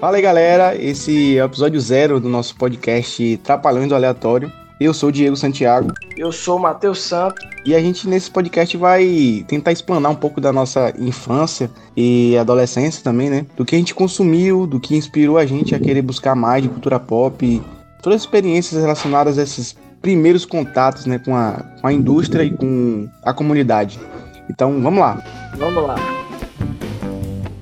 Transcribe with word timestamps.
Fala 0.00 0.16
aí, 0.16 0.22
galera. 0.22 0.74
Esse 0.74 1.36
é 1.36 1.42
o 1.42 1.44
episódio 1.44 1.78
zero 1.78 2.18
do 2.18 2.26
nosso 2.26 2.56
podcast 2.56 3.36
Trapalhões 3.44 3.86
do 3.86 3.94
Aleatório. 3.94 4.50
Eu 4.80 4.94
sou 4.94 5.10
o 5.10 5.12
Diego 5.12 5.36
Santiago. 5.36 5.92
Eu 6.16 6.32
sou 6.32 6.56
o 6.56 6.58
Matheus 6.58 7.02
Santos. 7.02 7.46
E 7.66 7.74
a 7.74 7.80
gente 7.80 8.08
nesse 8.08 8.30
podcast 8.30 8.74
vai 8.78 9.44
tentar 9.46 9.72
explanar 9.72 10.10
um 10.10 10.14
pouco 10.14 10.40
da 10.40 10.54
nossa 10.54 10.90
infância 10.98 11.70
e 11.94 12.34
adolescência 12.38 13.04
também, 13.04 13.28
né? 13.28 13.44
Do 13.54 13.62
que 13.62 13.74
a 13.74 13.78
gente 13.78 13.94
consumiu, 13.94 14.66
do 14.66 14.80
que 14.80 14.96
inspirou 14.96 15.36
a 15.36 15.44
gente 15.44 15.74
a 15.74 15.78
querer 15.78 16.00
buscar 16.00 16.34
mais 16.34 16.62
de 16.62 16.70
cultura 16.70 16.98
pop, 16.98 17.62
todas 18.02 18.16
as 18.16 18.22
experiências 18.22 18.80
relacionadas 18.80 19.38
a 19.38 19.42
esses 19.42 19.76
primeiros 20.00 20.46
contatos, 20.46 21.04
né, 21.04 21.18
com 21.18 21.36
a, 21.36 21.62
com 21.78 21.86
a 21.86 21.92
indústria 21.92 22.42
e 22.42 22.50
com 22.50 23.06
a 23.22 23.34
comunidade. 23.34 24.00
Então, 24.48 24.80
vamos 24.80 25.00
lá. 25.00 25.22
Vamos 25.58 25.86
lá. 25.86 25.96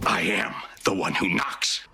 I 0.07 0.31
am 0.41 0.53
the 0.85 0.93
one 0.93 1.13
who 1.21 1.29
knocks. 1.35 1.88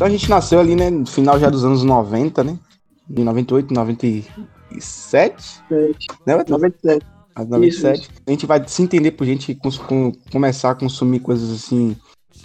Então 0.00 0.08
a 0.08 0.10
gente 0.10 0.30
nasceu 0.30 0.58
ali, 0.58 0.74
né, 0.74 0.88
no 0.88 1.04
final 1.04 1.38
já 1.38 1.50
dos 1.50 1.62
anos 1.62 1.84
90, 1.84 2.42
né? 2.42 2.58
Em 3.14 3.22
98, 3.22 3.74
97? 3.74 5.60
Né, 6.26 6.36
Matheus? 6.36 6.58
97. 6.58 7.06
Ah, 7.34 7.44
97. 7.44 8.00
Isso, 8.00 8.10
A 8.26 8.30
gente 8.30 8.46
vai 8.46 8.66
se 8.66 8.82
entender 8.82 9.10
por 9.10 9.26
gente 9.26 9.54
com- 9.54 10.10
começar 10.32 10.70
a 10.70 10.74
consumir 10.74 11.20
coisas 11.20 11.50
assim 11.50 11.94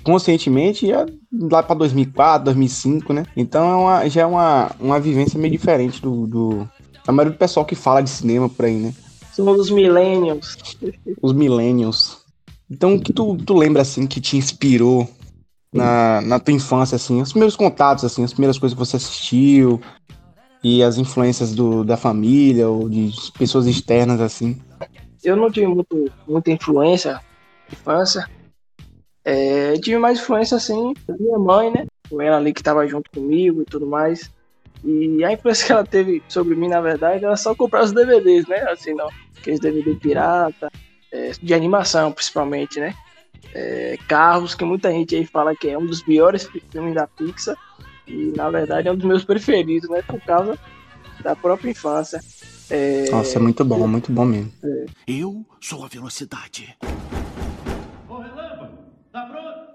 conscientemente 0.03 0.85
já 0.85 1.05
lá 1.31 1.63
pra 1.63 1.77
2004, 1.77 2.43
2005, 2.43 3.13
né? 3.13 3.25
Então 3.37 3.71
é 3.71 3.75
uma, 3.77 4.09
já 4.09 4.23
é 4.23 4.25
uma, 4.25 4.71
uma 4.77 4.99
vivência 4.99 5.39
meio 5.39 5.53
diferente 5.53 6.01
do, 6.01 6.27
do 6.27 6.69
da 7.05 7.13
maioria 7.13 7.37
do 7.37 7.39
pessoal 7.39 7.65
que 7.65 7.73
fala 7.73 8.01
de 8.01 8.09
cinema 8.09 8.49
por 8.49 8.65
aí, 8.65 8.75
né? 8.75 8.93
Somos 9.31 9.57
os 9.61 9.69
millennials. 9.69 10.57
Os 11.21 11.31
millennials. 11.31 12.17
Então 12.69 12.95
o 12.95 13.01
que 13.01 13.13
tu, 13.13 13.37
tu 13.37 13.53
lembra 13.53 13.81
assim 13.81 14.05
que 14.05 14.19
te 14.19 14.35
inspirou 14.35 15.09
na, 15.73 16.21
na 16.21 16.39
tua 16.39 16.53
infância 16.53 16.95
assim, 16.95 17.21
os 17.21 17.31
primeiros 17.31 17.55
contatos 17.55 18.03
assim, 18.03 18.23
as 18.23 18.31
primeiras 18.31 18.57
coisas 18.57 18.77
que 18.77 18.85
você 18.85 18.95
assistiu 18.97 19.81
e 20.63 20.81
as 20.81 20.97
influências 20.97 21.53
do, 21.53 21.83
da 21.83 21.97
família 21.97 22.67
ou 22.67 22.89
de 22.89 23.11
pessoas 23.37 23.67
externas 23.67 24.19
assim. 24.19 24.59
Eu 25.23 25.35
não 25.35 25.51
tive 25.51 25.67
muito, 25.67 26.11
muita 26.27 26.51
influência 26.51 27.13
na 27.13 27.21
infância. 27.71 28.29
É, 29.23 29.73
tive 29.73 29.97
mais 29.97 30.19
influência, 30.19 30.55
assim, 30.55 30.93
da 31.07 31.15
minha 31.17 31.39
mãe, 31.39 31.71
né? 31.71 31.87
Foi 32.07 32.25
ela 32.25 32.37
ali 32.37 32.53
que 32.53 32.61
tava 32.61 32.87
junto 32.87 33.09
comigo 33.09 33.63
e 33.63 33.65
tudo 33.65 33.87
mais. 33.87 34.31
E 34.83 35.23
a 35.23 35.31
influência 35.31 35.65
que 35.65 35.71
ela 35.71 35.83
teve 35.83 36.21
sobre 36.27 36.55
mim, 36.55 36.67
na 36.67 36.79
verdade, 36.79 37.25
era 37.25 37.35
só 37.35 37.55
comprar 37.55 37.83
os 37.83 37.91
DVDs, 37.91 38.47
né? 38.47 38.59
Assim, 38.69 38.93
não. 38.93 39.09
Aqueles 39.35 39.59
DVD 39.59 39.95
pirata, 39.95 40.71
é, 41.11 41.31
de 41.41 41.53
animação, 41.55 42.11
principalmente, 42.11 42.79
né? 42.79 42.93
É, 43.57 43.97
Carros, 44.05 44.53
que 44.53 44.65
muita 44.65 44.91
gente 44.91 45.15
aí 45.15 45.25
fala 45.25 45.55
que 45.55 45.69
é 45.69 45.77
um 45.77 45.85
dos 45.85 46.03
piores 46.03 46.45
filmes 46.69 46.93
da 46.93 47.07
Pixar. 47.07 47.55
E, 48.05 48.33
na 48.35 48.49
verdade, 48.49 48.89
é 48.89 48.91
um 48.91 48.97
dos 48.97 49.05
meus 49.05 49.23
preferidos, 49.23 49.89
né? 49.89 50.01
Por 50.01 50.19
causa 50.21 50.59
da 51.23 51.37
própria 51.37 51.71
infância. 51.71 52.19
É, 52.69 53.09
Nossa, 53.09 53.37
é 53.37 53.41
muito 53.41 53.63
bom, 53.63 53.87
muito 53.87 54.11
bom 54.11 54.25
mesmo. 54.25 54.51
Eu 55.07 55.45
sou 55.61 55.85
a 55.85 55.87
velocidade. 55.87 56.75
Ô 58.09 58.17
Relâmpago, 58.17 58.77
tá 59.13 59.21
pronto? 59.25 59.65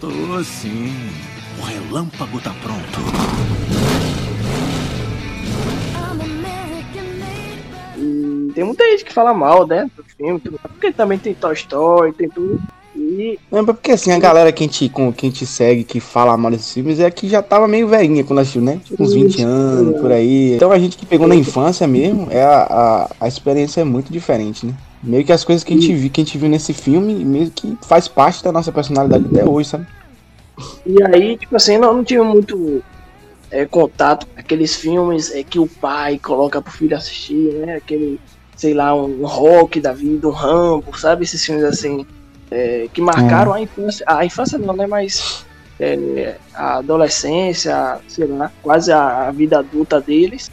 Tô 0.00 0.42
sim. 0.42 0.94
O 1.58 1.62
relâmpago 1.62 2.40
tá 2.40 2.54
pronto. 2.62 3.89
Tem 8.60 8.66
muita 8.66 8.84
gente 8.90 9.06
que 9.06 9.12
fala 9.12 9.32
mal, 9.32 9.66
né? 9.66 9.90
Do 9.96 10.04
filme, 10.04 10.38
porque 10.38 10.92
também 10.92 11.18
tem 11.18 11.32
Toy 11.32 11.54
Story, 11.54 12.12
tem 12.12 12.28
tudo. 12.28 12.60
E 12.94 13.38
Não, 13.50 13.64
porque 13.64 13.92
assim, 13.92 14.12
a 14.12 14.18
galera 14.18 14.52
que 14.52 14.62
a 14.62 14.66
gente, 14.66 14.86
com, 14.90 15.08
a 15.08 15.14
gente 15.18 15.46
segue, 15.46 15.82
que 15.82 15.98
fala 15.98 16.36
mal 16.36 16.50
desses 16.50 16.70
filmes, 16.70 17.00
é 17.00 17.10
que 17.10 17.26
já 17.26 17.42
tava 17.42 17.66
meio 17.66 17.88
velhinha 17.88 18.22
quando 18.22 18.40
assistiu, 18.40 18.60
né? 18.60 18.78
Tipo, 18.84 19.02
uns 19.02 19.14
20 19.14 19.30
Isso. 19.30 19.46
anos, 19.46 19.98
por 19.98 20.12
aí. 20.12 20.56
Então 20.56 20.70
a 20.70 20.78
gente 20.78 20.98
que 20.98 21.06
pegou 21.06 21.26
na 21.26 21.34
infância 21.34 21.86
mesmo, 21.86 22.28
é 22.30 22.42
a, 22.42 22.66
a, 22.68 23.10
a 23.20 23.28
experiência 23.28 23.80
é 23.80 23.84
muito 23.84 24.12
diferente, 24.12 24.66
né? 24.66 24.74
Meio 25.02 25.24
que 25.24 25.32
as 25.32 25.42
coisas 25.42 25.64
que 25.64 25.72
a 25.72 25.76
gente 25.76 25.94
viu, 25.94 26.10
que 26.10 26.20
a 26.20 26.24
gente 26.24 26.36
viu 26.36 26.50
nesse 26.50 26.74
filme, 26.74 27.14
meio 27.24 27.50
que 27.50 27.78
faz 27.80 28.08
parte 28.08 28.44
da 28.44 28.52
nossa 28.52 28.70
personalidade 28.70 29.24
até 29.24 29.42
hoje, 29.42 29.70
sabe? 29.70 29.86
E 30.84 31.02
aí, 31.02 31.38
tipo 31.38 31.56
assim, 31.56 31.78
não, 31.78 31.94
não 31.94 32.04
tive 32.04 32.20
muito 32.20 32.82
é, 33.50 33.64
contato 33.64 34.26
com 34.26 34.38
aqueles 34.38 34.76
filmes 34.76 35.34
é, 35.34 35.42
que 35.42 35.58
o 35.58 35.66
pai 35.66 36.18
coloca 36.18 36.60
pro 36.60 36.70
filho 36.70 36.94
assistir, 36.94 37.54
né? 37.54 37.76
Aquele, 37.76 38.20
sei 38.60 38.74
lá, 38.74 38.94
um 38.94 39.24
rock 39.24 39.80
da 39.80 39.94
vida, 39.94 40.28
um 40.28 40.30
Rambo, 40.30 40.98
sabe? 40.98 41.24
Esses 41.24 41.42
filmes 41.42 41.64
assim, 41.64 42.06
é, 42.50 42.88
que 42.92 43.00
marcaram 43.00 43.54
a 43.54 43.60
infância. 43.62 44.04
A 44.06 44.22
infância 44.22 44.58
não, 44.58 44.76
né? 44.76 44.86
Mas 44.86 45.46
é, 45.78 46.36
a 46.52 46.76
adolescência, 46.76 47.98
sei 48.06 48.26
lá, 48.26 48.52
quase 48.62 48.92
a, 48.92 49.28
a 49.28 49.30
vida 49.30 49.60
adulta 49.60 49.98
deles. 49.98 50.50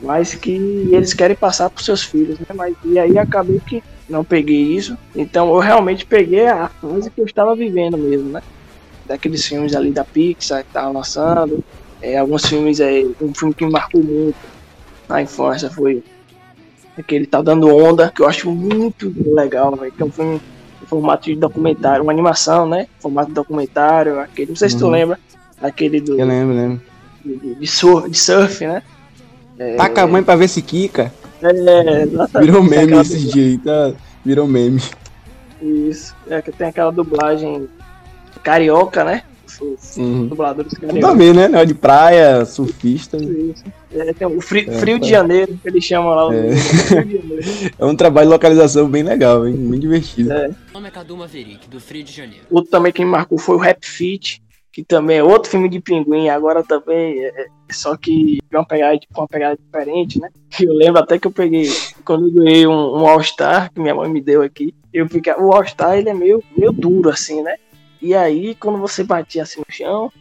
Mas 0.00 0.34
que 0.34 0.88
eles 0.90 1.12
querem 1.12 1.36
passar 1.36 1.68
pros 1.68 1.84
seus 1.84 2.02
filhos, 2.02 2.38
né? 2.38 2.46
Mas, 2.54 2.74
e 2.82 2.98
aí 2.98 3.18
acabei 3.18 3.60
que 3.60 3.84
não 4.08 4.24
peguei 4.24 4.62
isso. 4.62 4.96
Então 5.14 5.52
eu 5.52 5.58
realmente 5.58 6.06
peguei 6.06 6.48
a 6.48 6.68
fase 6.68 7.10
que 7.10 7.20
eu 7.20 7.26
estava 7.26 7.54
vivendo 7.54 7.98
mesmo, 7.98 8.30
né? 8.30 8.42
daqueles 9.04 9.46
filmes 9.46 9.74
ali 9.74 9.90
da 9.90 10.02
Pixar 10.02 10.64
que 10.64 10.72
tava 10.72 10.90
lançando. 10.90 11.62
É, 12.00 12.16
alguns 12.16 12.46
filmes, 12.46 12.80
é, 12.80 13.04
um 13.20 13.34
filme 13.34 13.52
que 13.52 13.66
me 13.66 13.70
marcou 13.70 14.02
muito 14.02 14.36
na 15.06 15.20
infância 15.20 15.70
foi 15.70 16.02
aquele 16.98 17.26
Tá 17.26 17.40
Dando 17.42 17.74
Onda, 17.74 18.12
que 18.14 18.22
eu 18.22 18.28
acho 18.28 18.50
muito 18.50 19.12
legal, 19.34 19.74
velho. 19.76 19.92
Que 19.92 20.02
é 20.02 20.06
um 20.06 20.10
filme 20.12 20.40
em 20.82 20.86
formato 20.86 21.24
de 21.24 21.36
documentário, 21.36 22.02
uma 22.02 22.12
animação, 22.12 22.68
né? 22.68 22.86
Formato 23.00 23.28
de 23.28 23.34
documentário, 23.34 24.18
aquele, 24.20 24.50
não 24.50 24.56
sei 24.56 24.68
se 24.68 24.78
tu 24.78 24.86
Uhum. 24.86 24.90
lembra, 24.90 25.18
aquele 25.60 26.00
do, 26.00 26.18
Eu 26.18 26.26
lembro, 26.26 26.54
lembro. 26.54 26.82
de, 27.24 27.54
de 27.54 27.66
surf, 27.66 28.10
de 28.10 28.18
surf, 28.18 28.66
né? 28.66 28.82
Taca 29.76 30.02
a 30.02 30.06
mãe 30.06 30.22
pra 30.22 30.34
ver 30.36 30.48
se 30.48 30.60
quica. 30.60 31.12
É, 31.42 32.02
exatamente. 32.02 32.50
Virou 32.50 32.62
meme 32.62 33.02
dias 33.04 33.34
aí, 33.36 33.58
tá? 33.58 33.92
Virou 34.24 34.46
meme. 34.46 34.80
Isso, 35.60 36.14
é 36.28 36.42
que 36.42 36.50
tem 36.50 36.68
aquela 36.68 36.90
dublagem 36.90 37.68
carioca, 38.42 39.04
né? 39.04 39.22
Os 39.62 39.96
Uhum. 39.96 40.26
dubladores 40.26 40.72
Tudo 40.72 40.84
a 40.84 40.88
cariocas. 40.88 41.18
ver, 41.18 41.34
né? 41.50 41.64
De 41.64 41.74
praia, 41.74 42.44
surfista. 42.44 43.16
Isso. 43.16 43.62
É, 43.94 44.12
tem 44.12 44.26
o 44.26 44.40
frio, 44.40 44.70
É, 44.70 44.78
frio 44.78 44.96
de 44.98 45.04
tá. 45.10 45.16
janeiro, 45.18 45.58
que 45.62 45.68
eles 45.68 45.84
chamam 45.84 46.10
lá. 46.14 46.28
o- 46.28 46.32
É. 46.32 46.56
Frio 46.56 47.04
de 47.04 47.16
janeiro. 47.18 47.42
É 47.78 47.84
um 47.84 47.94
trabalho 47.96 48.26
de 48.28 48.32
localização 48.32 48.88
bem 48.88 49.02
legal, 49.02 49.46
hein? 49.46 49.54
Bem 49.54 49.78
divertido. 49.78 50.32
É. 50.32 50.48
Meu 50.48 50.56
nome 50.74 50.88
é 50.88 50.90
Cadu 50.90 51.16
Maverick, 51.16 51.68
do 51.68 51.78
Frio 51.80 52.02
de 52.02 52.12
Janeiro. 52.12 52.44
Outro 52.50 52.70
também 52.70 52.92
que 52.92 53.04
me 53.04 53.10
marcou 53.10 53.38
foi 53.38 53.54
o 53.56 53.58
Rap 53.58 53.84
Fit, 53.86 54.42
que 54.72 54.82
também 54.82 55.18
é 55.18 55.22
outro 55.24 55.50
filme 55.50 55.68
de 55.68 55.78
pinguim, 55.80 56.28
agora 56.30 56.62
também 56.62 57.20
é, 57.22 57.28
é- 57.28 57.46
só 57.70 57.96
que 57.96 58.38
de 58.50 58.56
uma 58.56 58.64
pegada, 58.66 58.98
com 59.12 59.20
uma 59.22 59.28
pegada 59.28 59.56
diferente, 59.62 60.18
né? 60.18 60.28
Eu 60.60 60.72
lembro 60.74 61.00
até 61.00 61.18
que 61.18 61.26
eu 61.26 61.30
peguei, 61.30 61.68
quando 62.04 62.28
eu 62.28 62.32
ganhei 62.34 62.66
um, 62.66 62.72
um 62.72 63.06
All-Star, 63.06 63.70
que 63.72 63.80
minha 63.80 63.94
mãe 63.94 64.08
me 64.10 64.20
deu 64.20 64.42
aqui, 64.42 64.74
eu 64.92 65.08
fiquei, 65.08 65.32
o 65.34 65.52
All-Star 65.52 65.96
ele 65.98 66.08
é 66.10 66.14
meio, 66.14 66.42
meio 66.56 66.72
duro 66.72 67.08
assim, 67.10 67.42
né? 67.42 67.54
E 68.02 68.14
aí, 68.14 68.54
quando 68.56 68.78
você 68.78 69.04
batia 69.04 69.44
assim 69.44 69.60
no 69.60 69.66
chão, 69.72 70.12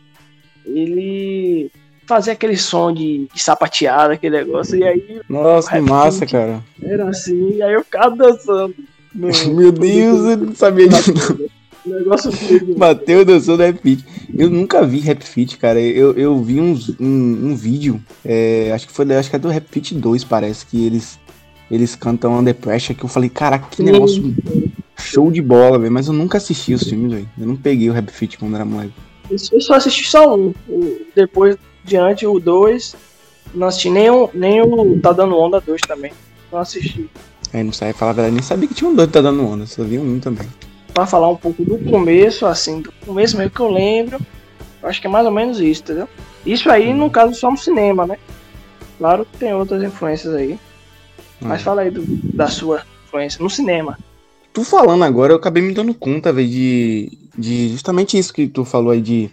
ele 0.66 1.72
fazia 2.08 2.34
aquele 2.34 2.58
som 2.58 2.92
de, 2.94 3.28
de 3.34 3.42
sapateada, 3.42 4.14
aquele 4.14 4.38
negócio, 4.38 4.76
e 4.78 4.84
aí 4.84 5.22
Nossa, 5.30 5.72
que 5.72 5.82
massa, 5.82 6.26
cara. 6.26 6.62
era 6.84 7.10
assim, 7.10 7.54
e 7.56 7.62
aí 7.64 7.74
eu 7.74 7.84
ficava 7.84 8.16
dançando. 8.16 8.76
no- 9.14 9.28
Meu 9.56 9.72
Deus, 9.72 10.20
eu 10.32 10.38
não 10.38 10.56
sabia 10.56 10.88
disso. 10.90 11.14
negócio. 11.86 12.32
Bateu 12.78 13.26
dançando 13.26 13.64
Rap 13.64 13.80
Fit. 13.82 14.06
Eu 14.38 14.50
nunca 14.50 14.86
vi 14.86 15.00
Rap 15.00 15.24
Fit, 15.24 15.58
cara. 15.58 15.80
Eu, 15.80 16.14
eu 16.14 16.42
vi 16.44 16.60
uns, 16.62 16.90
um, 17.00 17.48
um 17.50 17.56
vídeo, 17.56 18.00
é, 18.24 18.72
acho 18.74 18.88
que 18.88 18.94
foi 18.94 19.12
acho 19.16 19.30
que 19.30 19.36
é 19.36 19.40
do 19.40 19.50
Rap 19.50 19.66
Fit 19.70 19.96
2, 19.96 20.24
parece, 20.26 20.66
que 20.66 20.86
eles, 20.86 21.18
eles 21.72 21.96
cantam 21.96 22.38
Under 22.38 22.54
Pressure, 22.54 22.94
que 22.94 23.06
eu 23.06 23.10
falei, 23.10 23.30
caraca, 23.30 23.68
que 23.72 23.82
negócio 23.82 24.36
show 24.98 25.32
de 25.32 25.42
bola, 25.42 25.80
velho. 25.80 25.92
Mas 25.92 26.08
eu 26.08 26.14
nunca 26.14 26.38
assisti 26.38 26.74
os 26.74 26.84
filmes, 26.84 27.12
velho. 27.12 27.30
Eu 27.40 27.48
não 27.48 27.56
peguei 27.56 27.90
o 27.90 27.94
Rap 27.94 28.12
Fit 28.12 28.38
quando 28.38 28.56
era 28.56 28.66
moleque. 28.66 28.94
Eu 29.30 29.62
só 29.62 29.76
assisti 29.76 30.08
só 30.08 30.36
um. 30.36 30.54
Depois, 31.16 31.58
diante, 31.84 32.28
o 32.28 32.40
dois. 32.40 32.96
Não 33.54 33.68
assisti 33.68 33.90
nem 33.90 34.10
o, 34.10 34.30
nem 34.34 34.62
o 34.62 35.00
Tá 35.00 35.12
Dando 35.12 35.38
Onda 35.38 35.60
2 35.60 35.82
também. 35.82 36.12
Não 36.52 36.60
assisti. 36.60 37.10
Aí 37.54 37.64
não 37.64 37.74
sai 37.74 37.92
falar 37.92 38.12
a 38.12 38.14
verdade, 38.16 38.36
nem 38.36 38.44
sabia 38.44 38.68
que 38.68 38.74
tinha 38.74 38.90
um 38.90 38.96
que 38.96 39.08
tá 39.08 39.22
dando 39.22 39.46
onda, 39.46 39.66
só 39.66 39.84
vi 39.84 39.98
um 39.98 40.20
também. 40.20 40.48
Pra 40.94 41.06
falar 41.06 41.30
um 41.30 41.36
pouco 41.36 41.64
do 41.64 41.78
começo, 41.80 42.46
assim, 42.46 42.82
do 42.82 42.94
começo 43.06 43.38
mesmo 43.38 43.52
que 43.52 43.60
eu 43.60 43.70
lembro. 43.70 44.20
Acho 44.84 45.02
que 45.02 45.08
é 45.08 45.10
mais 45.10 45.26
ou 45.26 45.32
menos 45.32 45.60
isso, 45.60 45.82
entendeu? 45.82 46.08
Isso 46.46 46.70
aí, 46.72 46.94
no 46.94 47.10
caso, 47.10 47.36
só 47.36 47.52
no 47.52 47.58
cinema, 47.58 48.08
né? 48.08 48.18
Claro 48.98 49.26
que 49.26 49.38
tem 49.38 49.54
outras 49.54 49.84
influências 49.84 50.34
aí. 50.34 50.58
Mas 51.42 51.62
Ah. 51.62 51.64
fala 51.66 51.82
aí 51.82 51.92
do- 51.92 52.06
da 52.34 52.48
sua 52.48 52.84
influência 53.06 53.42
no 53.44 53.50
cinema. 53.50 53.98
tu 54.54 54.66
falando 54.66 55.04
agora, 55.06 55.32
eu 55.32 55.38
acabei 55.38 55.64
me 55.64 55.74
dando 55.74 55.94
conta, 55.94 56.34
velho, 56.34 56.48
de, 56.50 57.18
de 57.38 57.70
justamente 57.70 58.18
isso 58.18 58.34
que 58.34 58.48
tu 58.50 58.66
falou 58.66 58.92
aí, 58.92 59.00
de 59.00 59.30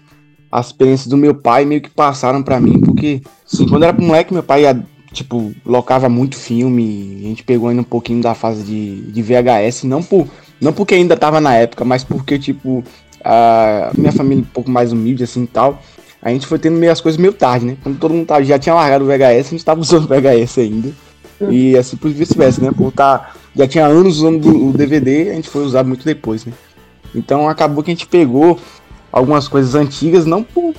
as 0.51 0.67
experiências 0.69 1.09
do 1.09 1.17
meu 1.17 1.35
pai 1.35 1.65
meio 1.65 1.81
que 1.81 1.91
passaram 1.91 2.41
pra 2.41 2.61
mim, 2.61 2.81
porque, 2.81 3.21
assim, 3.45 3.67
quando 3.67 3.83
eu 3.83 3.89
era 3.89 4.01
moleque, 4.01 4.33
meu 4.33 4.45
pai, 4.45 4.63
ia, 4.63 4.81
tipo, 5.13 5.53
locava 5.67 6.09
muito 6.09 6.37
filme, 6.37 7.19
a 7.25 7.27
gente 7.31 7.43
pegou 7.43 7.69
ainda 7.69 7.81
um 7.83 7.85
pouquinho 7.85 8.23
da 8.23 8.33
fase 8.33 8.63
de, 8.63 9.11
de 9.11 9.21
VHS, 9.23 9.85
não, 9.89 10.05
por, 10.05 10.29
não 10.61 10.73
porque 10.73 10.95
ainda 10.95 11.17
tava 11.17 11.41
na 11.41 11.55
época, 11.57 11.85
mas 11.85 12.05
porque, 12.05 12.39
tipo, 12.39 12.85
a 13.25 13.91
minha 13.99 14.13
família 14.13 14.43
um 14.43 14.53
pouco 14.55 14.71
mais 14.71 14.93
humilde, 14.93 15.25
assim, 15.25 15.43
e 15.43 15.47
tal, 15.49 15.83
a 16.23 16.31
gente 16.31 16.47
foi 16.47 16.61
tendo 16.61 16.77
meio 16.79 16.93
as 16.93 17.01
coisas 17.01 17.21
meio 17.21 17.33
tarde, 17.33 17.67
né? 17.67 17.77
Quando 17.83 17.99
todo 17.99 18.15
mundo 18.15 18.27
tava, 18.27 18.45
já 18.45 18.57
tinha 18.57 18.75
largado 18.75 19.05
o 19.05 19.09
VHS, 19.09 19.49
a 19.49 19.51
gente 19.51 19.65
tava 19.65 19.81
usando 19.81 20.05
o 20.07 20.09
VHS 20.09 20.59
ainda. 20.61 20.93
E 21.51 21.77
assim 21.77 21.97
por 21.97 22.11
vice-versa, 22.11 22.61
né? 22.61 22.73
Por 22.77 22.93
tá, 22.93 23.33
já 23.55 23.67
tinha 23.67 23.87
anos 23.87 24.19
usando 24.19 24.69
o 24.69 24.73
DVD, 24.73 25.31
a 25.31 25.35
gente 25.35 25.49
foi 25.49 25.63
usar 25.63 25.85
muito 25.85 26.05
depois, 26.05 26.45
né? 26.45 26.53
Então 27.15 27.49
acabou 27.49 27.83
que 27.83 27.91
a 27.91 27.95
gente 27.95 28.07
pegou 28.07 28.59
algumas 29.13 29.49
coisas 29.49 29.75
antigas, 29.75 30.27
não 30.27 30.43
por, 30.43 30.75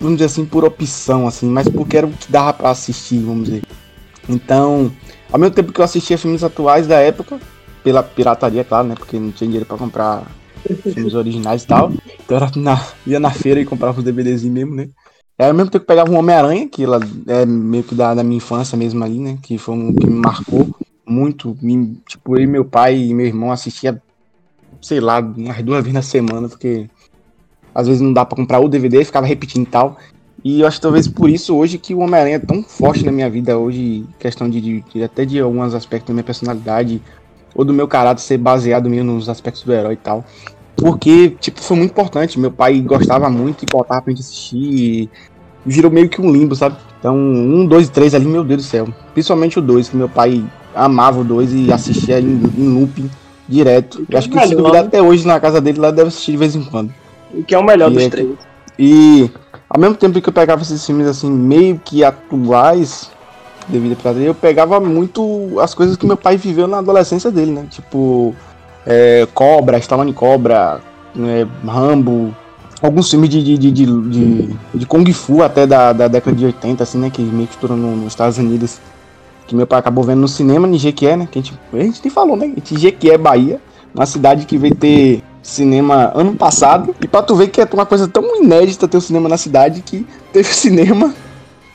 vamos 0.00 0.16
dizer 0.16 0.26
assim, 0.26 0.44
por 0.44 0.64
opção, 0.64 1.26
assim, 1.26 1.48
mas 1.48 1.68
porque 1.68 1.96
era 1.96 2.06
o 2.06 2.10
que 2.10 2.30
dava 2.30 2.52
pra 2.52 2.70
assistir, 2.70 3.18
vamos 3.20 3.44
dizer. 3.44 3.62
Então, 4.28 4.92
ao 5.32 5.38
mesmo 5.38 5.54
tempo 5.54 5.72
que 5.72 5.80
eu 5.80 5.84
assistia 5.84 6.18
filmes 6.18 6.44
atuais 6.44 6.86
da 6.86 6.98
época, 6.98 7.40
pela 7.82 8.02
pirataria, 8.02 8.64
claro, 8.64 8.88
né? 8.88 8.94
Porque 8.94 9.18
não 9.18 9.30
tinha 9.30 9.48
dinheiro 9.48 9.66
pra 9.66 9.76
comprar 9.76 10.24
filmes 10.92 11.14
originais 11.14 11.62
e 11.62 11.66
tal. 11.66 11.92
Então 12.24 12.36
era 12.36 12.50
na, 12.56 12.84
ia 13.06 13.18
na 13.18 13.30
feira 13.30 13.60
e 13.60 13.64
comprava 13.64 13.98
os 13.98 14.04
DVDs 14.04 14.44
mesmo, 14.44 14.74
né? 14.74 14.88
Era 15.40 15.54
mesmo 15.54 15.70
tempo 15.70 15.80
que 15.80 15.86
pegava 15.86 16.10
um 16.10 16.18
Homem-Aranha, 16.18 16.68
que 16.68 16.84
ela 16.84 17.00
é 17.26 17.46
meio 17.46 17.82
que 17.82 17.94
da, 17.94 18.12
da 18.12 18.22
minha 18.22 18.36
infância 18.36 18.76
mesmo 18.76 19.02
ali, 19.02 19.18
né? 19.18 19.38
Que 19.42 19.56
foi 19.56 19.74
um 19.74 19.94
que 19.94 20.06
me 20.06 20.20
marcou 20.20 20.68
muito. 21.08 21.56
Me, 21.62 21.96
tipo, 22.06 22.36
eu 22.36 22.42
e 22.42 22.46
meu 22.46 22.62
pai 22.62 22.98
e 22.98 23.14
meu 23.14 23.24
irmão 23.24 23.50
assistia, 23.50 24.02
sei 24.82 25.00
lá, 25.00 25.18
umas 25.18 25.62
duas 25.62 25.78
vezes 25.78 25.94
na 25.94 26.02
semana, 26.02 26.46
porque 26.46 26.90
às 27.74 27.86
vezes 27.86 28.02
não 28.02 28.12
dá 28.12 28.22
pra 28.22 28.36
comprar 28.36 28.60
o 28.60 28.68
DVD, 28.68 29.02
ficava 29.02 29.26
repetindo 29.26 29.62
e 29.62 29.70
tal. 29.70 29.96
E 30.44 30.60
eu 30.60 30.66
acho 30.66 30.78
talvez 30.78 31.08
por 31.08 31.30
isso 31.30 31.56
hoje 31.56 31.78
que 31.78 31.94
o 31.94 32.00
Homem-Aranha 32.00 32.36
é 32.36 32.38
tão 32.38 32.62
forte 32.62 33.06
na 33.06 33.10
minha 33.10 33.30
vida 33.30 33.56
hoje, 33.56 34.04
questão 34.18 34.46
de, 34.46 34.60
de, 34.60 34.80
de, 34.92 35.02
até 35.02 35.24
de 35.24 35.40
alguns 35.40 35.74
aspectos 35.74 36.08
da 36.08 36.12
minha 36.12 36.24
personalidade, 36.24 37.00
ou 37.54 37.64
do 37.64 37.72
meu 37.72 37.88
caráter 37.88 38.20
ser 38.20 38.36
baseado 38.36 38.90
mesmo 38.90 39.14
nos 39.14 39.26
aspectos 39.26 39.62
do 39.62 39.72
herói 39.72 39.94
e 39.94 39.96
tal. 39.96 40.22
Porque, 40.80 41.36
tipo, 41.40 41.60
foi 41.60 41.76
muito 41.76 41.90
importante. 41.90 42.38
Meu 42.40 42.50
pai 42.50 42.80
gostava 42.80 43.28
muito 43.28 43.62
e 43.62 43.66
botava 43.70 44.02
pra 44.02 44.10
gente 44.10 44.20
assistir. 44.22 44.56
E 44.56 45.10
virou 45.64 45.90
meio 45.90 46.08
que 46.08 46.20
um 46.20 46.32
limbo, 46.32 46.56
sabe? 46.56 46.76
Então, 46.98 47.16
um, 47.16 47.66
dois 47.66 47.88
e 47.88 47.90
três 47.90 48.14
ali, 48.14 48.26
meu 48.26 48.42
Deus 48.42 48.62
do 48.62 48.68
céu. 48.68 48.88
Principalmente 49.12 49.58
o 49.58 49.62
dois, 49.62 49.88
que 49.88 49.96
meu 49.96 50.08
pai 50.08 50.44
amava 50.74 51.20
o 51.20 51.24
dois 51.24 51.52
e 51.52 51.72
assistia 51.72 52.20
em, 52.20 52.40
em 52.56 52.68
looping 52.68 53.10
direto. 53.48 54.06
Eu 54.08 54.18
acho 54.18 54.30
que 54.30 54.40
se 54.46 54.54
duvidar 54.54 54.84
até 54.84 55.02
hoje 55.02 55.26
na 55.26 55.38
casa 55.40 55.60
dele, 55.60 55.80
lá 55.80 55.90
deve 55.90 56.08
assistir 56.08 56.32
de 56.32 56.38
vez 56.38 56.54
em 56.54 56.62
quando. 56.62 56.92
O 57.34 57.42
que 57.42 57.54
é 57.54 57.58
o 57.58 57.64
melhor 57.64 57.90
E 57.90 57.94
dos 57.94 58.02
é- 58.04 58.08
três. 58.08 58.28
E 58.78 59.30
ao 59.68 59.78
mesmo 59.80 59.96
tempo 59.96 60.20
que 60.20 60.28
eu 60.28 60.32
pegava 60.32 60.62
esses 60.62 60.84
filmes 60.84 61.06
assim, 61.06 61.30
meio 61.30 61.80
que 61.84 62.02
atuais, 62.02 63.10
devido 63.68 63.92
à 63.92 63.96
pirataria, 63.96 64.28
eu 64.28 64.34
pegava 64.34 64.80
muito 64.80 65.58
as 65.60 65.74
coisas 65.74 65.96
que 65.96 66.06
meu 66.06 66.16
pai 66.16 66.36
viveu 66.36 66.66
na 66.66 66.78
adolescência 66.78 67.30
dele, 67.30 67.50
né? 67.50 67.66
Tipo, 67.68 68.34
é, 68.86 69.26
Cobra, 69.34 69.78
Stallone 69.78 70.12
Cobra, 70.12 70.80
né, 71.14 71.46
Rambo, 71.66 72.34
alguns 72.82 73.10
filmes 73.10 73.28
de, 73.28 73.42
de, 73.42 73.58
de, 73.58 73.70
de, 73.70 73.86
de- 73.86 74.56
de 74.74 74.86
Kung 74.86 75.04
Fu 75.12 75.42
até 75.42 75.66
da, 75.66 75.92
da 75.92 76.08
década 76.08 76.36
de 76.36 76.44
80, 76.46 76.82
assim, 76.82 76.98
né? 76.98 77.10
Que 77.10 77.20
meio 77.22 77.46
que 77.46 77.54
estourou 77.54 77.76
no- 77.76 77.96
nos 77.96 78.08
Estados 78.08 78.38
Unidos. 78.38 78.78
Que 79.46 79.54
meu 79.54 79.66
pai 79.66 79.78
acabou 79.80 80.04
vendo 80.04 80.20
no 80.20 80.28
cinema, 80.28 80.68
em 80.68 80.78
Jequié, 80.78 81.16
né? 81.16 81.28
Que 81.30 81.38
a 81.40 81.42
gente, 81.42 81.58
a 81.72 81.76
gente 81.78 82.00
nem 82.04 82.10
falou, 82.10 82.36
né? 82.36 82.46
Em 82.56 82.78
Jequié, 82.78 83.18
Bahia. 83.18 83.60
Uma 83.94 84.06
cidade 84.06 84.46
que 84.46 84.56
veio 84.56 84.74
ter 84.74 85.22
cinema 85.42 86.12
ano 86.14 86.34
passado. 86.36 86.94
E 87.00 87.08
pra 87.08 87.22
tu 87.22 87.34
ver 87.34 87.48
que 87.48 87.60
é 87.60 87.68
uma 87.72 87.84
coisa 87.84 88.06
tão 88.06 88.40
inédita 88.42 88.86
ter 88.86 88.96
o 88.96 89.00
cinema 89.00 89.28
na 89.28 89.36
cidade 89.36 89.82
que 89.82 90.06
teve 90.32 90.48
cinema. 90.54 91.12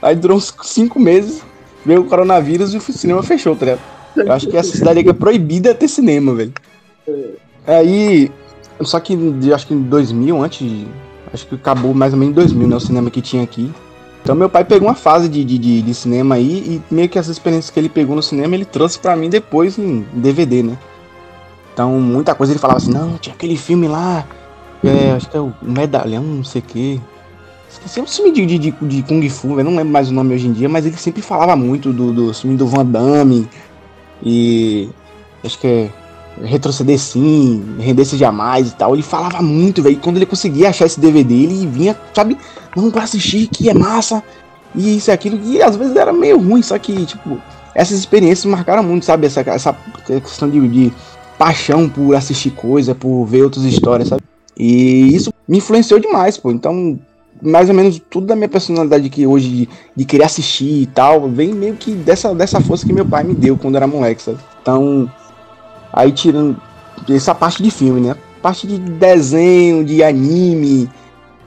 Aí 0.02 0.16
durou 0.16 0.38
uns 0.38 0.54
cinco 0.64 1.00
meses. 1.00 1.42
Veio 1.86 2.02
o 2.02 2.06
coronavírus 2.06 2.74
e 2.74 2.78
o 2.78 2.82
cinema 2.82 3.22
fechou, 3.22 3.56
tá 3.56 3.66
ligado? 3.66 3.82
Eu 4.16 4.32
acho 4.32 4.48
que 4.48 4.56
essa 4.56 4.76
cidade 4.76 5.08
é 5.08 5.14
proibida 5.14 5.76
ter 5.76 5.88
cinema, 5.90 6.34
velho. 6.34 6.54
Aí. 7.68 8.32
Só 8.82 9.00
que 9.00 9.18
acho 9.54 9.68
que 9.68 9.74
em 9.74 9.82
2000, 9.82 10.44
antes. 10.44 10.88
Acho 11.34 11.48
que 11.48 11.56
acabou 11.56 11.94
mais 11.94 12.14
ou 12.14 12.20
menos 12.20 12.34
em 12.34 12.36
2000, 12.36 12.68
né? 12.68 12.76
O 12.76 12.80
cinema 12.80 13.10
que 13.10 13.22
tinha 13.22 13.44
aqui. 13.44 13.72
Então 14.26 14.36
meu 14.36 14.50
pai 14.50 14.66
pegou 14.66 14.88
uma 14.88 14.96
fase 14.96 15.30
de, 15.30 15.46
de, 15.46 15.84
de, 15.84 15.94
cinema 15.94 16.34
aí 16.34 16.82
e 16.90 16.94
meio 16.94 17.08
que 17.08 17.20
as 17.20 17.28
experiências 17.28 17.70
que 17.70 17.80
ele 17.80 17.88
pegou 17.88 18.16
no 18.16 18.24
cinema 18.24 18.56
ele 18.56 18.66
trouxe 18.66 18.98
pra 18.98 19.16
mim 19.16 19.30
depois 19.30 19.78
em 19.78 20.04
DVD, 20.14 20.64
né? 20.64 20.80
Então 21.72 21.92
muita 22.00 22.34
coisa 22.34 22.52
ele 22.52 22.60
falava 22.60 22.78
assim, 22.78 22.92
não, 22.92 23.20
tinha 23.20 23.36
aquele 23.36 23.56
filme 23.56 23.88
lá, 23.88 24.26
é, 24.84 25.12
acho 25.12 25.30
que 25.30 25.38
é 25.38 25.40
o 25.40 25.54
Medalhão, 25.62 26.24
não 26.24 26.44
sei 26.44 26.64
o. 26.64 27.02
Esqueci 27.70 28.02
um 28.02 28.08
filme 28.08 28.32
de, 28.32 28.46
de, 28.48 28.58
de, 28.58 28.72
de 28.72 29.04
Kung 29.04 29.30
Fu, 29.30 29.60
eu 29.60 29.64
não 29.64 29.76
lembro 29.76 29.94
mais 29.94 30.10
o 30.10 30.14
nome 30.14 30.34
hoje 30.34 30.48
em 30.48 30.54
dia, 30.54 30.68
mas 30.68 30.88
ele 30.88 30.98
sempre 30.98 31.22
falava 31.22 31.56
muito 31.56 31.94
do, 31.94 32.12
do 32.12 32.34
filme 32.34 32.58
do 32.58 32.66
Van 32.66 32.86
Damme 32.86 33.48
e 34.24 34.90
acho 35.44 35.60
que 35.60 35.68
é 35.68 35.90
retroceder 36.44 37.00
sim, 37.00 37.64
render-se 37.80 38.18
jamais 38.18 38.70
e 38.70 38.76
tal. 38.76 38.94
Ele 38.94 39.04
falava 39.04 39.42
muito, 39.42 39.82
velho. 39.82 39.98
Quando 39.98 40.18
ele 40.18 40.26
conseguia 40.26 40.70
achar 40.70 40.86
esse 40.86 41.00
DVD, 41.00 41.34
ele 41.34 41.66
vinha, 41.68 41.98
sabe, 42.14 42.38
não 42.76 42.92
pra 42.92 43.04
assistir, 43.04 43.48
que 43.48 43.70
é 43.70 43.74
massa, 43.74 44.24
e 44.74 44.98
isso 44.98 45.10
e 45.10 45.14
aquilo. 45.14 45.40
E 45.44 45.62
às 45.62 45.76
vezes 45.76 45.96
era 45.96 46.12
meio 46.12 46.38
ruim, 46.40 46.62
só 46.62 46.78
que, 46.78 47.06
tipo, 47.06 47.40
essas 47.74 47.98
experiências 47.98 48.46
marcaram 48.46 48.84
muito, 48.84 49.06
sabe? 49.06 49.28
Essa, 49.28 49.42
essa 49.42 49.76
questão 50.06 50.50
de, 50.50 50.68
de 50.68 50.94
paixão 51.38 51.90
por 51.90 52.16
assistir 52.16 52.52
coisa, 52.52 52.96
por 52.96 53.26
ver 53.26 53.44
outras 53.44 53.66
histórias, 53.66 54.10
sabe? 54.10 54.24
E 54.58 55.14
isso 55.16 55.34
me 55.48 55.58
influenciou 55.58 56.00
demais, 56.00 56.38
pô. 56.38 56.52
Então, 56.52 57.00
mais 57.42 57.70
ou 57.70 57.76
menos 57.76 58.02
tudo 58.10 58.28
da 58.28 58.36
minha 58.36 58.48
personalidade 58.48 59.10
que 59.10 59.28
hoje 59.28 59.50
de, 59.50 59.70
de 59.96 60.06
querer 60.06 60.24
assistir 60.24 60.84
e 60.84 60.86
tal, 60.86 61.30
vem 61.30 61.54
meio 61.54 61.76
que 61.76 61.92
dessa, 61.92 62.34
dessa 62.34 62.62
força 62.62 62.86
que 62.86 62.94
meu 62.94 63.06
pai 63.06 63.24
me 63.24 63.36
deu 63.36 63.58
quando 63.58 63.76
era 63.76 63.88
moleque, 63.88 64.22
sabe? 64.22 64.38
Então, 64.62 65.10
aí 65.96 66.12
tirando 66.12 66.58
essa 67.10 67.34
parte 67.34 67.64
de 67.64 67.72
filme, 67.72 68.02
né? 68.02 68.16
Parte 68.42 68.68
de 68.68 68.78
desenho, 68.78 69.84
de 69.84 70.04
anime 70.04 70.90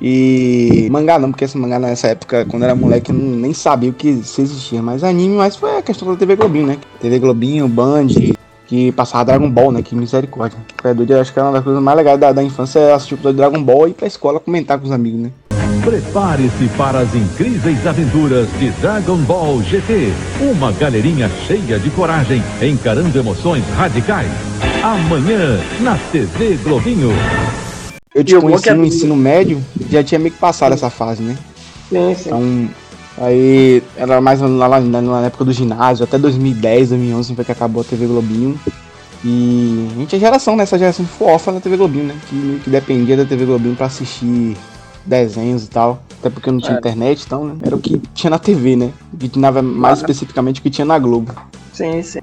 e 0.01 0.89
mangá 0.91 1.19
não, 1.19 1.31
porque 1.31 1.45
esse 1.45 1.59
mangá 1.59 1.79
nessa 1.79 2.09
época, 2.09 2.47
quando 2.47 2.63
era 2.63 2.75
moleque, 2.75 3.11
eu 3.11 3.17
não, 3.17 3.37
nem 3.37 3.53
sabia 3.53 3.91
o 3.91 3.93
que 3.93 4.23
se 4.23 4.43
existia, 4.43 4.81
mas 4.81 5.05
anime, 5.05 5.37
mas 5.37 5.57
foi 5.57 5.77
a 5.77 5.83
questão 5.83 6.09
da 6.09 6.17
TV 6.17 6.37
Globinho, 6.37 6.67
né? 6.67 6.79
TV 7.01 7.19
Globinho, 7.19 7.69
Band, 7.69 8.09
que 8.67 8.91
passava 8.93 9.27
Dragon 9.27 9.51
Ball, 9.51 9.73
né? 9.73 9.83
Que 9.83 9.95
misericórdia. 9.95 10.59
É 10.83 10.95
doido, 10.95 11.15
acho 11.19 11.33
que 11.33 11.39
era 11.39 11.49
uma 11.49 11.55
das 11.55 11.65
coisas 11.65 11.83
mais 11.83 11.97
legais 11.97 12.19
da, 12.19 12.33
da 12.33 12.43
infância 12.43 12.79
é 12.79 12.93
assistir 12.93 13.19
o 13.23 13.33
Dragon 13.33 13.63
Ball 13.63 13.89
e 13.89 13.91
ir 13.91 13.95
pra 13.95 14.07
escola 14.07 14.41
comentar 14.41 14.79
com 14.79 14.87
os 14.87 14.93
amigos, 14.93 15.21
né? 15.21 15.31
Prepare-se 15.89 16.69
para 16.77 16.99
as 16.99 17.15
incríveis 17.15 17.87
aventuras 17.87 18.47
de 18.59 18.69
Dragon 18.73 19.17
Ball 19.23 19.63
GT. 19.63 20.13
Uma 20.39 20.71
galerinha 20.71 21.31
cheia 21.47 21.79
de 21.79 21.89
coragem, 21.89 22.43
encarando 22.61 23.19
emoções 23.19 23.65
radicais. 23.71 24.31
Amanhã, 24.83 25.59
na 25.81 25.97
TV 26.13 26.59
Globinho. 26.63 27.09
Eu 28.15 28.23
te 28.23 28.39
conheci 28.39 28.71
no 28.75 28.85
ensino 28.85 29.17
médio, 29.17 29.65
já 29.89 30.05
tinha 30.05 30.19
meio 30.19 30.31
que 30.31 30.39
passado 30.39 30.75
essa 30.75 30.91
fase, 30.91 31.23
né? 31.23 31.39
Sim, 31.89 32.15
sim. 32.15 32.29
Então, 32.29 32.71
aí 33.17 33.83
era 33.97 34.21
mais 34.21 34.43
lá, 34.43 34.79
na 34.83 35.01
na 35.01 35.23
época 35.23 35.47
do 35.47 35.55
ginásio, 35.55 36.05
até 36.05 36.19
2010, 36.19 36.91
2011 36.91 37.35
foi 37.35 37.45
que 37.47 37.53
acabou 37.53 37.81
a 37.81 37.85
TV 37.87 38.07
Globinho. 38.07 38.61
E 39.25 39.89
a 39.91 39.99
gente 40.01 40.17
é 40.17 40.19
geração, 40.19 40.55
né? 40.55 40.65
Essa 40.65 40.79
geração 40.79 41.07
foi 41.07 41.29
órfã 41.29 41.51
da 41.51 41.61
TV 41.61 41.79
Globinho, 41.79 42.05
né? 42.05 42.15
Que 42.29 42.61
que 42.63 42.69
dependia 42.69 43.17
da 43.17 43.25
TV 43.25 43.47
Globinho 43.47 43.75
pra 43.75 43.87
assistir 43.87 44.55
desenhos 45.09 45.65
e 45.65 45.69
tal. 45.71 46.03
Até 46.21 46.31
porque 46.31 46.51
não 46.51 46.59
tinha 46.61 46.75
É. 46.77 46.79
internet, 46.79 47.25
então 47.27 47.45
né? 47.47 47.57
era 47.63 47.75
o 47.77 47.81
que 47.81 47.99
tinha 48.15 48.31
na 48.31 48.39
TV, 48.39 48.77
né? 48.77 48.93
Que 49.19 49.29
tinha 49.29 49.51
mais 49.63 49.99
Ah. 49.99 50.03
especificamente 50.03 50.61
o 50.61 50.63
que 50.63 50.71
tinha 50.71 50.85
na 50.85 50.99
Globo. 50.99 51.33
Sim, 51.73 52.03
sim. 52.03 52.19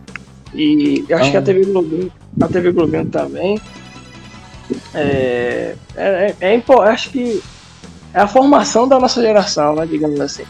E 0.53 1.05
acho 1.11 1.31
que 1.31 1.37
a 1.37 1.41
Então- 1.41 1.43
TV 1.43 1.65
Globinho, 1.65 2.11
a 2.41 2.47
TV 2.47 2.71
Globinho 2.71 3.05
também 3.07 3.59
é, 4.93 5.75
é, 5.95 6.35
é, 6.39 6.55
impo- 6.55 6.81
acho 6.81 7.09
que 7.09 7.41
é 8.13 8.19
a 8.19 8.27
formação 8.27 8.87
da 8.87 8.99
nossa 8.99 9.21
geração, 9.21 9.75
né, 9.75 9.85
digamos 9.85 10.19
assim. 10.19 10.43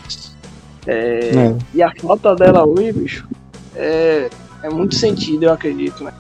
É, 0.88 1.32
É. 1.36 1.56
E 1.74 1.82
a 1.84 1.92
falta 2.00 2.36
dela 2.36 2.63
hoje, 2.65 2.94
bicho, 2.94 3.27
é, 3.75 4.30
é 4.63 4.70
muito 4.70 4.96
sentido, 4.96 5.44
eu 5.44 5.54
acredito, 5.54 6.04
né. 6.04 6.13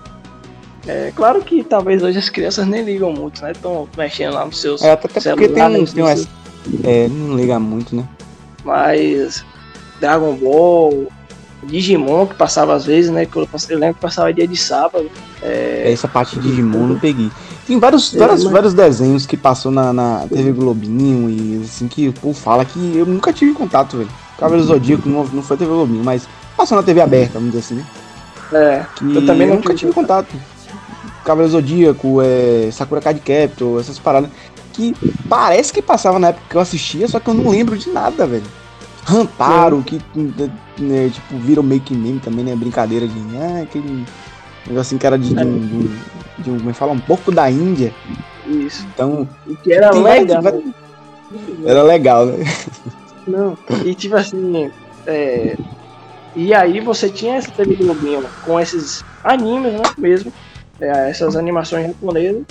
É 0.87 1.11
claro 1.15 1.41
que 1.41 1.63
talvez 1.63 2.03
hoje 2.03 2.19
as 2.19 2.29
crianças 2.29 2.67
nem 2.67 2.83
ligam 2.83 3.11
muito, 3.11 3.41
né? 3.41 3.51
Estão 3.51 3.87
mexendo 3.97 4.33
lá 4.33 4.45
nos 4.45 4.59
seus 4.61 4.81
É, 4.83 4.91
até 4.91 5.07
porque 5.07 5.47
tem, 5.49 5.63
um, 5.63 5.85
tem 5.85 6.03
umas. 6.03 6.27
É, 6.83 7.07
não 7.07 7.35
liga 7.35 7.59
muito, 7.59 7.95
né? 7.95 8.03
mas 8.63 9.45
Dragon 9.99 10.33
Ball, 10.35 11.07
Digimon 11.63 12.25
que 12.25 12.33
passava 12.35 12.73
às 12.73 12.85
vezes, 12.85 13.11
né? 13.11 13.25
Que 13.25 13.37
eu, 13.37 13.47
eu 13.69 13.77
lembro 13.79 13.95
que 13.95 14.01
passava 14.01 14.33
dia 14.33 14.47
de 14.47 14.57
sábado. 14.57 15.09
É, 15.41 15.91
Essa 15.91 16.07
parte 16.07 16.39
de 16.39 16.47
Digimon 16.49 16.79
eu 16.81 16.87
não 16.87 16.99
peguei. 16.99 17.31
Tem 17.67 17.79
vários, 17.79 18.13
vários, 18.13 18.43
mas- 18.43 18.53
vários 18.53 18.73
desenhos 18.73 19.25
que 19.25 19.37
passou 19.37 19.71
na, 19.71 19.91
na 19.93 20.25
TV 20.27 20.51
Globinho 20.51 21.29
e 21.29 21.63
assim 21.63 21.87
que 21.87 22.07
o 22.09 22.13
povo 22.13 22.33
fala 22.37 22.65
que 22.65 22.95
eu 22.95 23.05
nunca 23.05 23.31
tive 23.33 23.53
contato, 23.53 23.97
velho. 23.97 24.09
Cavaleiro 24.37 24.67
Zodíaco 24.67 25.07
não, 25.07 25.23
não 25.25 25.41
foi 25.41 25.57
TV 25.57 25.71
Globinho, 25.71 26.03
mas 26.03 26.27
passou 26.57 26.75
na 26.77 26.83
TV 26.83 27.01
aberta, 27.01 27.33
vamos 27.39 27.51
dizer 27.53 27.59
assim, 27.59 27.75
né? 27.75 27.85
É, 28.53 28.85
Que 28.95 29.15
Eu 29.15 29.25
também 29.25 29.47
não 29.47 29.55
nunca 29.55 29.69
tive 29.69 29.79
tive 29.79 29.93
contato. 29.93 30.35
Cavaleiro 31.25 31.51
Zodíaco, 31.51 32.21
é, 32.21 32.69
Sakura 32.71 33.01
Card 33.01 33.19
Captor, 33.19 33.79
essas 33.79 33.99
paradas. 33.99 34.29
Que 34.73 34.93
parece 35.29 35.71
que 35.73 35.81
passava 35.81 36.19
na 36.19 36.27
época 36.29 36.45
que 36.49 36.55
eu 36.55 36.61
assistia, 36.61 37.07
só 37.07 37.19
que 37.19 37.29
eu 37.29 37.33
não 37.33 37.49
lembro 37.49 37.77
de 37.77 37.89
nada, 37.89 38.25
velho. 38.27 38.43
Rantaro, 39.03 39.83
que 39.83 40.01
né, 40.77 41.09
tipo, 41.09 41.37
virou 41.37 41.63
meio 41.63 41.79
que 41.81 41.93
meme 41.93 42.19
também, 42.19 42.43
né? 42.43 42.55
Brincadeira 42.55 43.07
de. 43.07 43.13
Ah, 43.37 43.61
aquele 43.63 44.03
negocinho 44.67 44.99
que 44.99 45.05
era 45.07 45.17
de, 45.17 45.33
de, 45.33 45.43
um, 45.45 45.59
de, 46.39 46.49
um. 46.51 46.57
Como 46.57 46.69
é 46.69 46.73
fala? 46.73 46.91
Um 46.91 46.99
pouco 46.99 47.31
da 47.31 47.49
Índia. 47.49 47.93
Isso. 48.47 48.85
Então. 48.93 49.27
E 49.47 49.55
que 49.55 49.71
era 49.73 49.91
legal. 49.91 50.41
várias- 50.41 50.63
Era 51.65 51.83
legal, 51.83 52.25
né? 52.25 52.45
Não. 53.27 53.57
E 53.85 53.93
tipo 53.95 54.15
assim. 54.15 54.69
é, 55.07 55.55
E 56.35 56.53
aí 56.53 56.79
você 56.81 57.07
tinha 57.09 57.35
essa 57.35 57.51
TV 57.51 57.75
Globinho 57.75 58.23
com 58.43 58.59
esses 58.59 59.05
animes, 59.23 59.73
né? 59.73 59.81
Mesmo. 59.97 60.33
É, 60.79 61.09
essas 61.09 61.35
animações 61.35 61.87
japonesas. 61.87 62.43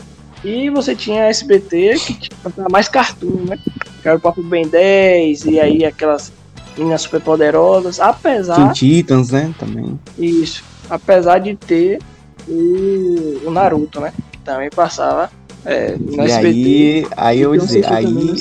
E 0.44 0.68
você 0.68 0.94
tinha 0.94 1.24
a 1.24 1.28
SBT 1.28 1.94
que 1.98 2.14
tinha 2.14 2.68
mais 2.70 2.88
cartoon, 2.88 3.44
né? 3.48 3.58
Que 4.02 4.08
era 4.08 4.18
o 4.18 4.20
Papo 4.20 4.42
Ben 4.42 4.66
10, 4.68 5.46
e 5.46 5.58
aí 5.58 5.84
aquelas 5.84 6.32
meninas 6.76 7.02
super 7.02 7.20
poderosas. 7.20 7.98
Apesar. 7.98 8.56
Teen 8.56 8.72
Titans, 8.72 9.30
né? 9.30 9.54
Também. 9.58 9.98
Isso. 10.18 10.62
Apesar 10.90 11.38
de 11.38 11.56
ter 11.56 11.98
o, 12.46 13.40
o 13.46 13.50
Naruto, 13.50 14.00
né? 14.00 14.12
Que 14.32 14.38
também 14.40 14.68
passava 14.68 15.30
é, 15.64 15.96
no 15.98 16.22
e 16.22 16.30
SBT. 16.30 16.46
aí, 16.46 17.06
aí 17.16 17.40
eu 17.40 17.54
Então, 17.54 17.66
dizer, 17.66 17.90
aí 17.90 18.34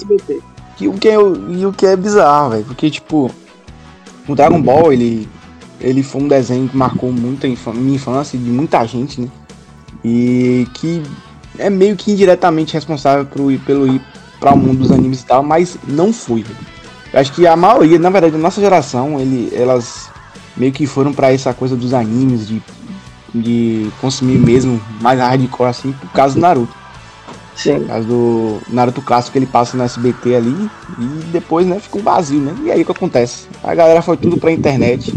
que 0.76 0.88
o 0.88 0.94
que 0.94 1.08
é, 1.08 1.16
e 1.16 1.66
o 1.66 1.72
que 1.72 1.86
é 1.86 1.96
bizarro, 1.96 2.50
velho, 2.52 2.66
porque 2.66 2.90
tipo, 2.90 3.32
o 4.28 4.36
Dragon 4.36 4.62
Ball, 4.62 4.92
ele 4.92 5.30
ele 5.80 6.02
foi 6.02 6.22
um 6.22 6.28
desenho 6.28 6.68
que 6.70 6.78
marcou 6.78 7.12
muito 7.12 7.46
a 7.46 7.74
minha 7.74 7.96
infância 7.96 8.40
de 8.40 8.50
muita 8.50 8.86
gente, 8.86 9.20
né? 9.20 9.28
E 10.04 10.68
que 10.74 11.04
é 11.58 11.70
meio 11.70 11.96
que 11.96 12.12
indiretamente 12.12 12.74
responsável 12.74 13.26
pro, 13.26 13.48
pelo 13.60 13.88
ir 13.88 14.02
para 14.40 14.54
o 14.54 14.58
mundo 14.58 14.80
dos 14.80 14.92
animes 14.92 15.22
e 15.22 15.26
tal, 15.26 15.42
mas 15.44 15.78
não 15.88 16.12
foi, 16.12 16.44
velho. 16.44 16.58
Eu 17.14 17.20
acho 17.20 17.32
que 17.32 17.46
a 17.46 17.56
maioria, 17.56 18.00
na 18.00 18.10
verdade, 18.10 18.34
da 18.34 18.40
nossa 18.40 18.60
geração, 18.60 19.20
ele, 19.20 19.52
elas 19.56 20.10
meio 20.58 20.72
que 20.72 20.86
foram 20.86 21.14
pra 21.14 21.32
essa 21.32 21.54
coisa 21.54 21.76
dos 21.76 21.94
animes, 21.94 22.48
de, 22.48 22.62
de 23.34 23.90
consumir 24.02 24.38
mesmo 24.38 24.82
mais 25.00 25.20
hardcore, 25.20 25.70
assim, 25.70 25.92
por 25.94 26.10
causa 26.12 26.36
do 26.36 26.42
Naruto. 26.42 26.74
Sim. 27.56 27.80
Por 27.80 27.88
causa 27.88 28.08
do 28.08 28.60
Naruto 28.68 29.02
clássico 29.02 29.34
que 29.34 29.40
ele 29.40 29.46
passa 29.46 29.78
no 29.78 29.84
SBT 29.84 30.36
ali 30.36 30.70
e 31.00 31.06
depois, 31.32 31.68
né, 31.68 31.80
fica 31.80 32.00
um 32.00 32.02
vazio, 32.02 32.40
né? 32.40 32.56
E 32.64 32.72
aí 32.72 32.82
o 32.82 32.86
que 32.86 32.92
acontece? 32.92 33.48
A 33.64 33.76
galera 33.76 34.02
foi 34.02 34.18
tudo 34.18 34.38
pra 34.38 34.52
internet. 34.52 35.14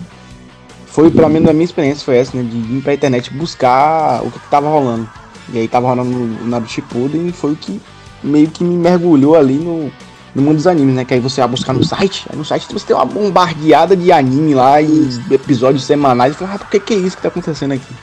Foi, 0.96 1.10
pelo 1.10 1.28
menos 1.28 1.46
a 1.46 1.52
minha 1.52 1.66
experiência 1.66 2.02
foi 2.02 2.16
essa, 2.16 2.34
né? 2.34 2.42
De 2.42 2.56
ir 2.56 2.80
pra 2.80 2.94
internet 2.94 3.30
buscar 3.30 4.22
o 4.24 4.30
que, 4.30 4.38
que 4.38 4.48
tava 4.48 4.70
rolando. 4.70 5.06
E 5.52 5.58
aí 5.58 5.68
tava 5.68 5.88
rolando 5.88 6.10
Naruto 6.46 6.72
Shippuden 6.72 7.28
e 7.28 7.32
foi 7.32 7.52
o 7.52 7.56
que 7.56 7.82
meio 8.24 8.48
que 8.48 8.64
me 8.64 8.74
mergulhou 8.74 9.36
ali 9.36 9.58
no, 9.58 9.92
no 10.34 10.40
mundo 10.40 10.56
dos 10.56 10.66
animes, 10.66 10.94
né? 10.94 11.04
Que 11.04 11.12
aí 11.12 11.20
você 11.20 11.42
vai 11.42 11.50
buscar 11.50 11.74
no 11.74 11.84
site, 11.84 12.24
aí 12.30 12.38
no 12.38 12.46
site 12.46 12.72
você 12.72 12.86
tem 12.86 12.96
uma 12.96 13.04
bombardeada 13.04 13.94
de 13.94 14.10
anime 14.10 14.54
lá 14.54 14.80
e 14.80 15.10
episódios 15.30 15.84
semanais. 15.84 16.32
E 16.32 16.38
fala, 16.38 16.54
ah, 16.54 16.58
por 16.60 16.70
que 16.70 16.80
que 16.80 16.94
é 16.94 16.96
isso 16.96 17.14
que 17.14 17.22
tá 17.22 17.28
acontecendo 17.28 17.72
aqui? 17.72 17.94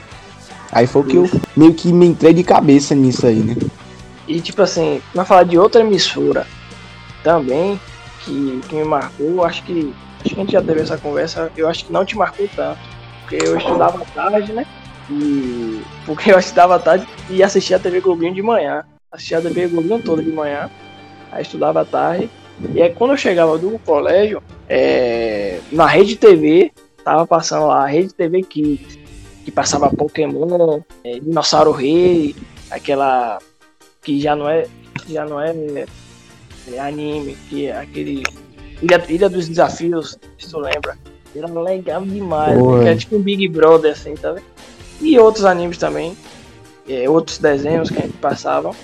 Aí 0.72 0.86
foi 0.86 1.02
o 1.02 1.06
que 1.06 1.16
eu 1.16 1.28
meio 1.58 1.74
que 1.74 1.92
me 1.92 2.06
entrei 2.06 2.32
de 2.32 2.44
cabeça 2.44 2.94
nisso 2.94 3.26
aí, 3.26 3.40
né? 3.40 3.58
E 4.28 4.40
tipo 4.40 4.62
assim, 4.62 5.02
vai 5.16 5.26
falar 5.26 5.46
de 5.46 5.58
outra 5.58 5.82
emissora 5.82 6.46
também 7.24 7.80
que, 8.24 8.62
que 8.70 8.76
me 8.76 8.84
marcou, 8.84 9.44
acho 9.44 9.64
que 9.64 9.92
acho 10.24 10.34
que 10.34 10.42
a 10.42 10.44
gente 10.44 10.54
já 10.54 10.62
teve 10.62 10.82
essa 10.82 10.98
conversa, 10.98 11.52
eu 11.56 11.68
acho 11.68 11.86
que 11.86 11.94
não 11.94 12.06
te 12.06 12.18
marcou 12.18 12.48
tanto, 12.56 12.80
porque 13.22 13.36
eu 13.36 13.58
estudava 13.58 14.06
tarde, 14.14 14.54
né? 14.54 14.66
E 15.10 15.82
porque 16.06 16.32
eu 16.32 16.40
estudava 16.40 16.80
tarde 16.80 17.06
e 17.30 17.44
assistia 17.44 17.78
a 17.78 17.80
TV 17.80 18.00
Globinho 18.00 18.34
de 18.34 18.42
manhã, 18.42 18.84
assistia 19.12 19.40
a 19.40 19.42
TV 19.42 19.68
Globinho 19.68 20.02
toda 20.02 20.24
de 20.24 20.32
manhã, 20.32 20.70
aí 21.32 21.42
estudava 21.42 21.84
tarde. 21.84 22.30
E 22.74 22.82
aí 22.82 22.94
quando 22.94 23.12
eu 23.12 23.18
chegava 23.18 23.58
do 23.58 23.78
colégio, 23.80 24.42
é, 24.70 25.60
na 25.72 25.86
Rede 25.88 26.16
TV, 26.16 26.72
tava 27.04 27.28
passando 27.28 27.68
lá 27.68 27.84
a 27.84 27.88
Rede 27.88 28.14
TV 28.14 28.44
Kids, 28.44 28.98
que 29.44 29.52
passava 29.52 29.90
Pokémon, 29.90 30.82
é, 31.04 31.20
Dinossauro 31.20 31.72
Rei, 31.72 32.36
aquela 32.72 33.40
que 34.02 34.20
já 34.20 34.36
não 34.36 34.48
é 34.48 34.66
já 35.08 35.26
não 35.26 35.40
é, 35.42 35.54
é, 36.72 36.80
anime, 36.80 37.36
que 37.50 37.66
é 37.66 37.78
aquele 37.78 38.24
Ilha, 38.84 39.04
Ilha 39.08 39.30
dos 39.30 39.48
Desafios, 39.48 40.18
se 40.38 40.50
tu 40.50 40.60
lembra. 40.60 40.98
Era 41.36 41.48
legal 41.48 42.06
demais, 42.06 42.56
né? 42.56 42.90
era 42.90 42.96
tipo 42.96 43.16
um 43.16 43.22
Big 43.22 43.48
Brother 43.48 43.94
assim, 43.94 44.14
tá 44.14 44.34
vendo? 44.34 44.46
E 45.02 45.18
outros 45.18 45.46
animes 45.46 45.78
também, 45.78 46.16
é, 46.88 47.10
outros 47.10 47.40
desenhos 47.40 47.90
que 47.90 47.98
a 47.98 48.02
gente 48.02 48.18
passavam 48.18 48.76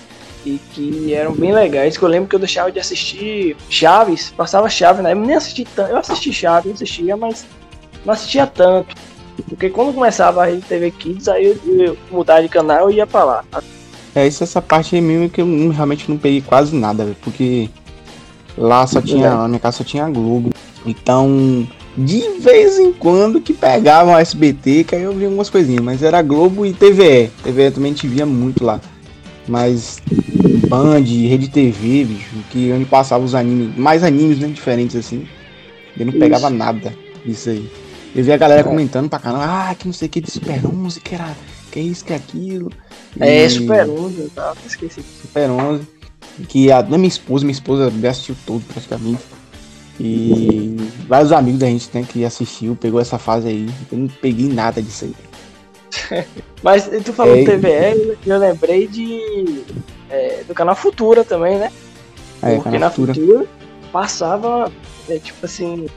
e 0.46 0.60
que 0.74 1.14
eram 1.14 1.34
bem 1.34 1.54
legais. 1.54 1.96
Que 1.96 2.04
eu 2.04 2.10
lembro 2.10 2.28
que 2.28 2.36
eu 2.36 2.40
deixava 2.40 2.72
de 2.72 2.80
assistir 2.80 3.56
Chaves, 3.70 4.34
passava 4.36 4.70
Chaves, 4.70 5.04
né? 5.04 5.12
Eu 5.12 5.18
nem 5.18 5.36
assisti 5.36 5.64
tanto, 5.64 5.92
eu 5.92 5.98
assisti 5.98 6.34
Chaves, 6.34 6.74
assistia, 6.74 7.16
mas 7.16 7.46
não 8.04 8.14
assistia 8.14 8.48
tanto. 8.48 8.96
Porque 9.48 9.70
quando 9.70 9.94
começava 9.94 10.44
a 10.44 10.46
Rede 10.48 10.64
TV 10.64 10.92
Kids, 10.92 11.28
aí 11.28 11.46
eu, 11.46 11.58
eu 11.66 11.98
mudava 12.10 12.42
de 12.42 12.50
canal 12.50 12.90
e 12.90 12.96
ia 12.96 13.06
pra 13.06 13.24
lá. 13.24 13.46
É, 14.16 14.26
isso 14.26 14.44
essa 14.44 14.62
parte 14.62 14.96
aí 14.96 15.02
mesmo 15.02 15.30
que 15.30 15.42
eu 15.42 15.70
realmente 15.70 16.10
não 16.10 16.18
peguei 16.18 16.42
quase 16.42 16.76
nada, 16.76 17.06
velho, 17.06 17.18
porque 17.22 17.70
lá 18.58 18.86
só 18.88 19.02
tinha, 19.02 19.30
na 19.36 19.48
minha 19.48 19.60
casa 19.60 19.78
só 19.78 19.84
tinha 19.84 20.10
Globo. 20.10 20.50
Então, 20.86 21.68
de 21.98 22.22
vez 22.40 22.80
em 22.80 22.92
quando 22.94 23.42
que 23.42 23.54
pegavam 23.54 24.16
a 24.16 24.22
SBT, 24.22 24.84
que 24.86 24.96
aí 24.96 25.04
eu 25.04 25.14
via 25.14 25.28
algumas 25.28 25.50
coisinhas, 25.50 25.84
mas 25.84 26.02
era 26.04 26.22
Globo 26.22 26.66
e 26.66 26.74
TVE. 26.74 27.30
TVE 27.44 27.72
também 27.72 27.92
gente 27.94 28.08
via 28.08 28.26
muito 28.26 28.64
lá. 28.64 28.80
Mas 29.48 30.00
Band, 30.68 31.02
Rede 31.04 31.50
TV, 31.50 32.06
bicho, 32.06 32.36
que 32.52 32.72
onde 32.72 32.86
passava 32.86 33.24
os 33.24 33.34
animes, 33.34 33.76
mais 33.76 34.04
animes, 34.04 34.38
né, 34.40 34.48
diferentes 34.48 34.96
assim. 34.96 35.28
Eu 35.98 36.06
não 36.06 36.14
pegava 36.14 36.48
Isso. 36.48 36.56
nada 36.56 36.94
disso 37.26 37.50
aí. 37.50 37.70
Eu 38.16 38.24
via 38.24 38.36
a 38.36 38.38
galera 38.38 38.62
É. 38.62 38.64
comentando 38.64 39.10
pra 39.10 39.20
caramba, 39.20 39.46
ah, 39.46 39.76
que 39.76 39.86
não 39.88 39.94
sei 39.94 40.08
o 40.08 40.12
que 40.12 40.22
de 40.22 40.32
Super 40.32 40.62
11, 40.66 41.00
que 41.02 41.16
era, 41.16 41.36
que 41.72 41.80
é 41.80 41.84
isso, 41.84 42.06
que 42.06 42.14
é 42.14 42.16
aquilo. 42.16 42.72
É, 43.20 43.46
E- 43.46 43.50
Super 43.50 43.90
11, 43.90 44.30
tá? 44.36 44.54
Esqueci. 44.66 45.02
Super 45.22 45.50
11, 45.50 45.82
que 46.48 46.72
a 46.72 46.82
da 46.82 46.98
minha 46.98 47.08
esposa, 47.08 47.44
minha 47.46 47.54
esposa 47.54 47.92
assistiu 48.08 48.36
todo 48.46 48.64
praticamente. 48.74 49.20
E 50.00 50.78
vários 51.08 51.32
amigos 51.34 51.60
da 51.60 51.68
gente 51.68 51.90
né, 51.94 52.06
que 52.08 52.24
assistiu, 52.24 52.76
pegou 52.80 53.02
essa 53.02 53.18
fase 53.18 53.48
aí. 53.50 53.70
Eu 53.92 53.98
não 53.98 54.08
peguei 54.08 54.48
nada 54.48 54.82
disso 54.82 55.06
aí. 55.06 56.26
Mas 56.64 56.90
tu 57.04 57.12
falou 57.12 57.36
É. 57.36 57.44
TVE, 57.44 58.18
eu 58.26 58.38
lembrei 58.40 58.88
de. 58.88 59.62
é, 60.10 60.44
do 60.48 60.54
canal 60.54 60.76
Futura 60.76 61.24
também, 61.26 61.58
né? 61.58 61.72
Aí, 62.42 62.56
Porque 62.60 62.78
na 62.78 62.90
Futura. 62.90 63.14
Futura 63.14 63.46
passava, 63.92 64.72
é, 65.10 65.18
tipo 65.18 65.46
assim, 65.46 65.88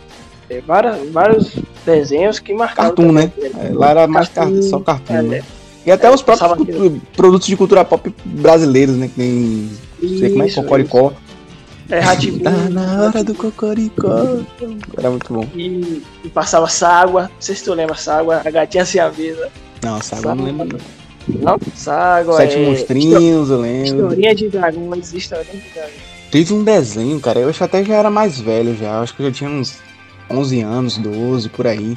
é, 0.50 0.61
várias, 0.62 1.09
vários 1.11 1.52
desenhos 1.87 2.38
que 2.41 2.52
marcavam. 2.55 2.91
Cartoon, 2.95 3.12
né? 3.12 3.31
também. 3.37 3.52
É, 3.71 3.73
Lá 3.73 3.91
era 3.91 4.07
mais 4.09 4.29
car- 4.29 4.47
Cartoon, 4.47 4.62
só 4.62 4.81
cartoon, 4.81 5.14
é, 5.14 5.23
né? 5.23 5.43
E 5.87 5.91
até 5.93 6.07
é, 6.07 6.11
os 6.11 6.23
próprios 6.23 6.49
passava 6.50 6.57
cultu- 6.57 7.00
produtos 7.17 7.47
de 7.47 7.57
cultura 7.57 7.85
pop 7.85 8.12
brasileiros, 8.25 8.97
né? 8.97 9.09
Que 9.14 9.21
nem. 9.21 9.71
Não 10.02 10.18
sei 10.18 10.30
como 10.30 10.42
é, 10.42 10.47
Isso, 10.47 10.62
Cocoricó. 10.62 11.12
É, 11.90 11.99
Ratibu, 11.99 12.40
Tá 12.40 12.50
na 12.50 13.02
hora 13.02 13.25
do 13.25 13.35
Cocoricó. 13.35 14.40
Era 14.97 15.11
muito 15.11 15.32
bom. 15.32 15.47
e, 15.54 16.02
e 16.25 16.28
passava 16.28 16.66
Ságua, 16.68 17.23
não 17.25 17.30
sei 17.40 17.54
se 17.54 17.64
tu 17.64 17.75
lembra 17.75 17.94
Ságua, 17.94 18.42
a 18.44 18.50
gatinha 18.50 18.85
se 18.85 18.99
avisa. 18.99 19.49
Não, 19.82 20.00
sabe? 20.00 20.26
Eu 20.26 20.35
não 20.35 20.44
lembro. 20.44 20.78
não. 21.28 21.40
Não? 21.40 21.59
Ságua, 21.76 22.37
Sete 22.37 22.56
é, 22.56 22.66
monstrinhos, 22.66 23.50
eu 23.50 23.61
lembro. 23.61 23.85
Historinha 23.85 24.35
de 24.35 24.49
dragões, 24.49 25.12
historinha 25.12 25.62
de 25.62 25.71
dragões. 25.75 26.12
Teve 26.30 26.54
um 26.54 26.64
desenho, 26.64 27.21
cara, 27.21 27.40
eu 27.40 27.49
acho 27.50 27.59
que 27.59 27.64
até 27.64 27.85
já 27.85 27.94
era 27.94 28.11
mais 28.11 28.40
velho 28.40 28.75
já, 28.75 28.94
eu 28.94 29.02
acho 29.02 29.14
que 29.14 29.23
eu 29.23 29.26
já 29.26 29.32
tinha 29.32 29.50
uns 29.50 29.78
11 30.30 30.62
anos, 30.62 30.97
12, 30.97 31.49
por 31.50 31.66
aí. 31.66 31.94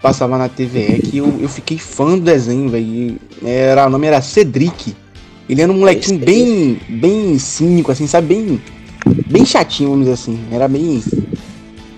Passava 0.00 0.38
na 0.38 0.48
TVE 0.48 1.02
que 1.02 1.18
eu, 1.18 1.38
eu 1.40 1.48
fiquei 1.48 1.78
fã 1.78 2.16
do 2.16 2.20
desenho, 2.24 2.68
velho. 2.68 3.18
Era, 3.44 3.86
o 3.86 3.90
nome 3.90 4.06
era 4.06 4.20
Cedric. 4.22 4.96
Ele 5.48 5.62
era 5.62 5.70
um 5.70 5.78
molequinho 5.78 6.18
bem, 6.18 6.78
bem 6.88 7.38
cínico, 7.38 7.92
assim, 7.92 8.06
sabe? 8.06 8.34
Bem, 8.34 8.60
bem 9.26 9.44
chatinho, 9.44 9.90
vamos 9.90 10.04
dizer 10.06 10.14
assim. 10.14 10.38
Era 10.50 10.66
bem... 10.66 11.02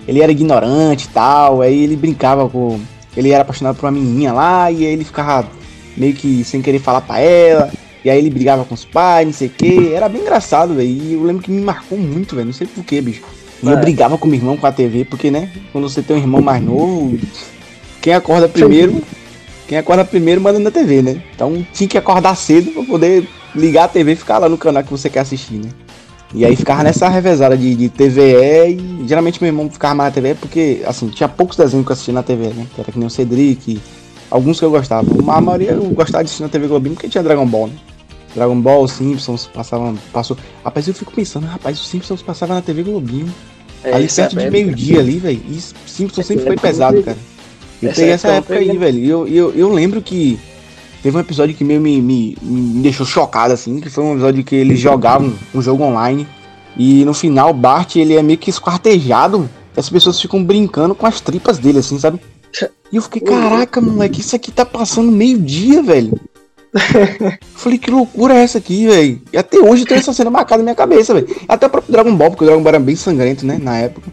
Ele 0.07 0.21
era 0.21 0.31
ignorante 0.31 1.05
e 1.05 1.09
tal, 1.09 1.61
aí 1.61 1.83
ele 1.83 1.95
brincava 1.95 2.49
com... 2.49 2.79
Ele 3.15 3.31
era 3.31 3.41
apaixonado 3.41 3.75
por 3.75 3.85
uma 3.85 3.91
menininha 3.91 4.31
lá, 4.33 4.71
e 4.71 4.85
aí 4.85 4.93
ele 4.93 5.03
ficava 5.03 5.47
meio 5.97 6.13
que 6.13 6.43
sem 6.43 6.61
querer 6.61 6.79
falar 6.79 7.01
pra 7.01 7.19
ela. 7.19 7.71
E 8.03 8.09
aí 8.09 8.17
ele 8.17 8.29
brigava 8.29 8.63
com 8.63 8.73
os 8.73 8.85
pais, 8.85 9.25
não 9.25 9.33
sei 9.33 9.47
o 9.47 9.51
que. 9.51 9.93
Era 9.93 10.07
bem 10.07 10.21
engraçado, 10.21 10.73
velho. 10.73 10.87
E 10.87 11.13
eu 11.13 11.23
lembro 11.23 11.43
que 11.43 11.51
me 11.51 11.61
marcou 11.61 11.97
muito, 11.97 12.35
velho. 12.35 12.45
Não 12.47 12.53
sei 12.53 12.65
porquê, 12.65 13.01
bicho. 13.01 13.23
E 13.61 13.67
eu 13.67 13.73
É. 13.77 13.81
brigava 13.81 14.17
com 14.17 14.25
meu 14.27 14.39
irmão 14.39 14.55
com 14.55 14.65
a 14.65 14.71
TV, 14.71 15.03
porque, 15.03 15.29
né? 15.29 15.49
Quando 15.71 15.89
você 15.89 16.01
tem 16.01 16.15
um 16.15 16.19
irmão 16.19 16.41
mais 16.41 16.63
novo, 16.63 17.19
quem 18.01 18.13
acorda 18.13 18.47
primeiro. 18.47 19.01
Quem 19.67 19.77
acorda 19.77 20.05
primeiro 20.05 20.39
manda 20.39 20.57
na 20.57 20.71
TV, 20.71 21.01
né? 21.01 21.21
Então 21.35 21.65
tinha 21.73 21.87
que 21.87 21.97
acordar 21.97 22.35
cedo 22.35 22.71
pra 22.71 22.83
poder 22.83 23.27
ligar 23.55 23.85
a 23.85 23.87
TV 23.87 24.13
e 24.13 24.15
ficar 24.15 24.37
lá 24.37 24.49
no 24.49 24.57
canal 24.57 24.83
que 24.83 24.91
você 24.91 25.09
quer 25.09 25.19
assistir, 25.19 25.55
né? 25.55 25.69
E 26.33 26.45
aí 26.45 26.55
ficava 26.55 26.83
nessa 26.83 27.09
revezada 27.09 27.57
de, 27.57 27.73
de 27.73 27.89
TVE 27.89 28.75
e 29.01 29.03
geralmente 29.07 29.41
meu 29.41 29.47
irmão 29.49 29.69
ficava 29.69 29.95
mais 29.95 30.09
na 30.09 30.13
TV 30.13 30.35
porque, 30.35 30.81
assim, 30.85 31.07
tinha 31.09 31.27
poucos 31.27 31.57
desenhos 31.57 31.85
que 31.85 31.91
eu 31.91 31.93
assistia 31.93 32.13
na 32.13 32.21
TV, 32.21 32.47
né? 32.49 32.67
Que 32.75 32.81
era 32.81 32.91
que 32.91 32.99
nem 32.99 33.07
o 33.07 33.09
Cedric, 33.09 33.79
Alguns 34.29 34.59
que 34.59 34.65
eu 34.65 34.69
gostava. 34.69 35.07
A 35.31 35.41
maioria 35.41 35.71
eu 35.71 35.83
gostava 35.89 36.23
de 36.23 36.27
assistir 36.27 36.43
na 36.43 36.49
TV 36.49 36.67
Globinho 36.67 36.93
porque 36.93 37.09
tinha 37.09 37.23
Dragon 37.23 37.45
Ball, 37.47 37.67
né? 37.67 37.73
Dragon 38.35 38.59
Ball, 38.61 38.87
Simpsons, 38.87 39.47
passavam. 39.47 39.97
Passou. 40.13 40.37
Rapaz, 40.63 40.87
eu 40.87 40.93
fico 40.93 41.11
pensando, 41.11 41.47
rapaz, 41.47 41.79
os 41.79 41.87
Simpsons 41.87 42.21
passavam 42.21 42.55
na 42.55 42.61
TV 42.61 42.83
Globinho. 42.83 43.33
É, 43.83 43.93
ali 43.93 44.07
perto 44.07 44.31
de 44.31 44.39
época- 44.39 44.51
meio-dia 44.51 44.99
ali, 44.99 45.17
velho. 45.17 45.41
E 45.49 45.59
Simpsons 45.89 46.27
sempre 46.27 46.45
foi 46.45 46.55
pesado, 46.57 47.01
cara. 47.01 47.17
Eu 47.81 47.89
Essa 47.89 47.99
peguei 47.99 48.13
essa 48.13 48.27
época 48.27 48.53
aí, 48.55 48.77
velho. 48.77 48.99
E 48.99 49.09
eu, 49.09 49.27
eu, 49.27 49.53
eu 49.55 49.69
lembro 49.73 49.99
que 49.99 50.37
teve 51.01 51.15
um 51.15 51.19
episódio 51.19 51.55
que 51.55 51.63
meio 51.63 51.81
me, 51.81 52.01
me, 52.01 52.37
me 52.41 52.81
deixou 52.81 53.05
chocado, 53.05 53.53
assim, 53.53 53.79
que 53.79 53.89
foi 53.89 54.03
um 54.03 54.13
episódio 54.13 54.43
que 54.43 54.55
eles 54.55 54.79
jogavam 54.79 55.33
um 55.53 55.61
jogo 55.61 55.83
online. 55.83 56.27
E 56.77 57.03
no 57.05 57.13
final, 57.13 57.53
Bart, 57.53 57.95
ele 57.95 58.15
é 58.15 58.23
meio 58.23 58.37
que 58.37 58.49
esquartejado. 58.49 59.49
e 59.75 59.79
As 59.79 59.89
pessoas 59.89 60.19
ficam 60.19 60.43
brincando 60.43 60.95
com 60.95 61.05
as 61.05 61.19
tripas 61.19 61.57
dele, 61.57 61.79
assim, 61.79 61.99
sabe? 61.99 62.19
E 62.91 62.95
eu 62.95 63.01
fiquei, 63.01 63.21
caraca, 63.21 63.79
moleque, 63.79 64.21
isso 64.21 64.35
aqui 64.35 64.51
tá 64.51 64.65
passando 64.65 65.11
meio-dia, 65.11 65.83
velho. 65.83 66.19
Eu 66.73 67.37
Falei, 67.55 67.77
que 67.77 67.89
loucura 67.89 68.35
é 68.35 68.43
essa 68.43 68.57
aqui, 68.57 68.87
velho? 68.87 69.21
E 69.33 69.37
até 69.37 69.59
hoje 69.59 69.85
tem 69.85 69.97
essa 69.97 70.13
cena 70.13 70.29
marcada 70.29 70.57
na 70.57 70.63
minha 70.63 70.75
cabeça, 70.75 71.13
velho. 71.13 71.27
Até 71.47 71.67
o 71.67 71.69
próprio 71.69 71.91
Dragon 71.91 72.15
Ball, 72.15 72.29
porque 72.29 72.43
o 72.43 72.47
Dragon 72.47 72.61
Ball 72.61 72.69
era 72.69 72.79
bem 72.79 72.95
sangrento, 72.95 73.45
né, 73.45 73.59
na 73.61 73.77
época. 73.77 74.11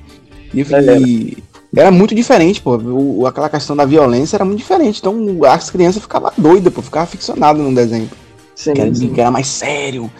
E 0.52 0.60
eu 0.60 0.66
fiquei... 0.66 1.36
Era 1.76 1.90
muito 1.90 2.14
diferente, 2.14 2.60
pô. 2.60 2.76
O- 2.76 3.26
aquela 3.26 3.48
questão 3.48 3.76
da 3.76 3.84
violência 3.84 4.36
era 4.36 4.44
muito 4.44 4.58
diferente. 4.58 4.98
Então 5.00 5.14
as 5.48 5.68
crianças 5.70 6.00
ficavam 6.02 6.32
doidas, 6.36 6.72
pô. 6.72 6.80
Ficavam 6.82 7.06
ficcionadas 7.06 7.62
no 7.62 7.74
desenho. 7.74 8.08
Sim, 8.54 8.72
Que 8.72 8.80
era, 8.80 8.94
sim. 8.94 9.08
que 9.12 9.20
era 9.20 9.30
mais 9.30 9.46
sério. 9.46 10.10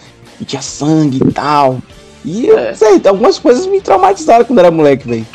E 0.40 0.44
tinha 0.44 0.60
sangue 0.60 1.18
e 1.26 1.32
tal. 1.32 1.78
E 2.24 2.46
eu 2.46 2.58
É. 2.58 2.74
sei, 2.74 3.00
algumas 3.06 3.38
coisas 3.38 3.66
me 3.66 3.80
traumatizaram 3.80 4.44
quando 4.44 4.58
era 4.58 4.70
moleque, 4.70 5.08
velho. 5.08 5.26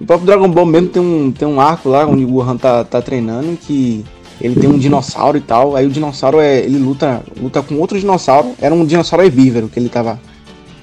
O 0.00 0.04
próprio 0.04 0.26
Dragon 0.26 0.48
Ball 0.48 0.66
mesmo 0.66 0.88
tem 0.88 1.00
um, 1.00 1.32
tem 1.32 1.48
um 1.48 1.58
arco 1.60 1.88
lá 1.88 2.04
onde 2.06 2.24
o 2.24 2.28
Gohan 2.28 2.56
tá, 2.58 2.84
tá 2.84 3.00
treinando 3.00 3.56
que 3.56 4.04
ele 4.40 4.60
tem 4.60 4.68
um 4.68 4.76
dinossauro 4.76 5.38
e 5.38 5.40
tal. 5.40 5.74
Aí 5.76 5.86
o 5.86 5.90
dinossauro 5.90 6.40
é. 6.40 6.58
ele 6.58 6.76
luta, 6.78 7.22
luta 7.40 7.62
com 7.62 7.76
outro 7.78 7.98
dinossauro. 7.98 8.52
Era 8.60 8.74
um 8.74 8.84
dinossauro 8.84 9.24
herbívoro 9.24 9.68
que 9.68 9.78
ele 9.80 9.88
tava. 9.88 10.20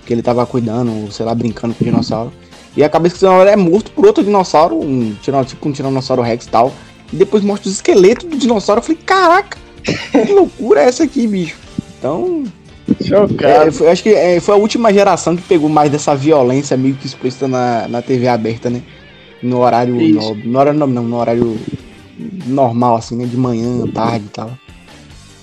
Que 0.07 0.13
ele 0.13 0.23
tava 0.23 0.43
cuidando, 0.47 1.11
sei 1.11 1.23
lá, 1.25 1.35
brincando 1.35 1.75
com 1.75 1.83
o 1.83 1.87
dinossauro. 1.87 2.31
E 2.75 2.83
a 2.83 2.89
cabeça 2.89 3.15
do 3.15 3.19
dinossauro 3.19 3.49
é 3.49 3.55
morto 3.55 3.91
por 3.91 4.05
outro 4.05 4.23
dinossauro, 4.23 4.79
um, 4.79 5.15
tipo 5.45 5.67
um 5.67 5.71
tiranossauro 5.71 6.21
rex 6.21 6.45
e 6.45 6.49
tal. 6.49 6.71
E 7.11 7.15
depois 7.15 7.43
mostra 7.43 7.67
os 7.67 7.75
esqueletos 7.75 8.25
do 8.27 8.37
dinossauro. 8.37 8.79
Eu 8.79 8.83
falei, 8.83 9.01
caraca, 9.05 9.57
que 9.83 10.31
loucura 10.31 10.81
é 10.81 10.85
essa 10.85 11.03
aqui, 11.03 11.27
bicho? 11.27 11.57
Então, 11.99 12.43
é, 12.99 13.03
Chocado. 13.03 13.71
foi- 13.71 13.89
acho 13.89 14.03
que 14.03 14.09
é, 14.09 14.39
foi 14.39 14.55
a 14.55 14.57
última 14.57 14.93
geração 14.93 15.35
que 15.35 15.41
pegou 15.43 15.69
mais 15.69 15.91
dessa 15.91 16.15
violência 16.15 16.77
meio 16.77 16.95
que 16.95 17.05
explícita 17.05 17.47
na, 17.47 17.87
na 17.87 18.01
TV 18.01 18.27
aberta, 18.27 18.69
né? 18.69 18.81
No 19.43 19.59
horário. 19.59 19.95
No, 19.95 20.35
no 20.35 20.59
horário 20.59 20.79
não, 20.79 20.87
não, 20.87 21.03
no 21.03 21.17
horário 21.17 21.57
normal, 22.47 22.95
assim, 22.95 23.17
né? 23.17 23.25
De 23.25 23.37
manhã, 23.37 23.85
tarde 23.87 24.25
e 24.25 24.29
tal. 24.29 24.51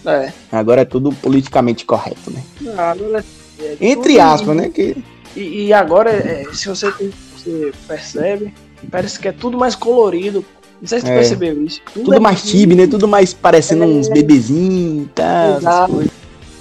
É. 0.06 0.32
Agora 0.50 0.80
é 0.82 0.85
tudo 0.85 1.12
politicamente 1.12 1.85
correto, 1.85 2.30
né? 2.30 2.42
Agora 2.76 3.25
é 3.61 3.76
Entre 3.80 4.18
aspas, 4.18 4.56
né? 4.56 4.70
Que, 4.70 4.97
E, 5.38 5.66
e 5.66 5.73
agora, 5.73 6.11
é, 6.11 6.45
se 6.52 6.68
você, 6.68 6.90
você 7.37 7.73
percebe, 7.87 8.52
parece 8.90 9.18
que 9.18 9.28
é 9.28 9.33
tudo 9.33 9.57
mais 9.59 9.75
colorido. 9.75 10.45
Não 10.80 10.87
sei 10.88 11.00
se 11.00 11.07
tu 11.07 11.11
É. 11.11 11.14
percebeu 11.16 11.62
isso. 11.64 11.80
tudo 11.92 12.14
é 12.14 12.21
mais 12.21 12.42
tibi, 12.42 12.75
né? 12.75 12.87
Tudo 12.87 13.09
mais 13.09 13.35
parecendo 13.35 13.85
É. 13.85 13.87
uns 13.87 14.09
bebezinhos 14.09 15.04
e 15.07 15.09
tal. 15.14 15.57
Exato. 15.59 15.92
coisas. 15.92 16.12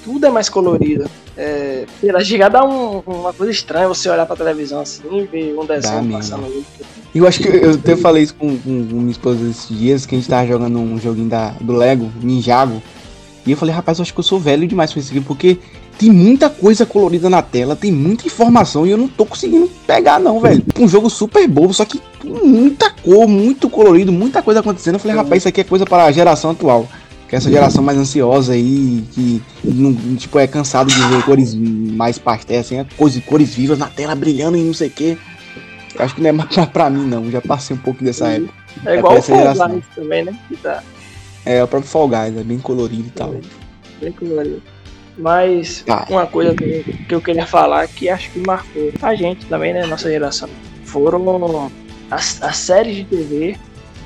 tudo 0.03 0.25
é 0.25 0.29
mais 0.29 0.47
colorido. 0.49 1.05
É, 1.35 1.85
sei 1.99 2.11
lá, 2.11 2.23
chega 2.23 2.47
a 2.47 2.63
um- 2.65 2.99
uma 3.05 3.31
coisa 3.33 3.51
estranha 3.51 3.87
você 3.87 4.09
olhar 4.09 4.25
pra 4.25 4.35
televisão 4.35 4.79
assim 4.79 5.01
e 5.11 5.23
ver 5.25 5.55
um 5.59 5.65
desenho 5.65 6.11
passando 6.11 6.45
ali. 6.45 6.65
E 7.13 7.17
eu 7.19 7.27
acho 7.27 7.39
que 7.41 7.47
eu 7.49 7.71
até 7.71 7.95
falei 7.95 8.23
isso 8.23 8.33
com, 8.35 8.57
com, 8.57 8.87
com 8.87 8.95
minha 8.95 9.11
esposa 9.11 9.47
esses 9.49 9.67
dias, 9.69 10.05
que 10.05 10.15
a 10.15 10.17
gente 10.17 10.27
tava 10.29 10.47
jogando 10.47 10.79
um 10.79 10.97
joguinho 10.99 11.29
da, 11.29 11.49
do 11.61 11.73
Lego, 11.73 12.09
Ninjago. 12.23 12.81
E 13.45 13.51
eu 13.51 13.57
falei, 13.57 13.75
rapaz, 13.75 13.99
eu 13.99 14.03
acho 14.03 14.13
que 14.13 14.19
eu 14.19 14.23
sou 14.23 14.39
velho 14.39 14.65
demais 14.67 14.91
pra 14.91 14.99
isso 14.99 15.11
aqui, 15.11 15.21
porque 15.21 15.57
tem 15.97 16.11
muita 16.11 16.49
coisa 16.49 16.85
colorida 16.85 17.29
na 17.29 17.41
tela, 17.41 17.75
tem 17.75 17.91
muita 17.91 18.27
informação 18.27 18.85
e 18.85 18.91
eu 18.91 18.97
não 18.97 19.07
tô 19.07 19.25
conseguindo 19.25 19.69
pegar, 19.85 20.19
não, 20.19 20.39
velho. 20.39 20.63
Um 20.79 20.87
jogo 20.87 21.09
super 21.09 21.47
bobo, 21.47 21.73
só 21.73 21.85
que 21.85 21.99
com 22.19 22.45
muita 22.45 22.89
cor, 22.91 23.27
muito 23.27 23.69
colorido, 23.69 24.11
muita 24.11 24.41
coisa 24.41 24.59
acontecendo. 24.59 24.95
Eu 24.95 24.99
falei, 24.99 25.17
rapaz, 25.17 25.41
isso 25.41 25.47
aqui 25.47 25.61
é 25.61 25.63
coisa 25.63 25.85
para 25.85 26.05
a 26.05 26.11
geração 26.11 26.51
atual. 26.51 26.87
Que 27.27 27.35
é 27.35 27.37
essa 27.39 27.49
geração 27.49 27.83
mais 27.83 27.97
ansiosa 27.97 28.53
aí, 28.53 29.03
que 29.11 29.41
não, 29.63 29.93
tipo, 30.15 30.39
é 30.39 30.47
cansado 30.47 30.87
de 30.89 31.01
ver 31.09 31.25
cores 31.25 31.53
mais 31.53 32.17
pastéis, 32.17 32.61
assim, 32.61 32.77
é 32.77 32.85
cores, 32.95 33.21
cores 33.25 33.53
vivas 33.53 33.77
na 33.77 33.87
tela 33.87 34.15
brilhando 34.15 34.55
e 34.55 34.63
não 34.63 34.73
sei 34.73 34.87
o 34.87 34.91
quê. 34.91 35.17
Eu 35.97 36.05
acho 36.05 36.15
que 36.15 36.21
não 36.21 36.29
é 36.29 36.31
mais 36.31 36.49
pra, 36.71 36.89
mim, 36.89 37.05
não. 37.05 37.29
Já 37.29 37.41
passei 37.41 37.75
um 37.75 37.79
pouco 37.79 38.01
dessa 38.03 38.27
época. 38.29 38.53
É 38.85 38.95
É 38.95 38.97
igual 38.99 39.17
o 39.17 39.21
Fall. 39.21 39.53
Guys 39.55 39.83
também, 39.95 40.23
né? 40.23 40.39
Que 40.47 40.55
tá 40.55 40.83
É, 41.43 41.61
o 41.63 41.67
próprio 41.67 41.89
Fall 41.89 42.07
Guys, 42.07 42.37
é 42.37 42.43
bem 42.43 42.59
colorido 42.59 43.07
e 43.07 43.11
tal. 43.11 43.35
bem 43.99 44.11
colorido. 44.13 44.61
Mas 45.17 45.81
Tá. 45.85 46.05
uma 46.09 46.27
coisa 46.27 46.53
que, 46.53 46.83
que 47.07 47.15
eu 47.15 47.21
queria 47.21 47.45
falar 47.45 47.87
que 47.87 48.07
acho 48.09 48.29
que 48.31 48.39
marcou 48.39 48.91
a 49.01 49.15
gente 49.15 49.45
também, 49.47 49.73
né? 49.73 49.85
Nossa 49.85 50.09
geração. 50.09 50.47
Foram 50.83 51.71
as, 52.11 52.41
as 52.43 52.57
séries 52.57 52.97
de 52.97 53.03
TV 53.05 53.57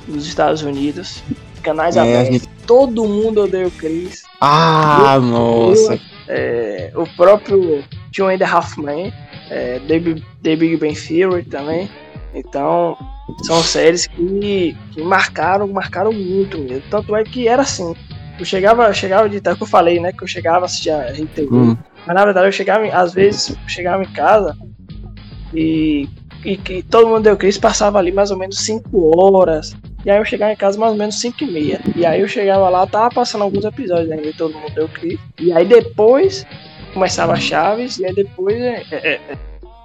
dos 0.08 0.26
Estados 0.26 0.62
Unidos, 0.62 1.22
canais 1.62 1.96
É, 1.96 2.00
abertos. 2.00 2.32
gente- 2.34 2.48
Todo 2.66 3.04
mundo 3.04 3.42
odeia 3.42 3.66
o 3.66 3.70
Chris. 3.72 4.22
Ah, 4.40 5.18
nossa. 5.20 5.98
É, 6.28 6.92
o 6.94 7.04
próprio 7.16 7.84
Two 8.14 8.28
and 8.28 8.38
a 8.42 8.48
Half 8.50 8.78
Men, 8.78 9.12
é, 9.50 9.80
The, 9.80 10.00
The 10.42 10.56
Big 10.56 10.76
Bang 10.76 10.94
Theory 10.94 11.42
também. 11.44 11.90
Então, 12.34 12.96
são 13.42 13.62
séries 13.62 14.06
que, 14.06 14.76
que 14.92 15.02
marcaram, 15.02 15.66
marcaram 15.68 16.12
muito 16.12 16.56
mesmo. 16.58 16.82
Tanto 16.88 17.14
é 17.16 17.24
que 17.24 17.46
era 17.48 17.62
assim. 17.62 17.94
Eu 18.42 18.46
chegava, 18.46 18.86
eu 18.88 18.92
chegava 18.94 19.28
de 19.28 19.36
é 19.36 19.52
o 19.52 19.56
que 19.56 19.62
eu 19.62 19.66
falei, 19.68 20.00
né? 20.00 20.10
Que 20.12 20.24
eu 20.24 20.26
chegava 20.26 20.62
a 20.62 20.64
assistir 20.64 20.90
a 20.90 21.12
RTV. 21.12 21.48
Hum. 21.52 21.76
Mas 22.04 22.16
na 22.16 22.24
verdade 22.24 22.48
eu 22.48 22.52
chegava, 22.52 22.84
às 22.92 23.14
vezes, 23.14 23.50
eu 23.50 23.68
chegava 23.68 24.02
em 24.02 24.12
casa 24.12 24.56
e, 25.54 26.08
e 26.44 26.56
que 26.56 26.82
todo 26.82 27.06
mundo 27.06 27.22
deu 27.22 27.36
Chris 27.36 27.56
passava 27.56 28.00
ali 28.00 28.10
mais 28.10 28.32
ou 28.32 28.36
menos 28.36 28.58
5 28.58 29.16
horas. 29.16 29.76
E 30.04 30.10
aí 30.10 30.18
eu 30.18 30.24
chegava 30.24 30.52
em 30.52 30.56
casa 30.56 30.76
mais 30.76 30.90
ou 30.90 30.98
menos 30.98 31.20
5 31.20 31.44
e 31.44 31.52
meia. 31.52 31.80
E 31.94 32.04
aí 32.04 32.20
eu 32.20 32.26
chegava 32.26 32.68
lá, 32.68 32.84
tava 32.84 33.14
passando 33.14 33.42
alguns 33.42 33.64
episódios 33.64 34.10
ainda 34.10 34.24
de 34.24 34.36
todo 34.36 34.58
mundo 34.58 34.74
deu 34.74 34.88
Chris. 34.88 35.20
E 35.38 35.52
aí 35.52 35.64
depois 35.64 36.44
começava 36.92 37.36
Chaves, 37.36 38.00
e 38.00 38.06
aí 38.06 38.12
depois 38.12 38.56
é, 38.60 38.82
é, 38.90 39.08
é, 39.08 39.20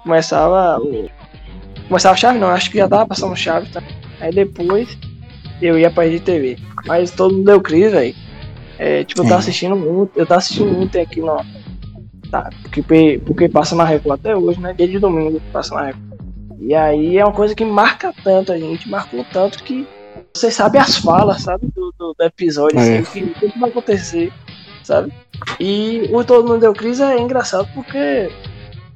começava 0.02 0.80
o. 0.80 1.08
Começava 1.86 2.16
Chaves 2.16 2.40
não, 2.40 2.48
acho 2.48 2.72
que 2.72 2.78
já 2.78 2.88
tava 2.88 3.06
passando 3.06 3.36
Chaves 3.36 3.70
tá? 3.70 3.80
Aí 4.20 4.32
depois 4.32 4.98
eu 5.62 5.78
ia 5.78 5.92
pra 5.92 6.06
TV. 6.18 6.58
Mas 6.86 7.12
todo 7.12 7.36
mundo 7.36 7.46
deu 7.46 7.60
Chris, 7.60 7.92
velho. 7.92 8.27
É, 8.78 9.04
tipo, 9.04 9.22
eu 9.22 9.24
tava 9.28 9.40
assistindo 9.40 9.74
muito, 9.76 10.12
eu 10.16 10.26
tava 10.26 10.38
assistindo 10.38 10.72
muito 10.72 10.98
aqui 10.98 11.20
no, 11.20 11.36
Tá, 12.30 12.50
porque, 12.62 13.20
porque 13.24 13.48
passa 13.48 13.74
na 13.74 13.84
Record 13.84 14.20
até 14.20 14.36
hoje, 14.36 14.60
né? 14.60 14.74
Dia 14.74 14.86
de 14.86 14.98
domingo 14.98 15.40
passa 15.52 15.74
na 15.74 15.86
Record. 15.86 16.02
E 16.60 16.74
aí 16.74 17.16
é 17.16 17.24
uma 17.24 17.32
coisa 17.32 17.54
que 17.54 17.64
marca 17.64 18.12
tanto 18.22 18.52
a 18.52 18.58
gente, 18.58 18.88
marcou 18.88 19.24
tanto 19.32 19.62
que 19.64 19.86
você 20.34 20.50
sabe 20.50 20.76
as 20.76 20.98
falas, 20.98 21.42
sabe? 21.42 21.68
Do, 21.74 21.92
do, 21.98 22.14
do 22.18 22.24
episódio, 22.24 22.78
É. 22.78 22.98
assim, 22.98 23.22
o 23.22 23.34
que, 23.34 23.46
o 23.46 23.50
que 23.50 23.58
vai 23.58 23.70
acontecer, 23.70 24.32
sabe? 24.84 25.12
E 25.58 26.10
o 26.12 26.22
Todo 26.22 26.46
Mundo 26.46 26.60
Deu 26.60 26.74
Crise 26.74 27.02
é 27.02 27.18
engraçado 27.18 27.66
porque 27.74 28.30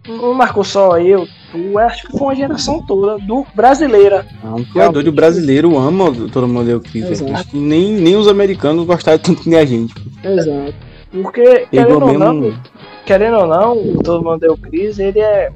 não 0.09 0.35
marcou 0.35 0.65
só 0.65 0.99
eu, 0.99 1.27
tu, 1.51 1.79
acho 1.79 2.07
que 2.07 2.13
foi 2.13 2.21
uma 2.29 2.35
geração 2.35 2.83
toda 2.83 3.19
do 3.25 3.47
brasileira. 3.55 4.27
Não, 4.43 4.65
tu 4.65 4.81
é 4.81 4.91
doido, 4.91 5.09
o 5.09 5.13
brasileiro 5.13 5.77
ama 5.77 6.11
o 6.11 6.29
todo 6.29 6.49
mundo 6.49 6.81
Chris. 6.81 7.09
Exato. 7.11 7.33
Acho 7.33 7.49
que 7.49 7.57
nem, 7.57 7.93
nem 7.93 8.17
os 8.17 8.27
americanos 8.27 8.85
gostaram 8.85 9.19
tanto 9.19 9.43
que 9.43 9.49
nem 9.49 9.59
a 9.59 9.65
gente. 9.65 9.95
Exato. 10.25 10.75
Porque, 11.11 11.67
querendo 11.71 12.05
ou 12.07 12.19
não, 12.19 12.35
mesmo. 12.35 12.61
querendo 13.05 13.37
ou 13.37 13.47
não, 13.47 13.77
o 13.77 14.03
Todo 14.03 14.25
Mundo 14.25 14.41
Deu 14.41 14.57
Crise, 14.57 15.03
ele 15.03 15.21
é. 15.21 15.53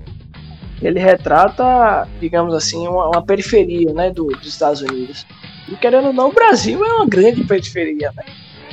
Ele 0.82 1.00
retrata, 1.00 2.06
digamos 2.20 2.52
assim, 2.52 2.86
uma, 2.86 3.06
uma 3.08 3.22
periferia, 3.22 3.94
né, 3.94 4.10
do, 4.10 4.26
dos 4.26 4.46
Estados 4.46 4.82
Unidos. 4.82 5.24
E 5.66 5.74
querendo 5.76 6.08
ou 6.08 6.12
não, 6.12 6.28
o 6.28 6.32
Brasil 6.34 6.84
é 6.84 6.92
uma 6.92 7.06
grande 7.06 7.42
periferia, 7.44 8.12
né? 8.14 8.22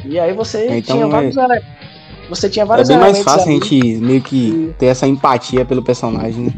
E 0.03 0.19
aí 0.19 0.33
você 0.33 0.57
É, 0.67 0.77
então 0.79 0.97
tinha 0.97 1.05
é- 1.05 1.09
vários 1.09 1.38
ele- 1.38 1.62
Você 2.35 2.49
tinha 2.49 2.63
É 2.63 2.67
vários 2.67 2.87
bem 2.87 2.97
mais 2.97 3.19
fácil 3.23 3.41
a 3.41 3.43
ali. 3.43 3.53
gente 3.53 3.97
meio 3.97 4.21
que 4.21 4.73
ter 4.77 4.87
essa 4.87 5.07
empatia 5.07 5.63
pelo 5.65 5.83
personagem, 5.83 6.45
né? 6.45 6.53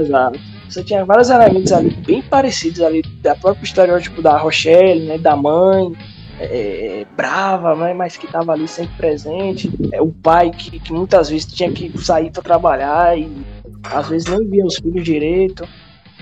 Exato. 0.00 0.38
Você 0.68 0.84
tinha 0.84 1.04
vários 1.04 1.30
elementos 1.30 1.72
ali 1.72 1.90
bem 2.06 2.22
parecidos 2.22 2.80
ali, 2.80 3.02
da 3.22 3.34
própria 3.34 3.64
estereótipo 3.64 4.22
da 4.22 4.38
Rochelle, 4.38 5.04
né, 5.04 5.18
da 5.18 5.34
mãe, 5.34 5.92
é, 6.38 7.04
brava, 7.16 7.74
né, 7.74 7.92
mas 7.92 8.16
que 8.16 8.26
estava 8.26 8.52
ali 8.52 8.68
sempre 8.68 8.94
presente. 8.96 9.68
É, 9.92 10.00
o 10.00 10.08
pai 10.08 10.50
que, 10.50 10.78
que 10.78 10.92
muitas 10.92 11.28
vezes 11.28 11.46
tinha 11.46 11.70
que 11.72 11.92
sair 11.98 12.30
para 12.30 12.42
trabalhar 12.42 13.18
e 13.18 13.28
às 13.82 14.08
vezes 14.08 14.28
nem 14.28 14.48
via 14.48 14.64
os 14.64 14.76
filhos 14.76 15.02
direito, 15.04 15.68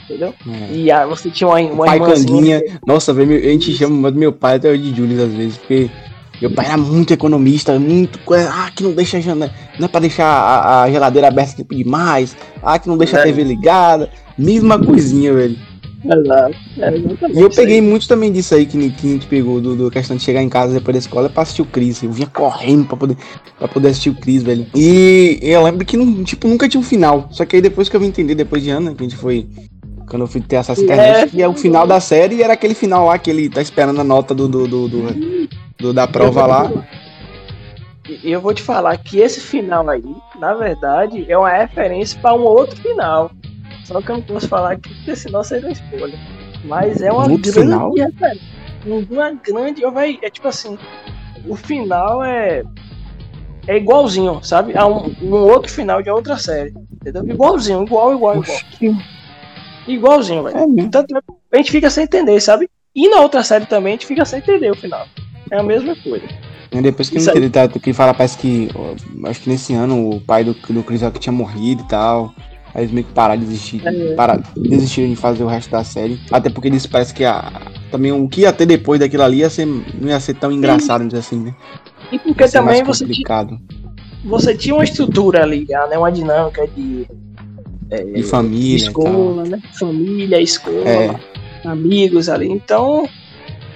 entendeu? 0.04 0.32
É. 0.46 0.72
E 0.72 0.90
aí 0.90 1.06
você 1.06 1.28
tinha 1.30 1.46
uma, 1.46 1.60
uma 1.60 1.84
pai 1.84 1.96
irmãzinha 1.96 2.60
Canguinha. 2.60 2.80
Nossa, 2.86 3.12
velho, 3.12 3.36
a 3.36 3.50
gente 3.50 3.72
chama 3.74 4.10
meu 4.10 4.32
pai 4.32 4.56
até 4.56 4.70
hoje 4.70 4.90
de 4.90 4.96
Julius 4.96 5.20
às 5.20 5.32
vezes, 5.34 5.58
porque 5.58 5.90
meu 6.40 6.50
pai 6.50 6.66
era 6.66 6.76
muito 6.76 7.12
economista, 7.12 7.78
muito 7.78 8.18
coisa. 8.20 8.50
Ah, 8.52 8.70
que 8.74 8.82
não 8.82 8.92
deixa 8.92 9.16
a 9.18 9.20
janela. 9.20 9.52
Não 9.78 9.86
é 9.86 9.88
pra 9.88 10.00
deixar 10.00 10.26
a, 10.26 10.82
a 10.84 10.90
geladeira 10.90 11.28
aberta 11.28 11.56
tempo 11.56 11.74
demais. 11.74 12.36
Ah, 12.62 12.78
que 12.78 12.88
não 12.88 12.96
deixa 12.96 13.16
a 13.16 13.20
É. 13.20 13.24
TV 13.24 13.42
ligada. 13.44 14.08
Mesma 14.36 14.78
coisinha, 14.78 15.32
velho. 15.34 15.56
Exato. 16.04 16.54
É, 16.78 16.94
exatamente 16.96 17.36
E 17.36 17.40
eu 17.40 17.50
peguei 17.50 17.80
muito 17.82 18.06
também 18.06 18.30
disso 18.30 18.54
aí 18.54 18.66
que, 18.66 18.90
que 18.90 19.06
a 19.08 19.10
gente 19.14 19.26
pegou, 19.26 19.60
do, 19.60 19.74
do 19.74 19.90
questão 19.90 20.16
de 20.16 20.22
chegar 20.22 20.40
em 20.40 20.48
casa 20.48 20.72
depois 20.74 20.94
da 20.94 20.98
escola 21.00 21.28
pra 21.28 21.42
assistir 21.42 21.62
o 21.62 21.66
Chris. 21.66 22.02
Eu 22.04 22.12
vinha 22.12 22.28
correndo 22.28 22.84
pra 22.86 22.96
poder, 22.96 23.16
pra 23.58 23.66
poder 23.66 23.88
assistir 23.88 24.10
o 24.10 24.14
Chris, 24.14 24.44
velho. 24.44 24.64
E 24.76 25.40
eu 25.42 25.60
lembro 25.64 25.84
que, 25.84 25.96
não, 25.96 26.22
tipo, 26.22 26.46
nunca 26.46 26.68
tinha 26.68 26.80
um 26.80 26.84
final. 26.84 27.26
Só 27.32 27.44
que 27.44 27.56
aí 27.56 27.62
depois 27.62 27.88
que 27.88 27.96
eu 27.96 28.00
vim 28.00 28.06
entender, 28.06 28.36
depois 28.36 28.62
de 28.62 28.70
ano, 28.70 28.94
que 28.94 29.02
a 29.04 29.08
gente 29.08 29.18
foi. 29.18 29.48
Quando 30.08 30.22
eu 30.22 30.28
fui 30.28 30.40
ter 30.40 30.56
acesso 30.56 30.80
à 30.80 30.84
internet, 30.84 31.30
que 31.32 31.42
é 31.42 31.48
o 31.48 31.52
final 31.54 31.86
da 31.86 32.00
série 32.00 32.36
e 32.36 32.42
era 32.42 32.54
aquele 32.54 32.74
final 32.74 33.06
lá 33.06 33.18
que 33.18 33.28
ele 33.28 33.48
tá 33.50 33.60
esperando 33.60 34.00
a 34.00 34.04
nota 34.04 34.34
do, 34.34 34.48
do, 34.48 34.66
do, 34.66 34.88
do- 34.88 35.48
do- 35.78 35.92
da 35.92 36.06
prova 36.06 36.46
lá. 36.46 36.70
E 38.08 38.30
eu 38.30 38.40
vou 38.40 38.54
te 38.54 38.62
falar 38.62 38.96
que 38.96 39.18
esse 39.18 39.40
final 39.40 39.88
aí, 39.88 40.02
na 40.38 40.54
verdade, 40.54 41.26
é 41.30 41.36
uma 41.36 41.50
referência 41.50 42.18
para 42.20 42.34
um 42.34 42.42
outro 42.42 42.76
final. 42.80 43.30
Só 43.84 44.00
que 44.00 44.10
eu 44.10 44.16
não 44.16 44.22
posso 44.22 44.48
falar 44.48 44.72
aqui, 44.72 44.94
porque 44.94 45.14
senão 45.16 45.42
seria 45.42 45.70
spoiler. 45.70 46.18
Mas 46.64 47.00
é 47.02 47.10
uma 47.12 47.26
Um 47.26 47.32
outro 47.32 47.52
grande 47.52 47.68
final? 47.68 47.94
Uma 49.10 49.30
grande. 49.32 49.84
ó, 49.84 49.90
véi, 49.90 50.18
É 50.22 50.30
tipo 50.30 50.48
assim. 50.48 50.78
O 51.46 51.54
final 51.56 52.22
é. 52.24 52.62
É 53.66 53.76
igualzinho, 53.76 54.42
sabe? 54.42 54.76
A 54.76 54.86
um, 54.86 55.14
um 55.22 55.34
outro 55.34 55.70
final 55.70 56.02
de 56.02 56.08
outra 56.10 56.38
série. 56.38 56.72
Entendeu? 56.92 57.26
Igualzinho, 57.28 57.84
igual, 57.84 58.14
igual, 58.14 58.42
igual. 58.42 58.58
Igualzinho, 59.86 60.42
velho. 60.44 60.56
É 60.56 60.66
mesmo. 60.66 60.90
Tanto 60.90 61.14
é 61.16 61.20
a 61.52 61.56
gente 61.58 61.70
fica 61.70 61.90
sem 61.90 62.04
entender, 62.04 62.40
sabe? 62.40 62.68
E 62.94 63.08
na 63.08 63.20
outra 63.20 63.42
série 63.42 63.66
também 63.66 63.92
a 63.92 63.96
gente 63.96 64.06
fica 64.06 64.24
sem 64.24 64.38
entender 64.38 64.70
o 64.70 64.74
final. 64.76 65.06
É 65.50 65.58
a 65.58 65.62
mesma 65.62 65.94
coisa. 65.96 66.26
E 66.70 66.82
depois 66.82 67.08
que 67.08 67.18
entendi, 67.18 67.48
tá, 67.48 67.66
que 67.68 67.92
fala, 67.92 68.12
parece 68.12 68.36
que. 68.38 68.68
Acho 69.24 69.40
que 69.40 69.48
nesse 69.48 69.72
ano 69.74 70.10
o 70.10 70.20
pai 70.20 70.44
do, 70.44 70.54
do 70.54 70.82
Chris 70.82 71.02
Rock 71.02 71.18
tinha 71.18 71.32
morrido 71.32 71.82
e 71.82 71.88
tal. 71.88 72.34
Aí 72.74 72.82
eles 72.82 72.92
meio 72.92 73.06
que 73.06 73.12
pararam 73.12 73.40
de 73.40 73.46
desistir. 73.46 73.82
É. 73.86 74.14
Pararam, 74.14 74.42
desistiram 74.54 75.08
de 75.08 75.16
fazer 75.16 75.42
o 75.42 75.46
resto 75.46 75.70
da 75.70 75.82
série. 75.82 76.20
Até 76.30 76.50
porque 76.50 76.68
eles 76.68 76.86
parece 76.86 77.14
que 77.14 77.24
a, 77.24 77.50
também 77.90 78.12
o 78.12 78.28
que 78.28 78.42
ia 78.42 78.52
ter 78.52 78.66
depois 78.66 79.00
daquilo 79.00 79.22
ali 79.22 79.38
ia 79.38 79.48
ser, 79.48 79.66
não 79.66 80.08
ia 80.08 80.20
ser 80.20 80.34
tão 80.34 80.52
engraçado, 80.52 81.06
dizer 81.06 81.20
assim, 81.20 81.40
né? 81.40 81.54
E 82.12 82.18
porque 82.18 82.46
também 82.48 82.82
você 82.84 83.06
tinha, 83.06 83.48
você 84.24 84.54
tinha 84.54 84.74
uma 84.74 84.84
estrutura 84.84 85.42
ali, 85.42 85.66
né? 85.68 85.96
Uma 85.96 86.12
dinâmica 86.12 86.66
de 86.68 87.06
De 88.14 88.22
família 88.22 88.76
escola, 88.76 89.44
né? 89.44 89.62
Família, 89.78 90.40
escola, 90.40 90.86
É. 90.86 91.16
amigos 91.64 92.28
ali. 92.28 92.48
Então, 92.48 93.08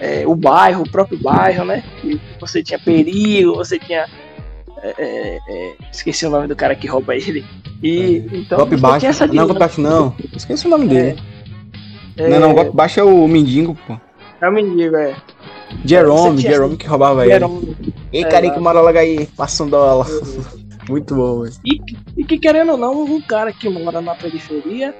é, 0.02 0.26
o 0.26 0.34
bairro, 0.34 0.82
o 0.82 0.90
próprio 0.90 1.18
bairro, 1.18 1.64
né? 1.64 1.82
E 2.04 2.20
você 2.40 2.62
tinha 2.62 2.78
perigo, 2.78 3.54
você 3.54 3.78
tinha. 3.78 4.06
é, 4.82 4.94
é, 4.98 5.38
é, 5.48 5.74
esqueci 5.92 6.26
o 6.26 6.30
nome 6.30 6.48
do 6.48 6.56
cara 6.56 6.74
que 6.74 6.86
rouba 6.88 7.14
ele. 7.14 7.44
E 7.82 8.24
então 8.32 8.58
Golpe 8.58 8.76
baixo. 8.76 9.06
essa 9.06 9.26
Não, 9.26 9.30
dinâmica. 9.32 9.54
golpe 9.54 9.60
baixo 9.60 9.80
não. 9.80 10.14
Esqueci 10.36 10.66
o 10.66 10.70
nome 10.70 10.88
dele. 10.88 11.20
É, 12.16 12.28
Não, 12.28 12.40
não, 12.40 12.54
golpe 12.54 12.72
baixo 12.76 13.00
é 13.00 13.02
o 13.04 13.26
mendigo, 13.28 13.76
pô. 13.86 13.96
é 14.40 14.48
o 14.48 14.52
mendigo, 14.52 14.96
é. 14.96 15.14
Jerome, 15.84 16.38
tinha- 16.38 16.52
Jerome 16.52 16.76
que 16.76 16.86
roubava 16.86 17.24
ele. 17.24 17.32
Era 17.32 17.46
um- 17.46 17.74
Ei, 18.12 18.22
É, 18.24 18.28
carinha 18.28 18.52
que 18.52 18.60
mora 18.60 18.80
logo 18.80 18.98
aí, 18.98 19.26
passa 19.36 19.64
um 19.64 19.68
dólar. 19.70 20.06
Muito 20.88 21.14
bom, 21.14 21.42
velho. 21.42 21.54
E, 21.64 21.80
e 22.20 22.24
que 22.24 22.38
querendo 22.38 22.72
ou 22.72 22.76
não, 22.76 23.04
um 23.04 23.20
cara 23.22 23.52
que 23.52 23.68
mora 23.68 24.00
na 24.00 24.14
periferia 24.16 24.94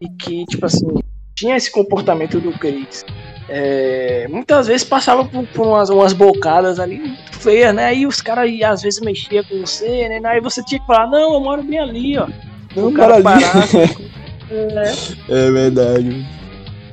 e 0.00 0.08
que, 0.08 0.44
tipo 0.46 0.66
assim, 0.66 0.86
tinha 1.34 1.56
esse 1.56 1.70
comportamento 1.70 2.40
do 2.40 2.52
Chris. 2.58 3.04
É, 3.48 4.26
muitas 4.28 4.66
vezes 4.66 4.84
passava 4.84 5.24
por, 5.24 5.46
por 5.48 5.66
umas, 5.66 5.88
umas 5.88 6.12
bocadas 6.12 6.78
ali 6.78 6.98
muito 6.98 7.38
feias, 7.38 7.74
né? 7.74 7.86
Aí 7.86 8.06
os 8.06 8.20
caras 8.20 8.50
às 8.62 8.82
vezes 8.82 9.00
mexiam 9.00 9.42
com 9.44 9.60
você, 9.60 10.08
né? 10.08 10.20
Aí 10.24 10.40
você 10.40 10.62
tinha 10.64 10.80
que 10.80 10.86
falar, 10.86 11.06
não, 11.06 11.34
eu 11.34 11.40
moro 11.40 11.62
bem 11.62 11.78
ali, 11.78 12.18
ó. 12.18 12.28
Não, 12.76 12.88
o 12.88 12.92
cara 12.92 13.22
parasse. 13.22 13.76
é, 14.50 15.46
É 15.46 15.50
verdade. 15.50 16.26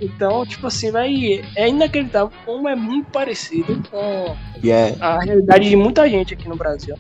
então, 0.02 0.46
tipo 0.46 0.68
assim, 0.68 0.92
vai, 0.92 1.44
é 1.58 1.68
inacreditável 1.68 2.32
como 2.46 2.70
é 2.70 2.76
muito 2.76 3.10
parecido 3.12 3.82
com 3.92 4.36
E 4.64 4.72
é. 4.72 4.96
a 5.02 5.20
realidade 5.20 5.70
de 5.70 5.76
muita 5.76 6.10
gente 6.10 6.34
aqui 6.34 6.48
no 6.48 6.56
Brasil. 6.56 6.96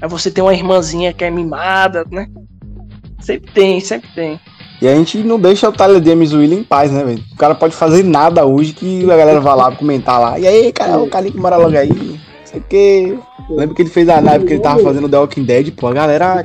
Aí 0.00 0.08
você 0.08 0.30
tem 0.30 0.42
uma 0.42 0.54
irmãzinha 0.54 1.12
que 1.12 1.24
é 1.24 1.30
mimada, 1.30 2.04
né? 2.10 2.28
Sempre 3.20 3.52
tem, 3.52 3.80
sempre 3.80 4.08
tem. 4.14 4.40
E 4.86 4.88
a 4.88 4.94
gente 4.94 5.18
não 5.18 5.36
deixa 5.36 5.68
o 5.68 5.72
Tyler 5.72 6.00
James 6.00 6.32
William 6.32 6.60
em 6.60 6.62
paz, 6.62 6.92
né, 6.92 7.02
velho? 7.02 7.20
O 7.32 7.36
cara 7.36 7.56
pode 7.56 7.74
fazer 7.74 8.04
nada 8.04 8.46
hoje 8.46 8.72
que 8.72 9.02
a 9.10 9.16
galera 9.16 9.40
vai 9.40 9.56
lá 9.56 9.74
comentar 9.74 10.20
lá. 10.20 10.38
E 10.38 10.46
aí, 10.46 10.70
cara, 10.70 10.96
o 10.98 11.08
carinha 11.08 11.32
que 11.32 11.40
mora 11.40 11.56
logo 11.56 11.76
aí. 11.76 11.88
Não 11.88 12.18
sei 12.44 12.60
o 12.60 12.64
quê. 12.68 13.18
Lembra 13.50 13.74
que 13.74 13.82
ele 13.82 13.90
fez 13.90 14.08
a 14.08 14.20
live 14.20 14.46
que 14.46 14.52
ele 14.52 14.62
tava 14.62 14.80
fazendo 14.84 15.08
The 15.08 15.18
Walking 15.18 15.42
Dead, 15.42 15.72
pô. 15.72 15.88
A 15.88 15.92
galera 15.92 16.40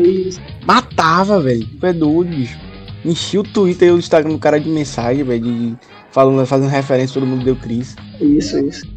matava, 0.65 1.39
velho. 1.39 1.67
É 1.83 1.93
doido, 1.93 2.35
bicho. 2.35 2.57
Enchia 3.05 3.41
o 3.41 3.43
Twitter 3.43 3.89
e 3.89 3.91
o 3.91 3.99
Instagram 3.99 4.31
do 4.31 4.39
cara 4.39 4.59
de 4.59 4.67
mensagem, 4.67 5.23
velho. 5.23 5.43
De, 5.43 5.75
falando, 6.09 6.43
fazendo 6.47 6.67
referência, 6.67 7.13
todo 7.13 7.29
mundo 7.29 7.45
deu 7.45 7.55
Cris. 7.55 7.95
Isso, 8.19 8.57
isso. 8.57 8.87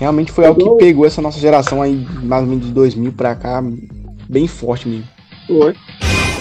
Realmente 0.00 0.32
foi 0.32 0.46
algo 0.46 0.78
que 0.78 0.84
pegou 0.86 1.04
essa 1.04 1.20
nossa 1.20 1.38
geração 1.38 1.82
aí, 1.82 2.02
mais 2.22 2.44
ou 2.44 2.48
menos 2.48 2.64
de 2.64 2.72
2000 2.72 3.12
pra 3.12 3.34
cá, 3.34 3.62
bem 4.26 4.48
forte 4.48 4.88
mesmo. 4.88 5.04
Foi. 5.46 5.74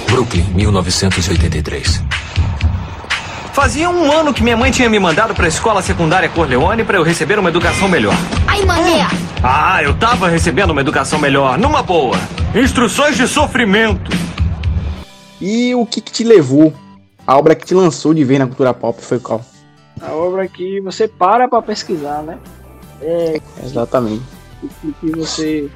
Brooklyn, 0.10 0.46
1983. 0.56 2.15
Fazia 3.56 3.90
um 3.90 4.12
ano 4.12 4.34
que 4.34 4.44
minha 4.44 4.58
mãe 4.58 4.70
tinha 4.70 4.90
me 4.90 5.00
mandado 5.00 5.34
pra 5.34 5.48
escola 5.48 5.82
secundária 5.82 6.28
Corleone 6.28 6.84
pra 6.84 6.98
eu 6.98 7.04
receber 7.04 7.40
uma 7.40 7.48
educação 7.48 7.88
melhor. 7.88 8.14
Ai, 8.46 8.66
mané! 8.66 9.08
Ah, 9.42 9.82
eu 9.82 9.98
tava 9.98 10.28
recebendo 10.28 10.72
uma 10.72 10.82
educação 10.82 11.18
melhor, 11.18 11.58
numa 11.58 11.82
boa. 11.82 12.18
Instruções 12.54 13.16
de 13.16 13.26
sofrimento. 13.30 14.12
E 15.40 15.74
o 15.74 15.86
que, 15.86 16.02
que 16.02 16.12
te 16.12 16.26
levou? 16.26 16.74
A 17.26 17.38
obra 17.38 17.56
que 17.56 17.66
te 17.66 17.74
lançou 17.74 18.14
de 18.14 18.26
vez 18.26 18.38
na 18.42 18.46
cultura 18.46 18.74
pop 18.74 19.02
foi 19.02 19.20
qual? 19.20 19.40
A 20.02 20.12
obra 20.12 20.46
que 20.50 20.82
você 20.82 21.08
para 21.08 21.48
pra 21.48 21.62
pesquisar, 21.62 22.24
né? 22.24 22.38
É 23.02 23.40
Exatamente. 23.64 24.26
que, 24.82 24.94
que 25.00 25.12
você. 25.12 25.70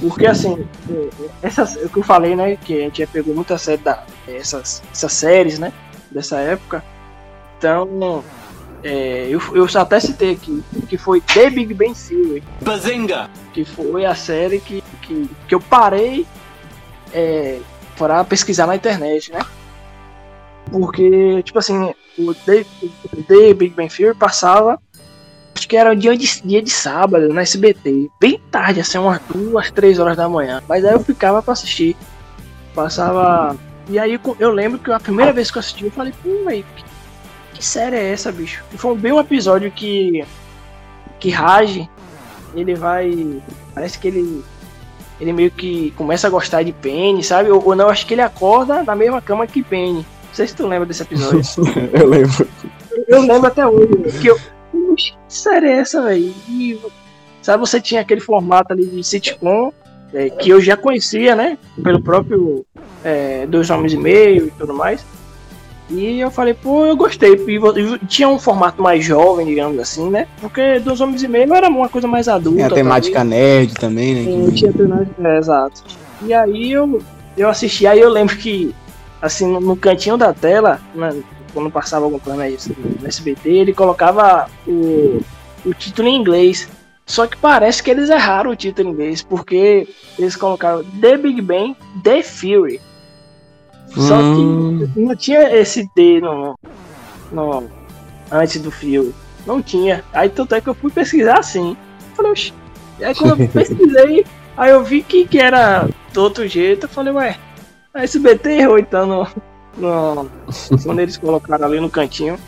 Porque 0.00 0.26
assim, 0.26 0.66
é, 0.90 1.08
essas, 1.42 1.76
o 1.76 1.88
que 1.88 2.00
eu 2.00 2.04
falei, 2.04 2.34
né? 2.34 2.56
Que 2.56 2.74
a 2.74 2.80
gente 2.80 3.02
já 3.02 3.06
pegou 3.06 3.36
muita 3.36 3.56
série 3.56 3.82
da, 3.82 4.02
essas, 4.26 4.82
essas 4.92 5.12
séries, 5.12 5.60
né? 5.60 5.72
Dessa 6.10 6.38
época. 6.38 6.82
Então, 7.58 8.24
é, 8.82 9.26
eu, 9.28 9.40
eu 9.54 9.66
até 9.74 10.00
citei 10.00 10.32
aqui, 10.32 10.62
que 10.88 10.96
foi 10.96 11.20
The 11.20 11.50
Big 11.50 11.74
Bang 11.74 11.94
Theory. 11.94 12.42
Bazinga! 12.62 13.28
que 13.58 13.64
foi 13.64 14.04
a 14.04 14.14
série 14.14 14.60
que, 14.60 14.84
que, 15.02 15.28
que 15.48 15.54
eu 15.54 15.60
parei 15.60 16.24
é, 17.12 17.58
para 17.96 18.22
pesquisar 18.22 18.68
na 18.68 18.76
internet, 18.76 19.32
né? 19.32 19.40
Porque, 20.70 21.42
tipo 21.42 21.58
assim, 21.58 21.92
o 22.16 22.32
The, 22.34 22.64
The 23.26 23.54
Big 23.54 23.74
Bang 23.74 23.92
Theory 23.92 24.16
passava, 24.16 24.80
acho 25.56 25.66
que 25.66 25.76
era 25.76 25.96
dia 25.96 26.16
de, 26.16 26.42
dia 26.42 26.62
de 26.62 26.70
sábado 26.70 27.28
no 27.28 27.40
SBT, 27.40 28.08
bem 28.20 28.40
tarde, 28.48 28.80
assim, 28.80 28.98
umas 28.98 29.20
duas, 29.22 29.72
três 29.72 29.98
horas 29.98 30.16
da 30.16 30.28
manhã. 30.28 30.62
Mas 30.68 30.84
aí 30.84 30.92
eu 30.92 31.00
ficava 31.00 31.42
pra 31.42 31.54
assistir. 31.54 31.96
Passava. 32.74 33.56
E 33.88 33.98
aí 33.98 34.20
eu 34.38 34.50
lembro 34.50 34.78
que 34.78 34.92
a 34.92 35.00
primeira 35.00 35.32
vez 35.32 35.50
que 35.50 35.58
eu 35.58 35.60
assisti, 35.60 35.84
eu 35.84 35.90
falei, 35.90 36.12
pô, 36.22 36.44
véi, 36.44 36.64
que, 36.76 36.84
que 37.54 37.64
série 37.64 37.96
é 37.96 38.12
essa, 38.12 38.30
bicho? 38.30 38.62
E 38.72 38.78
foi 38.78 38.96
bem 38.96 39.12
um 39.12 39.20
episódio 39.20 39.70
que. 39.70 40.24
Que 41.18 41.30
Raj, 41.30 41.88
ele 42.54 42.74
vai. 42.74 43.42
Parece 43.74 43.98
que 43.98 44.08
ele. 44.08 44.44
Ele 45.20 45.32
meio 45.32 45.50
que 45.50 45.90
começa 45.92 46.28
a 46.28 46.30
gostar 46.30 46.62
de 46.62 46.72
Penny, 46.72 47.24
sabe? 47.24 47.50
Ou, 47.50 47.64
ou 47.66 47.74
não, 47.74 47.88
acho 47.88 48.06
que 48.06 48.14
ele 48.14 48.20
acorda 48.20 48.84
na 48.84 48.94
mesma 48.94 49.20
cama 49.20 49.46
que 49.46 49.62
Penny. 49.62 50.06
Não 50.28 50.34
sei 50.34 50.46
se 50.46 50.54
tu 50.54 50.66
lembra 50.66 50.86
desse 50.86 51.02
episódio. 51.02 51.40
Eu 51.92 52.06
lembro. 52.06 52.48
eu 53.08 53.22
lembro 53.22 53.46
até 53.46 53.66
hoje. 53.66 54.20
Que 54.20 54.28
eu. 54.28 54.38
Que 54.96 55.14
série 55.28 55.66
é 55.66 55.78
essa, 55.78 56.02
velho? 56.02 56.34
E, 56.48 56.78
Sabe, 57.48 57.60
você 57.60 57.80
tinha 57.80 58.02
aquele 58.02 58.20
formato 58.20 58.74
ali 58.74 58.84
de 58.84 59.02
sitcom 59.02 59.72
é, 60.12 60.28
que 60.28 60.50
eu 60.50 60.60
já 60.60 60.76
conhecia, 60.76 61.34
né? 61.34 61.56
Pelo 61.82 62.02
próprio 62.02 62.66
é, 63.04 63.46
Dois 63.46 63.70
Homens 63.70 63.92
e 63.92 63.96
Meio 63.96 64.46
e 64.46 64.50
tudo 64.50 64.74
mais. 64.74 65.04
E 65.90 66.20
eu 66.20 66.30
falei, 66.30 66.52
pô, 66.52 66.84
eu 66.84 66.94
gostei. 66.96 67.32
E 67.34 68.06
tinha 68.06 68.28
um 68.28 68.38
formato 68.38 68.82
mais 68.82 69.02
jovem, 69.04 69.46
digamos 69.46 69.78
assim, 69.78 70.10
né? 70.10 70.26
Porque 70.40 70.78
Dois 70.80 71.00
Homens 71.00 71.22
e 71.22 71.28
Meio 71.28 71.54
era 71.54 71.68
uma 71.68 71.88
coisa 71.88 72.06
mais 72.06 72.28
adulta. 72.28 72.56
Tem 72.58 72.66
a 72.66 72.70
temática 72.70 73.24
nerd 73.24 73.72
também, 73.74 74.14
né? 74.14 74.24
Sim, 74.24 74.46
que- 74.50 74.54
tinha 74.56 74.72
personagem, 74.72 75.12
é, 75.24 75.38
exato. 75.38 75.82
E 76.22 76.34
aí 76.34 76.72
eu, 76.72 77.00
eu 77.38 77.48
assisti, 77.48 77.86
aí 77.86 78.00
eu 78.00 78.10
lembro 78.10 78.36
que, 78.36 78.74
assim, 79.22 79.46
no, 79.50 79.60
no 79.60 79.76
cantinho 79.76 80.18
da 80.18 80.34
tela, 80.34 80.78
né, 80.94 81.14
quando 81.54 81.70
passava 81.70 82.04
alguma 82.04 82.20
coisa 82.20 82.46
S- 82.50 82.70
no 83.00 83.06
SBT, 83.06 83.48
ele 83.48 83.72
colocava 83.72 84.46
o, 84.66 85.22
o 85.64 85.72
título 85.72 86.06
em 86.08 86.16
inglês. 86.16 86.68
Só 87.06 87.26
que 87.26 87.38
parece 87.38 87.82
que 87.82 87.90
eles 87.90 88.10
erraram 88.10 88.50
o 88.50 88.56
título 88.56 88.90
em 88.90 88.92
inglês, 88.92 89.22
porque 89.22 89.88
eles 90.18 90.36
colocaram 90.36 90.84
The 91.00 91.16
Big 91.16 91.40
Bang, 91.40 91.74
The 92.04 92.22
Fury. 92.22 92.78
Só 93.96 94.16
Hum. 94.20 94.88
que 94.94 95.00
não 95.00 95.16
tinha 95.16 95.54
esse 95.56 95.88
D 95.96 96.20
no, 96.20 96.58
no, 97.32 97.68
antes 98.30 98.60
do 98.60 98.70
filme. 98.70 99.14
Não 99.46 99.62
tinha. 99.62 100.04
Aí 100.12 100.28
tanto 100.28 100.54
é 100.54 100.60
que 100.60 100.68
eu 100.68 100.74
fui 100.74 100.90
pesquisar 100.90 101.38
assim. 101.38 101.76
Falei, 102.14 102.32
oxi. 102.32 102.52
Aí 103.02 103.14
quando 103.14 103.40
eu 103.40 103.48
pesquisei, 103.48 104.26
aí 104.56 104.70
eu 104.70 104.84
vi 104.84 105.02
que, 105.02 105.26
que 105.26 105.38
era 105.38 105.88
do 106.12 106.22
outro 106.22 106.46
jeito. 106.46 106.84
Eu 106.84 106.88
falei, 106.90 107.12
ué, 107.12 107.38
a 107.94 108.02
SBT 108.02 108.50
errou 108.50 108.78
então 108.78 109.06
no, 109.06 109.26
no- 109.76 110.30
quando 110.84 111.00
eles 111.00 111.16
colocaram 111.16 111.66
ali 111.66 111.80
no 111.80 111.90
cantinho. 111.90 112.38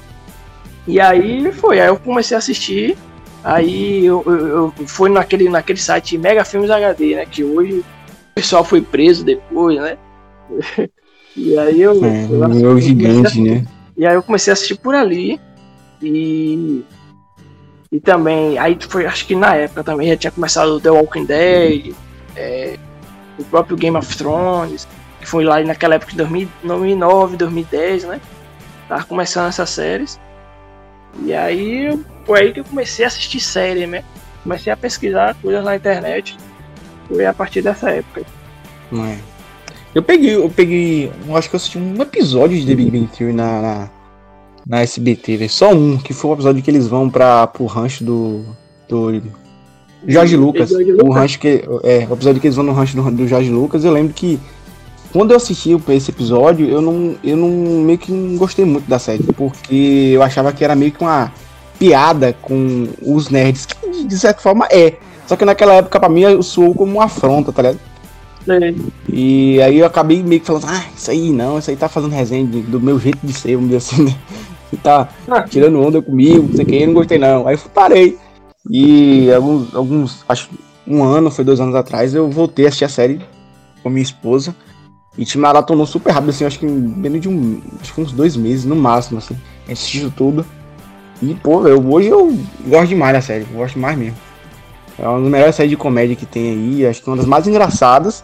E 0.87 1.01
aí 1.01 1.51
foi, 1.53 1.81
aí 1.81 1.89
eu 1.89 1.99
comecei 1.99 2.35
a 2.35 2.39
assistir. 2.39 2.97
Aí 3.43 4.05
eu, 4.05 4.23
eu, 4.27 4.49
eu 4.79 4.87
fui 4.87 5.09
naquele, 5.09 5.49
naquele 5.49 5.79
site 5.79 6.19
Mega 6.19 6.45
Filmes 6.45 6.71
HD, 6.71 7.15
né? 7.17 7.25
Que 7.27 7.43
hoje 7.43 7.79
o 7.81 7.85
pessoal 8.35 8.63
foi 8.65 8.83
preso 8.83 9.25
depois, 9.25 9.81
né? 9.81 9.97
e 11.37 11.59
aí 11.59 11.81
eu. 11.81 12.05
É, 12.05 12.27
eu 12.31 12.45
é 12.45 12.47
o 12.47 12.51
comecei 12.51 12.81
gigante, 12.81 13.41
né? 13.41 13.65
E 13.97 14.07
aí 14.07 14.15
eu 14.15 14.23
comecei 14.23 14.51
a 14.51 14.55
assistir 14.55 14.77
por 14.77 14.95
ali. 14.95 15.41
E. 16.03 16.85
E 17.93 17.99
também, 17.99 18.57
aí 18.57 18.79
foi, 18.89 19.05
acho 19.05 19.27
que 19.27 19.35
na 19.35 19.57
época 19.57 19.83
também 19.83 20.09
já 20.09 20.17
tinha 20.17 20.31
começado 20.31 20.69
o 20.69 20.81
The 20.81 20.91
Walking 20.91 21.25
Dead, 21.25 21.93
é, 22.37 22.79
o 23.37 23.43
próprio 23.43 23.77
Game 23.77 23.97
of 23.97 24.17
Thrones, 24.17 24.87
que 25.19 25.27
foi 25.27 25.45
lá 25.45 25.61
naquela 25.61 25.97
época 25.97 26.13
de 26.13 26.19
2000 26.19 26.49
2009, 26.63 27.37
2010, 27.37 28.05
né? 28.05 28.21
Tava 28.89 29.05
começando 29.05 29.49
essas 29.49 29.71
séries. 29.71 30.21
E 31.25 31.35
aí 31.35 31.99
foi 32.25 32.41
aí 32.41 32.53
que 32.53 32.61
eu 32.61 32.65
comecei 32.65 33.05
a 33.05 33.09
assistir 33.09 33.41
série, 33.41 33.89
né? 33.89 34.05
Comecei 34.45 34.73
a 34.73 34.77
pesquisar 34.77 35.35
coisas 35.43 35.65
na 35.65 35.75
internet. 35.75 36.37
Foi 37.09 37.27
a 37.27 37.35
partir 37.35 37.61
dessa 37.61 37.91
época. 37.91 38.23
Não 38.93 39.05
é. 39.05 39.19
Eu 39.95 40.03
peguei, 40.03 40.37
eu 40.37 40.49
peguei. 40.49 41.11
Eu 41.27 41.37
acho 41.37 41.49
que 41.49 41.57
eu 41.57 41.59
assisti 41.59 41.79
um 41.79 42.01
episódio 42.01 42.59
de 42.59 42.67
The 42.67 42.75
Big 42.75 42.91
Bang 42.91 43.09
Theory 43.09 43.33
na, 43.33 43.61
na, 43.61 43.89
na 44.67 44.81
SBT, 44.83 45.37
velho. 45.37 45.51
Só 45.51 45.73
um, 45.73 45.97
que 45.99 46.13
foi 46.15 46.31
o 46.31 46.35
episódio 46.35 46.63
que 46.63 46.71
eles 46.71 46.87
vão 46.87 47.11
pra, 47.11 47.47
pro 47.47 47.67
rancho 47.67 48.05
do. 48.05 48.45
do 48.89 49.23
Jorge 50.07 50.37
Lucas. 50.37 50.71
Jorge 50.71 50.93
O 50.93 51.11
rancho 51.11 51.39
que. 51.41 51.65
É, 51.83 52.07
o 52.09 52.13
episódio 52.15 52.41
que 52.41 52.47
eles 52.47 52.57
vão 52.57 52.65
no 52.65 52.73
rancho 52.73 52.97
do, 52.97 53.11
do 53.11 53.27
Jorge 53.29 53.51
Lucas, 53.51 53.85
eu 53.85 53.93
lembro 53.93 54.15
que. 54.15 54.39
Quando 55.13 55.33
eu 55.33 55.37
assisti 55.39 55.77
esse 55.89 56.13
episódio, 56.13 56.69
eu 56.69 56.81
não, 56.81 57.17
eu 57.25 57.37
não 57.37 57.49
meio 57.49 57.99
que 57.99 58.13
não 58.13 58.37
gostei 58.37 58.65
muito 58.65 58.89
da 58.89 58.97
série, 58.97 59.25
porque 59.33 60.13
eu 60.15 60.23
achava 60.23 60.53
que 60.53 60.63
era 60.63 60.77
meio 60.77 60.93
que 60.93 61.03
uma 61.03 61.33
piada 61.81 62.33
com 62.41 62.87
os 63.05 63.29
nerds, 63.29 63.67
que 63.67 63.91
de- 63.91 64.05
de 64.05 64.17
certa 64.19 64.41
forma 64.41 64.69
é. 64.71 64.95
Só 65.27 65.35
que 65.35 65.45
naquela 65.45 65.75
época, 65.75 65.99
pra 65.99 66.09
mim, 66.09 66.41
soou 66.43 66.73
como 66.77 66.93
uma 66.93 67.07
afronta, 67.07 67.51
tá 67.53 67.61
ligado? 67.63 67.81
É, 68.49 68.75
E 69.09 69.61
aí 69.63 69.79
eu 69.79 69.87
acabei 69.87 70.23
meio 70.23 70.41
que 70.41 70.47
falando, 70.47 70.67
ah, 70.67 70.85
isso 70.97 71.11
aí 71.11 71.31
não, 71.33 71.59
isso 71.59 71.71
aí 71.71 71.77
tá 71.77 71.89
fazendo 71.89 72.13
resenha 72.13 72.47
de- 72.47 72.63
do 72.63 72.81
meu 72.81 72.99
jeito 72.99 73.19
de 73.23 73.33
ser, 73.33 73.55
vamos 73.57 73.71
dizer 73.71 73.77
assim, 73.79 74.05
né? 74.05 74.17
E 74.73 74.77
tá 74.77 75.09
Ah. 75.29 75.43
tirando 75.43 75.81
onda 75.81 76.01
comigo, 76.01 76.47
não 76.49 76.55
sei 76.57 76.65
o 76.65 76.69
que, 76.69 76.77
eu 76.77 76.87
não 76.87 76.95
gostei 76.95 77.19
não. 77.19 77.47
Aí 77.47 77.55
eu 77.55 77.61
parei. 77.75 78.17
E 78.71 79.31
alguns, 79.33 79.75
alguns, 79.75 80.25
acho 80.29 80.49
um 80.87 81.03
ano, 81.03 81.31
foi 81.31 81.45
dois 81.45 81.61
anos 81.61 81.75
atrás, 81.75 82.15
eu 82.15 82.31
voltei 82.31 82.65
a 82.67 82.69
assistir 82.69 82.85
a 82.85 82.89
série 82.89 83.21
com 83.83 83.91
minha 83.91 84.03
esposa. 84.03 84.55
E 85.19 85.25
te 85.25 85.37
maratonou 85.37 85.85
super 85.87 86.13
rápido, 86.13 86.31
assim, 86.31 86.45
acho 86.45 86.59
que 86.59 86.67
em 86.67 86.71
menos 86.71 87.21
de 87.21 87.29
um. 87.29 87.61
Acho 87.81 87.93
que 87.93 88.01
uns 88.01 88.13
dois 88.13 88.37
meses 88.37 88.65
no 88.65 88.77
máximo, 88.77 89.19
assim. 89.19 89.37
Assistiu 89.69 90.11
tudo. 90.17 90.47
E, 91.21 91.35
pô, 91.35 91.67
eu, 91.67 91.85
hoje 91.93 92.09
eu 92.09 92.39
gosto 92.67 92.89
demais 92.89 93.13
da 93.15 93.21
série, 93.21 93.45
gosto 93.53 93.75
demais 93.75 93.99
mesmo. 93.99 94.17
É 95.01 95.09
uma 95.09 95.19
das 95.19 95.31
melhores 95.31 95.55
séries 95.55 95.71
de 95.71 95.77
comédia 95.79 96.15
que 96.15 96.27
tem 96.27 96.51
aí, 96.51 96.87
acho 96.87 97.03
que 97.03 97.09
é 97.09 97.11
uma 97.11 97.17
das 97.17 97.27
mais 97.27 97.49
engraçadas. 97.49 98.23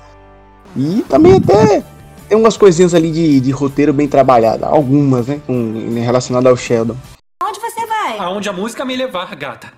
E 0.76 1.02
também 1.08 1.36
até 1.36 1.82
tem 2.28 2.36
umas 2.36 2.58
coisinhas 2.58 2.94
ali 2.94 3.10
de, 3.10 3.40
de 3.40 3.50
roteiro 3.50 3.94
bem 3.94 4.06
trabalhada. 4.06 4.66
Algumas, 4.66 5.26
né? 5.26 5.40
Com, 5.46 5.94
relacionadas 5.94 6.50
ao 6.50 6.56
Sheldon. 6.56 6.96
Onde 7.42 7.58
você 7.58 7.86
vai? 7.86 8.18
Aonde 8.18 8.50
a 8.50 8.52
música 8.52 8.84
me 8.84 8.94
levar, 8.94 9.34
gata. 9.34 9.72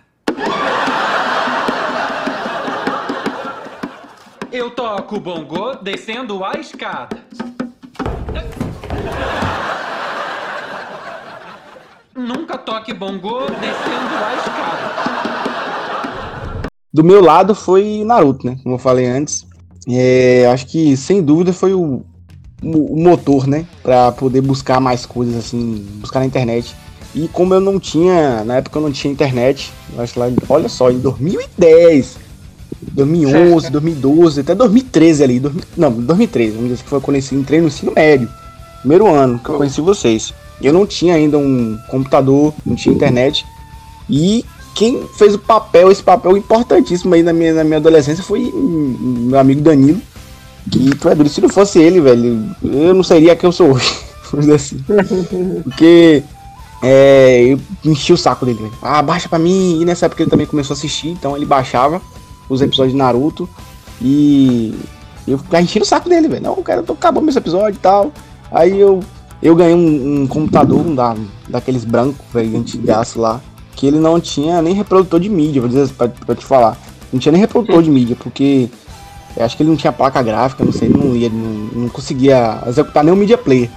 Eu 4.51 4.71
toco 4.71 5.21
bongô 5.21 5.77
descendo 5.77 6.43
a 6.45 6.59
escada. 6.59 7.17
Nunca 12.13 12.59
toque 12.59 12.93
bongô 12.93 13.43
descendo 13.47 14.15
a 14.25 14.35
escada. 14.35 15.48
Do 16.92 17.05
meu 17.05 17.22
lado 17.22 17.55
foi 17.55 18.03
Naruto, 18.05 18.46
né? 18.46 18.59
Como 18.62 18.74
eu 18.74 18.79
falei 18.79 19.07
antes. 19.07 19.46
É, 19.88 20.48
acho 20.53 20.66
que 20.66 20.96
sem 20.96 21.22
dúvida 21.22 21.53
foi 21.53 21.72
o, 21.72 22.03
o, 22.62 23.03
motor, 23.03 23.46
né? 23.46 23.66
Pra 23.83 24.12
poder 24.12 24.40
buscar 24.40 24.81
mais 24.81 25.07
coisas 25.07 25.37
assim, 25.37 25.87
buscar 26.01 26.20
na 26.20 26.27
internet. 26.27 26.74
E 27.14 27.29
como 27.29 27.55
eu 27.55 27.61
não 27.61 27.81
tinha, 27.81 28.44
na 28.44 28.57
época 28.57 28.79
eu 28.79 28.83
não 28.83 28.92
tinha 28.92 29.12
internet, 29.12 29.72
acho 29.96 30.20
lá, 30.20 30.27
olha 30.48 30.68
só, 30.68 30.90
em 30.90 30.98
2010, 30.98 32.16
2011, 32.92 33.70
2012, 33.70 34.40
até 34.42 34.55
2013 34.55 35.24
ali, 35.24 35.40
2000, 35.40 35.64
não, 35.77 35.90
2013, 35.90 36.53
vamos 36.53 36.68
dizer 36.70 36.83
que 36.83 36.90
foi 36.90 37.01
quando 37.01 37.16
eu 37.16 37.38
entrei 37.38 37.61
no 37.61 37.68
ensino 37.68 37.92
médio, 37.96 38.29
primeiro 38.81 39.07
ano 39.07 39.38
que 39.38 39.48
eu 39.48 39.57
conheci 39.57 39.81
vocês. 39.81 40.35
Eu 40.61 40.72
não 40.72 40.87
tinha 40.87 41.14
ainda 41.14 41.38
um 41.38 41.79
computador, 41.88 42.53
não 42.64 42.77
tinha 42.77 42.94
internet, 42.94 43.46
e 44.09 44.44
quem 44.79 45.09
fez 45.09 45.35
o 45.35 45.41
papel, 45.41 45.91
esse 45.91 46.05
papel 46.05 46.37
importantíssimo 46.37 47.12
aí 47.12 47.21
na 47.21 47.33
minha, 47.33 47.53
na 47.53 47.64
minha 47.64 47.79
adolescência 47.79 48.23
foi 48.23 48.53
hum, 48.55 49.27
meu 49.29 49.41
amigo 49.41 49.61
Danilo. 49.61 50.01
Que 50.71 50.95
tu 50.95 51.09
é 51.09 51.17
doido, 51.17 51.29
se 51.29 51.41
não 51.41 51.49
fosse 51.49 51.81
ele, 51.81 52.01
velho, 52.01 52.55
eu 52.62 52.95
não 52.95 53.03
seria 53.03 53.35
quem 53.35 53.49
eu 53.49 53.53
sou 53.53 53.73
hoje. 53.73 53.93
Assim. 54.55 54.79
Porque 55.64 56.23
é, 56.81 57.41
eu 57.49 57.61
enchi 57.85 58.12
o 58.12 58.17
saco 58.17 58.47
dele, 58.47 58.61
velho. 58.61 58.73
Ah, 58.81 59.03
baixa 59.03 59.29
pra 59.29 59.38
mim. 59.38 59.81
E 59.81 59.85
nessa 59.85 60.07
época 60.07 60.23
ele 60.23 60.31
também 60.31 60.47
começou 60.47 60.75
a 60.75 60.77
assistir, 60.77 61.09
então 61.09 61.37
ele 61.37 61.47
baixava 61.47 62.01
os 62.49 62.62
episódios 62.62 62.93
de 62.93 62.99
Naruto. 62.99 63.49
E 64.01 64.79
eu 65.27 65.41
enchendo 65.61 65.85
o 65.85 65.88
saco 65.88 66.09
dele, 66.09 66.29
velho. 66.29 66.43
Não, 66.43 66.62
cara, 66.62 66.85
tô 66.85 66.93
acabando 66.93 67.25
meu 67.25 67.35
episódio 67.35 67.79
e 67.79 67.83
tal. 67.83 68.12
Aí 68.53 68.79
eu, 68.79 69.01
eu 69.43 69.57
ganhei 69.57 69.75
um, 69.75 70.23
um 70.23 70.27
computador 70.29 70.87
um 70.87 70.95
da, 70.95 71.17
daqueles 71.49 71.85
brancos, 71.85 72.25
velho, 72.33 72.57
antigaço 72.57 73.19
lá 73.19 73.41
que 73.79 73.87
ele 73.87 73.99
não 74.01 74.19
tinha 74.19 74.61
nem 74.61 74.75
reprodutor 74.75 75.21
de 75.21 75.29
mídia, 75.29 75.62
vou 75.62 75.69
dizer 75.71 75.88
pra, 75.95 76.09
pra 76.09 76.35
te 76.35 76.45
falar. 76.45 76.77
Não 77.12 77.21
tinha 77.21 77.31
nem 77.31 77.41
reprodutor 77.41 77.81
de 77.81 77.88
mídia, 77.88 78.17
porque 78.21 78.69
eu 79.37 79.45
acho 79.45 79.57
que 79.57 79.62
ele 79.62 79.71
não 79.71 79.77
tinha 79.77 79.93
placa 79.93 80.21
gráfica, 80.21 80.64
não 80.64 80.73
sei, 80.73 80.88
não, 80.88 81.14
ia, 81.14 81.29
não, 81.29 81.83
não 81.83 81.88
conseguia 81.88 82.61
executar 82.67 83.05
nem 83.05 83.14
o 83.14 83.17
media 83.17 83.38
player. 83.38 83.71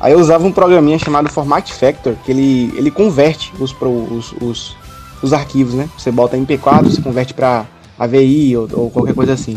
Aí 0.00 0.12
eu 0.12 0.18
usava 0.18 0.44
um 0.44 0.50
programinha 0.50 0.98
chamado 0.98 1.30
Format 1.30 1.70
Factor, 1.70 2.16
que 2.24 2.32
ele, 2.32 2.74
ele 2.76 2.90
converte 2.90 3.52
os, 3.60 3.74
os, 3.80 4.34
os, 4.42 4.76
os 5.22 5.32
arquivos, 5.32 5.74
né? 5.74 5.88
Você 5.96 6.10
bota 6.10 6.36
MP4, 6.36 6.82
você 6.82 7.00
converte 7.00 7.32
pra 7.32 7.66
AVI 7.96 8.56
ou, 8.56 8.68
ou 8.72 8.90
qualquer 8.90 9.14
coisa 9.14 9.32
assim. 9.32 9.56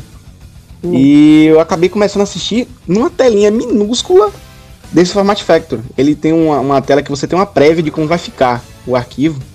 E 0.84 1.48
eu 1.48 1.60
acabei 1.60 1.90
começando 1.90 2.22
a 2.22 2.24
assistir 2.24 2.68
numa 2.88 3.10
telinha 3.10 3.50
minúscula 3.50 4.32
desse 4.92 5.14
Format 5.14 5.42
Factor. 5.42 5.80
Ele 5.98 6.14
tem 6.14 6.32
uma, 6.32 6.60
uma 6.60 6.80
tela 6.80 7.02
que 7.02 7.10
você 7.10 7.28
tem 7.28 7.38
uma 7.38 7.48
prévia 7.48 7.82
de 7.82 7.90
como 7.90 8.08
vai 8.08 8.20
ficar 8.20 8.64
o 8.86 8.96
arquivo 8.96 9.49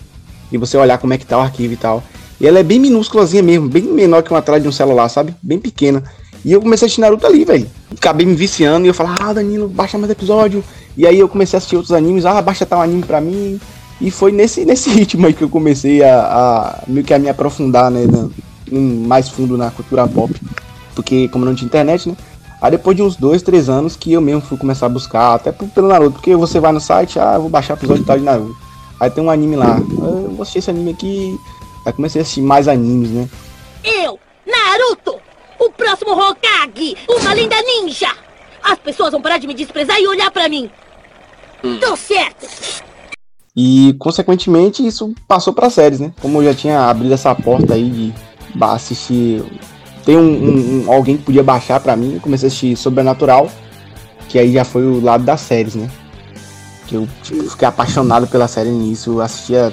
e 0.55 0.59
você 0.59 0.77
olhar 0.77 0.99
como 0.99 1.13
é 1.13 1.19
que 1.19 1.27
tá 1.27 1.37
o 1.39 1.41
arquivo 1.41 1.73
e 1.75 1.77
tal. 1.77 2.03
E 2.41 2.47
ela 2.47 2.59
é 2.59 2.63
bem 2.63 2.79
minúsculazinha 2.81 3.43
mesmo, 3.43 3.69
bem 3.69 3.83
menor 3.83 4.23
que 4.23 4.31
uma 4.31 4.43
tela 4.43 4.61
de 4.61 4.67
um 4.69 4.73
celular, 4.73 5.09
sabe? 5.09 5.35
Bem 5.43 5.59
pequena. 5.59 6.03
E 6.45 6.53
eu 6.53 6.61
comecei 6.61 6.85
a 6.85 6.87
assistir 6.87 7.01
Naruto 7.01 7.27
ali, 7.27 7.45
velho. 7.45 7.67
Acabei 7.97 8.27
me 8.27 8.35
viciando 8.35 8.87
e 8.87 8.89
eu 8.89 8.95
falava, 8.95 9.17
ah, 9.21 9.33
Danilo, 9.33 9.69
baixa 9.69 9.97
mais 9.97 10.11
episódio. 10.11 10.63
E 10.97 11.07
aí 11.07 11.19
eu 11.19 11.29
comecei 11.29 11.57
a 11.57 11.59
assistir 11.59 11.77
outros 11.77 11.93
animes, 11.93 12.27
ah, 12.27 12.41
baixa 12.43 12.67
tal 12.67 12.83
anime 12.83 13.03
pra 13.03 13.21
mim. 13.21 13.59
E 14.01 14.11
foi 14.11 14.31
nesse, 14.33 14.65
nesse 14.65 14.91
ritmo 14.95 15.27
aí 15.27 15.33
que 15.33 15.43
eu 15.43 15.49
comecei 15.49 16.03
a, 16.03 16.19
a 16.21 16.79
meio 16.87 17.05
que 17.07 17.15
a 17.15 17.19
me 17.19 17.29
aprofundar, 17.29 17.91
né, 17.91 18.07
na- 18.07 18.29
mais 19.07 19.29
fundo 19.29 19.57
na 19.57 19.71
cultura 19.71 20.07
pop. 20.07 20.35
Porque 20.95 21.29
como 21.29 21.45
não 21.45 21.55
tinha 21.55 21.67
internet, 21.67 22.09
né? 22.09 22.17
Aí 22.61 22.71
depois 22.71 22.97
de 22.97 23.03
uns 23.03 23.17
dois, 23.17 23.43
três 23.43 23.69
anos 23.69 23.95
que 23.97 24.13
eu 24.13 24.21
mesmo 24.21 24.41
fui 24.41 24.57
começar 24.57 24.87
a 24.87 24.89
buscar, 24.89 25.35
até 25.35 25.53
pelo 25.53 25.89
Naruto, 25.89 26.13
porque 26.13 26.35
você 26.35 26.59
vai 26.61 26.73
no 26.73 26.81
site, 26.81 27.19
ah, 27.19 27.39
vou 27.39 27.49
baixar 27.51 27.75
episódio 27.75 28.05
tal 28.05 28.19
de 28.19 28.25
Naruto. 28.25 28.57
Aí 29.05 29.11
tem 29.11 29.23
um 29.23 29.31
anime 29.31 29.55
lá, 29.57 29.79
eu 29.79 30.31
vou 30.31 30.43
assistir 30.43 30.61
esse 30.61 30.71
anime 30.71 30.93
aqui. 30.93 31.39
Aí 31.85 31.93
comecei 31.93 32.21
a 32.21 32.23
assistir 32.23 32.41
mais 32.41 32.67
animes, 32.69 33.11
né? 33.11 33.29
Eu, 33.85 34.19
Naruto, 34.47 35.17
o 35.61 35.71
próximo 35.71 36.13
Hokage, 36.13 36.97
uma 37.09 37.35
linda 37.35 37.57
ninja. 37.63 38.09
As 38.63 38.79
pessoas 38.79 39.13
vão 39.13 39.21
parar 39.21 39.37
de 39.37 39.47
me 39.47 39.53
desprezar 39.53 40.01
e 40.01 40.07
olhar 40.09 40.31
pra 40.31 40.49
mim. 40.49 40.71
Tô 41.81 41.95
certo. 41.97 42.47
E 43.57 43.95
consequentemente 43.99 44.85
isso 44.87 45.15
passou 45.29 45.53
para 45.53 45.69
séries, 45.71 46.01
né? 46.01 46.13
Como 46.21 46.41
eu 46.41 46.47
já 46.53 46.55
tinha 46.55 46.81
abrido 46.89 47.13
essa 47.15 47.35
porta 47.35 47.75
aí 47.75 47.91
de 47.91 48.15
assistir. 48.61 49.45
Tem 50.05 50.17
um, 50.17 50.21
um- 50.23 50.85
um- 50.87 50.93
alguém 50.93 51.17
que 51.17 51.25
podia 51.25 51.43
baixar 51.43 51.79
pra 51.81 51.95
mim, 51.97 52.15
eu 52.15 52.21
comecei 52.21 52.47
a 52.47 52.49
assistir 52.49 52.77
Sobrenatural, 52.77 53.51
que 54.29 54.39
aí 54.39 54.53
já 54.53 54.65
foi 54.65 54.85
o 54.85 55.01
lado 55.03 55.25
das 55.25 55.41
séries, 55.43 55.75
né? 55.75 55.91
Que 56.87 56.95
eu 56.97 57.09
tipo, 57.23 57.43
fiquei 57.51 57.67
apaixonado 57.67 58.27
pela 58.27 58.47
série 58.49 58.71
nisso, 58.71 59.13
eu 59.13 59.21
assistia 59.23 59.73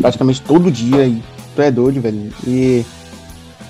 praticamente 0.00 0.40
todo 0.42 0.70
dia 0.70 1.06
e 1.06 1.22
tu 1.54 1.62
é 1.62 1.70
doido, 1.70 2.00
velho. 2.00 2.32
E 2.46 2.84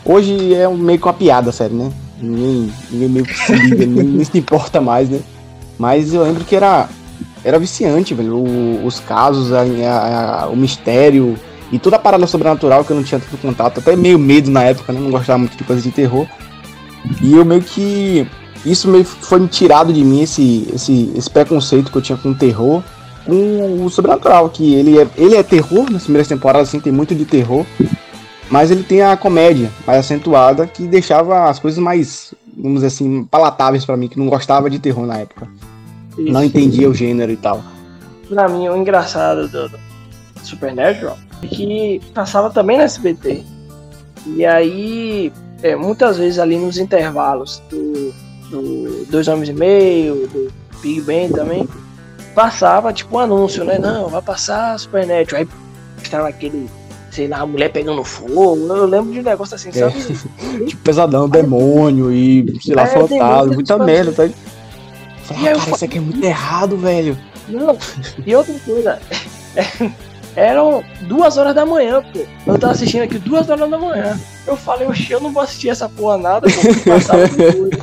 hoje 0.04 0.54
é 0.54 0.68
meio 0.68 0.98
que 0.98 1.07
uma 1.07 1.12
piada 1.14 1.50
a 1.50 1.52
série, 1.52 1.74
né? 1.74 1.90
Ninguém, 2.20 2.72
ninguém 2.90 3.09
meio 3.09 3.24
que 3.24 3.35
se 3.37 3.52
liga, 3.52 3.87
nem, 3.87 4.04
nem 4.04 4.24
se 4.24 4.38
importa 4.38 4.80
mais, 4.80 5.09
né? 5.09 5.20
Mas 5.78 6.12
eu 6.14 6.22
lembro 6.22 6.44
que 6.44 6.54
era 6.57 6.88
era 7.42 7.59
viciante, 7.59 8.14
velho. 8.14 8.37
O- 8.37 8.87
os 8.87 9.00
casos, 9.00 9.52
a- 9.52 9.61
a- 9.62 10.42
a- 10.44 10.46
o 10.48 10.57
mistério 10.57 11.37
e 11.70 11.78
toda 11.78 11.96
a 11.96 11.98
parada 11.98 12.26
sobrenatural 12.26 12.85
que 12.85 12.90
eu 12.90 12.96
não 12.96 13.02
tinha 13.04 13.20
tanto 13.20 13.37
contato, 13.40 13.78
até 13.80 13.94
meio 13.96 14.18
medo 14.18 14.50
na 14.50 14.62
época, 14.62 14.92
né? 14.92 15.00
Não 15.00 15.11
gostava 15.11 15.38
muito 15.38 15.57
de 15.57 15.64
coisa 15.64 15.83
de 15.83 15.90
terror. 15.90 16.26
E 17.20 17.35
eu 17.35 17.44
meio 17.44 17.61
que. 17.62 18.26
Isso 18.64 18.88
meio 18.88 19.05
que 19.05 19.27
foi 19.27 19.40
me 19.40 19.48
tirado 19.48 19.92
de 19.92 20.03
mim, 20.03 20.22
esse, 20.22 20.68
esse, 20.74 21.12
esse 21.14 21.29
preconceito 21.29 21.90
que 21.90 21.98
eu 21.98 22.03
tinha 22.03 22.16
com 22.16 22.31
o 22.31 22.35
terror. 22.35 22.83
com 23.27 23.85
o 23.85 23.90
sobrenatural, 23.90 24.48
que 24.48 24.74
ele 24.74 24.98
é, 24.98 25.07
ele 25.16 25.37
é 25.37 25.42
terror 25.42 25.90
nas 25.90 26.05
primeiras 26.05 26.29
temporadas, 26.29 26.68
assim, 26.68 26.81
tem 26.81 26.92
muito 26.92 27.14
de 27.14 27.24
terror. 27.24 27.66
Mas 28.50 28.70
ele 28.70 28.83
tem 28.83 29.03
a 29.03 29.16
comédia 29.16 29.70
mais 29.87 29.98
acentuada 30.00 30.66
que 30.66 30.87
deixava 30.87 31.48
as 31.48 31.59
coisas 31.59 31.79
mais, 31.79 32.35
vamos 32.57 32.77
dizer 32.77 32.88
assim, 32.88 33.24
palatáveis 33.24 33.85
pra 33.85 33.96
mim, 33.96 34.09
que 34.09 34.18
não 34.18 34.29
gostava 34.29 34.70
de 34.70 34.79
terror 34.79 35.07
na 35.07 35.18
época. 35.18 35.48
Não 36.16 36.44
entendia 36.44 36.88
o 36.88 36.94
gênero 36.94 37.33
e 37.33 37.37
tal. 37.37 37.62
Pra 38.29 38.48
mim, 38.48 38.68
o 38.68 38.77
engraçado 38.77 39.48
do, 39.48 39.68
do 39.68 39.79
Supernatural 40.42 41.18
é 41.42 41.46
que 41.46 42.00
passava 42.14 42.50
também 42.50 42.79
na 42.79 42.85
SBT. 42.85 43.42
E 44.27 44.44
aí, 44.44 45.33
é, 45.62 45.74
muitas 45.77 46.16
vezes 46.18 46.38
ali 46.38 46.57
nos 46.57 46.79
intervalos 46.79 47.62
do, 47.70 48.14
do 48.62 49.04
Dois 49.06 49.26
Homens 49.28 49.48
e 49.48 49.52
Meio, 49.52 50.26
do 50.28 50.52
Big 50.80 51.00
Bang 51.00 51.32
também, 51.32 51.68
passava 52.34 52.92
tipo 52.92 53.16
um 53.16 53.18
anúncio, 53.20 53.64
né? 53.64 53.78
Não, 53.78 54.08
vai 54.08 54.22
passar 54.22 54.78
Supernatural. 54.78 55.42
Aí 55.42 55.48
estava 56.02 56.28
aquele, 56.28 56.68
sei 57.10 57.26
lá, 57.28 57.38
a 57.40 57.46
mulher 57.46 57.70
pegando 57.72 58.02
fogo. 58.04 58.66
Eu 58.68 58.86
lembro 58.86 59.12
de 59.12 59.20
um 59.20 59.22
negócio 59.22 59.54
assim, 59.54 59.72
sabe? 59.72 59.94
Tipo, 60.66 60.82
pesadão, 60.82 61.28
demônio 61.28 62.12
e, 62.12 62.58
sei 62.62 62.74
lá, 62.74 62.82
É, 62.82 62.86
fantasma, 62.86 63.44
muito 63.46 63.54
muita 63.54 63.74
isso 63.74 63.84
merda, 63.84 64.12
tá? 64.12 64.24
Eu 64.24 64.32
cara, 65.42 65.58
fa- 65.60 65.70
isso 65.72 65.84
aqui 65.84 65.98
é 65.98 66.00
muito 66.00 66.22
errado, 66.24 66.76
velho. 66.76 67.16
Não, 67.48 67.76
e 68.26 68.34
outra 68.34 68.54
coisa, 68.64 68.98
eram 70.36 70.82
duas 71.02 71.36
horas 71.36 71.54
da 71.54 71.64
manhã, 71.64 72.02
pô. 72.12 72.20
Eu 72.46 72.58
tava 72.58 72.72
assistindo 72.72 73.02
aqui 73.02 73.18
duas 73.18 73.48
horas 73.48 73.70
da 73.70 73.78
manhã. 73.78 74.18
Eu 74.46 74.56
falei, 74.56 74.86
oxi, 74.86 75.12
eu 75.12 75.20
não 75.20 75.32
vou 75.32 75.42
assistir 75.42 75.70
essa 75.70 75.88
porra 75.88 76.18
nada, 76.18 76.46
pô, 76.46 76.60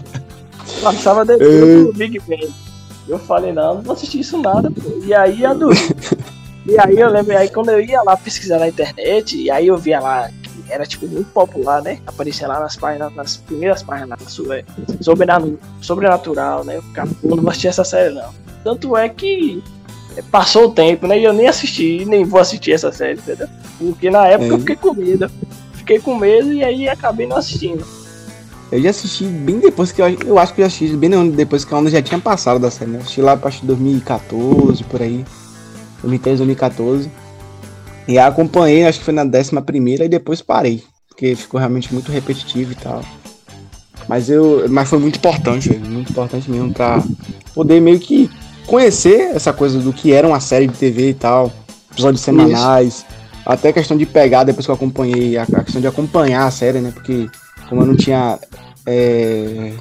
passava 0.82 1.26
depois. 1.26 1.86
Do 1.86 1.94
Big 1.94 2.20
Bang. 2.20 2.50
Eu 3.08 3.20
falei, 3.20 3.52
não, 3.52 3.76
não 3.76 3.82
vou 3.82 3.94
assistir 3.94 4.20
isso 4.20 4.38
nada, 4.38 4.70
pô. 4.72 5.02
E 5.04 5.14
aí 5.14 5.42
eu 5.44 5.56
dormi. 5.56 5.80
E 6.66 6.80
aí 6.80 7.00
eu 7.00 7.10
lembro, 7.10 7.36
aí 7.36 7.50
quando 7.50 7.70
eu 7.70 7.82
ia 7.82 8.02
lá 8.04 8.16
pesquisar 8.16 8.60
na 8.60 8.68
internet, 8.68 9.36
e 9.36 9.50
aí 9.50 9.68
eu 9.68 9.78
via 9.78 10.00
lá 10.00 10.30
que 10.44 10.72
era 10.72 10.86
tipo 10.86 11.08
muito 11.08 11.30
popular, 11.32 11.82
né? 11.82 12.00
Aparecia 12.06 12.48
lá 12.48 12.60
nas 12.60 12.76
páginas, 12.76 13.14
nas 13.16 13.38
primeiras 13.38 13.82
páginas 13.82 14.20
sobre, 14.28 14.64
sobre 15.02 15.28
sobrenatural, 15.82 16.64
né? 16.64 16.78
Eu 16.78 16.84
ficava, 16.84 17.10
não 17.24 17.38
vou 17.38 17.50
assistir 17.50 17.68
essa 17.70 17.84
série 17.84 18.14
não. 18.14 18.30
Tanto 18.64 18.96
é 18.96 19.10
que 19.10 19.64
passou 20.30 20.66
o 20.66 20.72
tempo, 20.72 21.08
né? 21.08 21.20
E 21.20 21.24
eu 21.24 21.34
nem 21.34 21.48
assisti, 21.48 22.06
nem 22.06 22.24
vou 22.24 22.40
assistir 22.40 22.74
essa 22.74 22.92
série, 22.92 23.20
entendeu? 23.20 23.48
Porque 23.80 24.12
na 24.12 24.28
época 24.28 24.52
É. 24.52 24.54
eu 24.54 24.60
fiquei 24.60 24.76
com 24.76 24.94
medo. 24.94 25.32
Fiquei 25.74 26.00
com 26.00 26.16
medo 26.16 26.54
e 26.54 26.64
aí 26.64 26.88
acabei 26.88 27.26
não 27.26 27.38
assistindo. 27.38 27.84
Eu 28.72 28.82
já 28.82 28.90
assisti 28.90 29.26
bem 29.26 29.60
depois 29.60 29.92
que 29.92 30.02
eu, 30.02 30.08
eu 30.26 30.40
acho 30.40 30.54
que 30.54 30.62
eu 30.62 30.66
assisti 30.66 30.96
bem 30.96 31.30
depois 31.32 31.66
que 31.66 31.74
a 31.74 31.78
onda 31.78 31.90
já 31.90 32.02
tinha 32.02 32.20
passado 32.20 32.60
da 32.60 32.72
série, 32.72 32.92
né? 32.92 32.98
Eu 32.98 33.02
assisti 33.02 33.22
lá 33.22 33.36
pra 33.36 33.50
acho 33.50 33.60
que 33.60 33.68
2014, 33.68 34.84
por 34.86 35.02
aí. 35.02 35.26
2013, 36.02 36.38
2014. 36.38 37.12
E 38.08 38.18
acompanhei, 38.18 38.86
acho 38.86 39.00
que 39.00 39.06
foi 39.06 39.14
na 39.14 39.26
décima 39.26 39.62
primeira 39.62 40.06
e 40.06 40.10
depois 40.10 40.42
parei. 40.42 40.84
Porque 41.10 41.36
ficou 41.36 41.60
realmente 41.60 41.94
muito 41.94 42.12
repetitivo 42.12 42.72
e 42.72 42.76
tal. 42.76 43.04
Mas 44.08 44.30
eu. 44.30 44.66
Mas 44.70 44.90
foi 44.90 45.00
muito 45.00 45.18
importante, 45.18 45.70
velho, 45.70 45.86
muito 45.86 46.10
importante 46.10 46.50
mesmo 46.50 46.74
pra 46.74 47.04
poder 47.54 47.80
meio 47.82 48.00
que 48.00 48.30
conhecer 48.66 49.36
essa 49.36 49.52
coisa 49.52 49.80
do 49.80 49.92
que 49.92 50.14
era 50.14 50.26
uma 50.26 50.40
série 50.40 50.68
de 50.68 50.74
TV 50.74 51.10
e 51.10 51.14
tal. 51.14 51.52
Episódios 51.92 52.22
semanais. 52.22 53.06
Até 53.46 53.74
questão 53.74 53.98
de 53.98 54.06
pegar, 54.06 54.44
depois 54.44 54.66
que 54.66 54.72
eu 54.72 54.76
acompanhei, 54.76 55.38
a, 55.38 55.44
a 55.44 55.64
questão 55.64 55.82
de 55.82 55.88
acompanhar 55.88 56.46
a 56.46 56.52
série, 56.52 56.80
né? 56.80 56.92
Porque 56.94 57.28
como 57.72 57.84
eu 57.84 57.88
não 57.88 57.96
tinha. 57.96 58.38
é, 58.86 59.72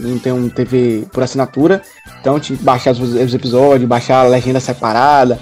não 0.00 0.18
tenho 0.18 0.34
um 0.34 0.48
TV 0.48 1.06
por 1.12 1.22
assinatura, 1.22 1.80
então 2.20 2.40
tinha 2.40 2.58
que 2.58 2.64
baixar 2.64 2.90
os, 2.90 2.98
os 2.98 3.34
episódios, 3.34 3.88
baixar 3.88 4.26
a 4.26 4.28
legenda 4.28 4.58
separada. 4.58 5.38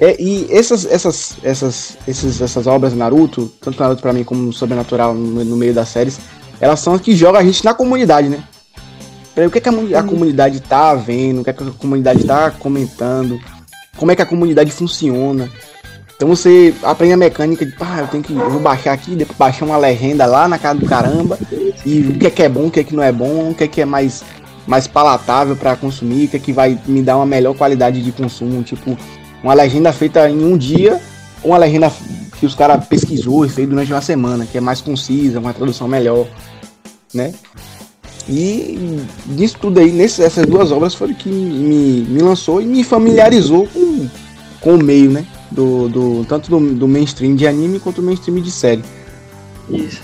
É, 0.00 0.16
e 0.18 0.48
essas, 0.50 0.86
essas, 0.86 1.36
essas, 1.44 1.98
esses, 2.08 2.40
essas 2.40 2.66
obras 2.66 2.94
Naruto, 2.94 3.52
tanto 3.60 3.78
Naruto 3.78 4.00
pra 4.00 4.14
mim 4.14 4.24
como 4.24 4.50
Sobrenatural 4.50 5.12
no, 5.12 5.44
no 5.44 5.56
meio 5.56 5.74
das 5.74 5.88
séries, 5.88 6.18
elas 6.58 6.80
são 6.80 6.94
as 6.94 7.02
que 7.02 7.14
jogam 7.14 7.38
a 7.38 7.44
gente 7.44 7.62
na 7.62 7.74
comunidade, 7.74 8.30
né? 8.30 8.42
Peraí, 9.34 9.46
o 9.46 9.50
que, 9.50 9.58
é 9.58 9.60
que 9.60 9.68
a, 9.68 10.00
a 10.00 10.02
comunidade 10.02 10.58
tá 10.60 10.94
vendo, 10.94 11.42
o 11.42 11.44
que, 11.44 11.50
é 11.50 11.52
que 11.52 11.62
a 11.62 11.70
comunidade 11.72 12.24
tá 12.24 12.50
comentando, 12.50 13.38
como 13.98 14.10
é 14.10 14.16
que 14.16 14.22
a 14.22 14.26
comunidade 14.26 14.72
funciona. 14.72 15.50
Então 16.16 16.28
você 16.28 16.74
aprende 16.82 17.14
a 17.14 17.16
mecânica 17.16 17.66
de, 17.66 17.72
pá, 17.72 17.98
eu 17.98 18.06
tenho 18.06 18.22
que, 18.22 18.32
eu 18.32 18.50
vou 18.50 18.60
baixar 18.60 18.92
aqui, 18.92 19.14
depois 19.14 19.36
baixar 19.36 19.64
uma 19.64 19.76
legenda 19.76 20.24
lá 20.24 20.46
na 20.46 20.58
casa 20.58 20.78
do 20.78 20.86
caramba, 20.86 21.38
e 21.84 22.00
o 22.00 22.18
que 22.18 22.26
é 22.26 22.30
que 22.30 22.42
é 22.42 22.48
bom, 22.48 22.66
o 22.66 22.70
que 22.70 22.80
é 22.80 22.84
que 22.84 22.94
não 22.94 23.02
é 23.02 23.10
bom, 23.10 23.50
o 23.50 23.54
que 23.54 23.64
é 23.64 23.68
que 23.68 23.80
é 23.80 23.84
mais, 23.84 24.22
mais 24.66 24.86
palatável 24.86 25.56
para 25.56 25.74
consumir, 25.74 26.26
o 26.26 26.28
que 26.28 26.36
é 26.36 26.40
que 26.40 26.52
vai 26.52 26.78
me 26.86 27.02
dar 27.02 27.16
uma 27.16 27.26
melhor 27.26 27.56
qualidade 27.56 28.02
de 28.02 28.12
consumo, 28.12 28.62
tipo, 28.62 28.96
uma 29.42 29.54
legenda 29.54 29.92
feita 29.92 30.28
em 30.30 30.44
um 30.44 30.56
dia, 30.56 31.00
ou 31.42 31.50
uma 31.50 31.58
legenda 31.58 31.90
que 32.38 32.46
os 32.46 32.54
caras 32.54 32.84
pesquisou 32.86 33.44
e 33.44 33.48
fez 33.48 33.68
durante 33.68 33.92
uma 33.92 34.00
semana, 34.00 34.46
que 34.46 34.56
é 34.56 34.60
mais 34.60 34.80
concisa, 34.80 35.40
uma 35.40 35.52
tradução 35.52 35.88
melhor, 35.88 36.26
né? 37.12 37.34
E 38.28 39.00
disso 39.26 39.56
tudo 39.60 39.80
aí, 39.80 39.90
nesse, 39.90 40.22
essas 40.22 40.46
duas 40.46 40.70
obras 40.70 40.94
foram 40.94 41.12
que 41.14 41.28
me, 41.28 42.02
me 42.02 42.22
lançou 42.22 42.62
e 42.62 42.64
me 42.64 42.84
familiarizou 42.84 43.66
com, 43.66 44.08
com 44.60 44.74
o 44.74 44.82
meio, 44.82 45.10
né? 45.10 45.26
Do, 45.52 45.88
do, 45.88 46.24
tanto 46.24 46.48
do, 46.50 46.74
do 46.74 46.88
mainstream 46.88 47.34
de 47.34 47.46
anime 47.46 47.78
quanto 47.78 48.00
do 48.00 48.06
mainstream 48.06 48.40
de 48.40 48.50
série. 48.50 48.82
Isso. 49.68 50.02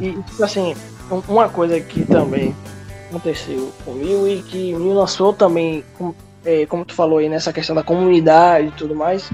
E, 0.00 0.12
tipo 0.22 0.44
assim, 0.44 0.74
um- 1.10 1.22
uma 1.28 1.48
coisa 1.48 1.78
que 1.80 2.04
também 2.04 2.54
aconteceu 3.08 3.70
comigo 3.84 4.26
e 4.26 4.42
que 4.42 4.74
me 4.74 4.92
lançou 4.92 5.32
também, 5.32 5.84
é, 6.44 6.66
como 6.66 6.84
tu 6.84 6.94
falou 6.94 7.18
aí, 7.18 7.28
nessa 7.28 7.52
questão 7.52 7.74
da 7.76 7.82
comunidade 7.82 8.68
e 8.68 8.72
tudo 8.72 8.94
mais, 8.94 9.30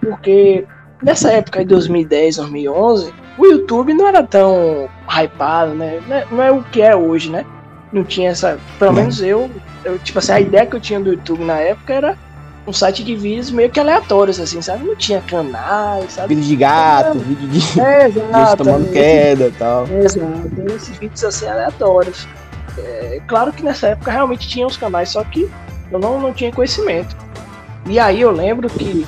porque 0.00 0.64
nessa 1.02 1.30
época 1.32 1.60
de 1.60 1.66
2010, 1.66 2.36
2011, 2.36 3.12
o 3.38 3.46
YouTube 3.46 3.92
não 3.94 4.08
era 4.08 4.22
tão 4.22 4.88
hypado, 5.08 5.74
né? 5.74 6.00
Não 6.08 6.16
é, 6.16 6.26
não 6.30 6.42
é 6.42 6.50
o 6.52 6.62
que 6.62 6.80
é 6.80 6.96
hoje, 6.96 7.30
né? 7.30 7.44
Não 7.92 8.02
tinha 8.02 8.30
essa. 8.30 8.58
Pelo 8.78 8.92
menos 8.92 9.20
eu, 9.22 9.50
eu, 9.84 9.98
tipo 9.98 10.18
assim, 10.18 10.32
a 10.32 10.40
ideia 10.40 10.66
que 10.66 10.74
eu 10.74 10.80
tinha 10.80 10.98
do 10.98 11.10
YouTube 11.10 11.44
na 11.44 11.58
época 11.58 11.92
era 11.92 12.18
um 12.66 12.72
site 12.72 13.04
de 13.04 13.14
vídeos 13.14 13.50
meio 13.50 13.70
que 13.70 13.78
aleatórios, 13.78 14.40
assim, 14.40 14.62
sabe? 14.62 14.84
Não 14.84 14.96
tinha 14.96 15.20
canais, 15.20 16.12
sabe? 16.12 16.34
Vídeo 16.34 16.48
de 16.48 16.56
gato, 16.56 17.18
vídeo 17.18 17.48
de 17.48 17.80
É, 17.80 18.06
exato. 18.08 18.64
tomando 18.64 18.88
é, 18.88 18.92
queda 18.92 19.48
e 19.48 19.52
tal. 19.52 19.86
Exato, 19.88 20.74
esses 20.74 20.96
vídeos 20.96 21.24
assim 21.24 21.46
aleatórios. 21.46 22.26
É, 22.78 23.20
claro 23.26 23.52
que 23.52 23.62
nessa 23.62 23.88
época 23.88 24.10
realmente 24.10 24.48
tinha 24.48 24.66
os 24.66 24.76
canais, 24.76 25.10
só 25.10 25.22
que 25.24 25.48
eu 25.90 25.98
não, 25.98 26.18
não 26.20 26.32
tinha 26.32 26.50
conhecimento. 26.50 27.14
E 27.86 27.98
aí 27.98 28.20
eu 28.20 28.30
lembro 28.30 28.68
que 28.68 29.06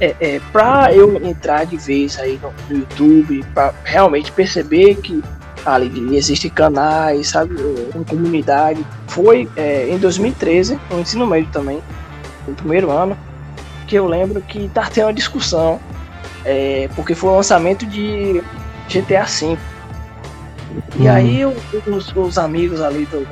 é, 0.00 0.14
é, 0.20 0.40
pra 0.52 0.92
eu 0.94 1.16
entrar 1.26 1.66
de 1.66 1.76
vez 1.76 2.18
aí 2.18 2.38
no, 2.42 2.52
no 2.70 2.80
YouTube, 2.80 3.44
pra 3.52 3.74
realmente 3.84 4.30
perceber 4.30 4.96
que 4.96 5.22
ali 5.64 6.16
existem 6.16 6.50
canais, 6.50 7.28
sabe, 7.28 7.56
uma 7.92 8.04
comunidade, 8.04 8.86
foi 9.08 9.48
é, 9.56 9.88
em 9.90 9.98
2013, 9.98 10.78
no 10.90 11.00
ensino 11.00 11.26
médio 11.26 11.50
também, 11.50 11.82
no 12.46 12.54
primeiro 12.54 12.90
ano, 12.90 13.16
que 13.86 13.96
eu 13.96 14.06
lembro 14.06 14.40
que 14.42 14.68
tá 14.68 14.88
tendo 14.92 15.06
uma 15.06 15.12
discussão, 15.12 15.80
é, 16.44 16.88
porque 16.94 17.14
foi 17.14 17.30
o 17.30 17.36
lançamento 17.36 17.86
de 17.86 18.42
GTA 18.88 19.24
V. 19.24 19.56
E 20.98 21.02
Hum. 21.08 21.10
aí 21.10 21.44
os, 21.44 22.14
os 22.14 22.38
amigos 22.38 22.80
ali 22.80 23.06
do- 23.06 23.26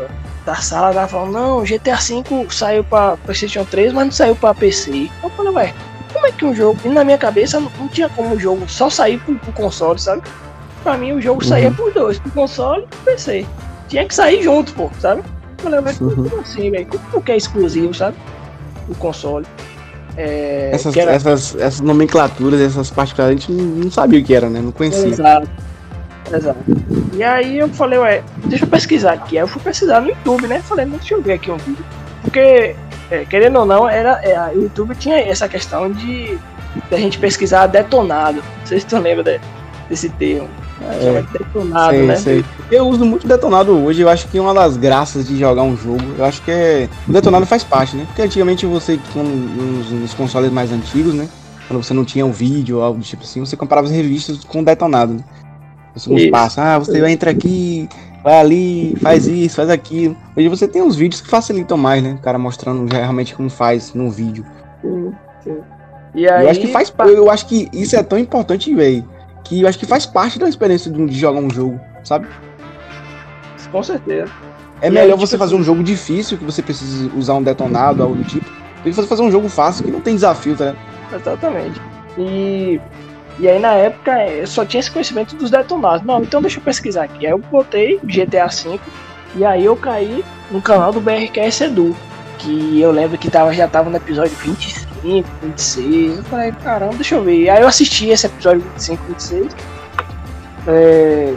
da 0.44 0.57
sala 0.57 0.90
estavam 0.90 1.09
falando, 1.09 1.33
não, 1.33 1.64
GTA 1.64 1.96
V 1.96 2.22
saiu 2.50 2.85
pra 2.85 3.16
Playstation 3.16 3.64
3, 3.64 3.92
mas 3.92 4.05
não 4.05 4.12
saiu 4.12 4.37
pra 4.37 4.55
PC. 4.55 5.09
Eu 5.22 5.31
falei, 5.31 5.53
ué, 5.53 5.74
como 6.12 6.27
é 6.27 6.33
que 6.33 6.44
um 6.44 6.55
jogo. 6.55 6.79
E 6.85 6.88
na 6.88 7.03
minha 7.05 7.18
cabeça 7.18 7.59
não, 7.59 7.70
não 7.79 7.88
tinha 7.88 8.09
como 8.11 8.35
o 8.35 8.38
jogo 8.38 8.68
só 8.68 8.90
sair 8.90 9.18
pro, 9.20 9.35
pro 9.37 9.53
console, 9.53 9.98
sabe? 9.98 10.22
Pra 10.83 10.98
mim 10.98 11.12
o 11.12 11.20
jogo 11.20 11.42
saía 11.44 11.68
Uhum. 11.68 11.74
por 11.74 11.92
dois, 11.92 12.18
pro 12.18 12.31
console 12.33 12.83
e 12.83 12.87
pro 12.87 12.98
PC. 13.12 13.46
Tinha 13.88 14.05
que 14.07 14.14
sair 14.14 14.42
junto, 14.42 14.72
pô, 14.74 14.90
sabe? 15.00 15.22
Eu 15.59 15.62
falei, 15.64 15.81
mas 15.81 15.98
Uhum. 16.00 16.29
como 16.29 16.40
assim, 16.42 16.70
velho? 16.70 16.87
Como 17.11 17.22
que 17.22 17.33
é 17.33 17.37
exclusivo, 17.37 17.94
sabe? 17.94 18.16
O 18.88 18.94
console. 18.94 19.47
É, 20.16 20.70
Essas, 20.73 20.97
era- 20.97 21.12
essas, 21.12 21.57
essas 21.57 21.81
nomenclaturas, 21.81 22.61
essas 22.61 22.91
particularidades, 22.91 23.49
a 23.49 23.53
gente 23.53 23.62
não, 23.62 23.91
sabia 23.91 24.20
o 24.20 24.24
que 24.24 24.35
era, 24.35 24.49
né? 24.49 24.61
Não 24.61 24.70
conhecia. 24.72 25.07
Exato. 25.09 25.49
Exato. 26.32 26.59
E 27.14 27.22
aí 27.22 27.59
eu 27.59 27.68
falei, 27.68 27.99
ué, 27.99 28.22
deixa 28.47 28.64
eu 28.64 28.68
pesquisar 28.68 29.12
aqui. 29.12 29.37
Aí 29.37 29.43
eu 29.45 29.49
fui 29.49 29.61
pesquisar 29.61 30.01
no 30.01 30.09
YouTube, 30.09 30.47
né? 30.47 30.61
Falei, 30.61 30.87
deixa 30.87 31.14
eu 31.14 31.22
ver 31.22 31.35
aqui 31.35 31.51
um 31.51 31.57
vídeo. 31.57 31.85
Porque, 32.22 32.74
é, 33.11 33.24
querendo 33.28 33.59
ou 33.59 33.66
não, 33.66 33.89
era, 33.89 34.20
é, 34.22 34.53
o 34.57 34.62
YouTube 34.62 34.95
tinha 34.95 35.18
essa 35.18 35.49
questão 35.49 35.91
de, 35.91 36.37
de 36.89 36.95
a 36.95 36.97
gente 36.97 37.18
pesquisar 37.18 37.66
detonado. 37.66 38.37
Não 38.61 38.66
sei 38.66 38.80
se 38.80 38.87
tu 38.87 38.97
lembra 38.99 39.22
de- 39.24 39.41
desse 39.89 40.09
termo. 40.11 40.49
É. 40.91 41.22
Detonado, 41.32 41.91
sei, 41.95 42.07
né? 42.07 42.16
sei. 42.16 42.45
Eu 42.70 42.87
uso 42.89 43.05
muito 43.05 43.26
detonado 43.26 43.72
hoje, 43.72 44.03
eu 44.03 44.09
acho 44.09 44.28
que 44.28 44.39
uma 44.39 44.53
das 44.53 44.76
graças 44.76 45.26
de 45.26 45.39
jogar 45.39 45.62
um 45.62 45.76
jogo, 45.76 46.05
eu 46.18 46.24
acho 46.24 46.43
que 46.43 46.51
é. 46.51 46.89
O 47.09 47.12
detonado 47.12 47.47
faz 47.47 47.64
parte, 47.64 47.97
né? 47.97 48.05
Porque 48.07 48.22
antigamente 48.22 48.66
você, 48.66 48.99
nos, 49.14 49.91
nos 49.91 50.14
consoles 50.14 50.53
mais 50.53 50.72
antigos, 50.72 51.14
né? 51.14 51.28
Quando 51.66 51.82
você 51.82 51.95
não 51.95 52.05
tinha 52.05 52.26
um 52.26 52.32
vídeo 52.32 52.76
ou 52.76 52.82
algo 52.82 52.99
do 52.99 53.05
tipo 53.05 53.22
assim, 53.22 53.41
você 53.41 53.57
comprava 53.57 53.87
as 53.87 53.93
revistas 53.93 54.45
com 54.45 54.62
detonado, 54.62 55.14
né? 55.14 55.24
Uns 55.97 56.07
Isso. 56.07 56.30
passos, 56.30 56.59
ah, 56.59 56.78
você 56.78 57.05
entra 57.09 57.30
aqui, 57.30 57.89
vai 58.22 58.41
ali, 58.41 58.97
faz 59.01 59.28
isso, 59.28 59.57
faz 59.57 59.70
aquilo. 59.70 60.16
Hoje 60.37 60.49
você 60.49 60.66
tem 60.66 60.82
uns 60.82 60.97
vídeos 60.97 61.20
que 61.20 61.28
facilitam 61.28 61.76
mais, 61.76 62.03
né? 62.03 62.16
O 62.18 62.22
cara 62.22 62.37
mostrando 62.37 62.93
realmente 62.93 63.32
como 63.35 63.49
faz 63.49 63.95
no 63.95 64.11
vídeo. 64.11 64.45
Sim. 64.82 65.59
E 66.14 66.28
aí, 66.28 66.45
eu 66.45 66.51
acho 66.51 66.61
que 66.61 66.68
faz. 66.68 66.93
Eu 67.07 67.30
acho 67.30 67.47
que 67.47 67.68
isso 67.72 67.95
é 67.95 68.03
tão 68.03 68.18
importante, 68.18 68.74
velho. 68.74 69.05
Que 69.45 69.61
eu 69.62 69.68
acho 69.68 69.78
que 69.78 69.86
faz 69.86 70.07
parte 70.07 70.38
da 70.38 70.49
experiência 70.49 70.90
de, 70.90 71.07
de 71.07 71.18
jogar 71.18 71.38
um 71.40 71.51
jogo, 71.51 71.78
sabe? 72.03 72.26
Com 73.70 73.82
certeza. 73.82 74.30
É 74.80 74.88
E 74.88 74.90
melhor 74.90 75.14
aí, 75.14 75.18
você 75.20 75.32
tipo 75.36 75.38
fazer 75.38 75.55
assim- 75.55 75.62
um 75.62 75.64
jogo 75.64 75.82
difícil, 75.82 76.38
que 76.38 76.45
você 76.45 76.62
precisa 76.62 77.11
usar 77.16 77.34
um 77.34 77.42
detonado, 77.42 78.03
algo 78.03 78.14
do 78.14 78.24
tipo. 78.24 78.47
Tem 78.82 78.92
que 78.92 79.03
fazer 79.07 79.22
um 79.22 79.30
jogo 79.30 79.49
fácil, 79.49 79.84
que 79.84 79.90
não 79.90 80.01
tem 80.01 80.14
desafio, 80.14 80.57
tá 80.57 80.66
ligado? 80.66 80.78
Exatamente. 81.14 81.80
E, 82.18 82.80
e 83.38 83.49
aí 83.49 83.59
na 83.59 83.72
época 83.72 84.26
eu 84.28 84.47
só 84.47 84.64
tinha 84.64 84.80
esse 84.80 84.90
conhecimento 84.90 85.34
dos 85.36 85.51
detonados. 85.51 86.05
Não, 86.07 86.20
então 86.22 86.40
deixa 86.42 86.59
eu 86.59 86.62
pesquisar 86.62 87.05
aqui. 87.05 87.26
Aí 87.26 87.32
eu 87.32 87.38
botei 87.38 87.99
GTA 88.05 88.47
V 88.47 88.78
e 89.36 89.45
aí 89.45 89.64
eu 89.64 89.74
caí 89.76 90.24
no 90.51 90.61
canal 90.61 90.92
do 90.92 91.01
BRQS 91.01 91.62
Edu. 91.62 91.97
Que 92.38 92.80
eu 92.80 92.90
lembro 92.90 93.16
que 93.16 93.30
tava, 93.30 93.53
já 93.55 93.66
tava 93.66 93.88
no 93.88 93.97
episódio 93.97 94.36
25, 95.05 95.28
26. 95.42 96.16
Eu 96.16 96.24
falei, 96.24 96.52
caramba, 96.52 96.94
deixa 96.94 97.14
eu 97.14 97.22
ver. 97.22 97.48
Aí 97.50 97.62
eu 97.62 97.68
assisti 97.68 98.09
esse 98.09 98.26
episódio 98.26 98.62
25, 98.72 99.05
26. 99.09 99.57
É, 100.66 101.34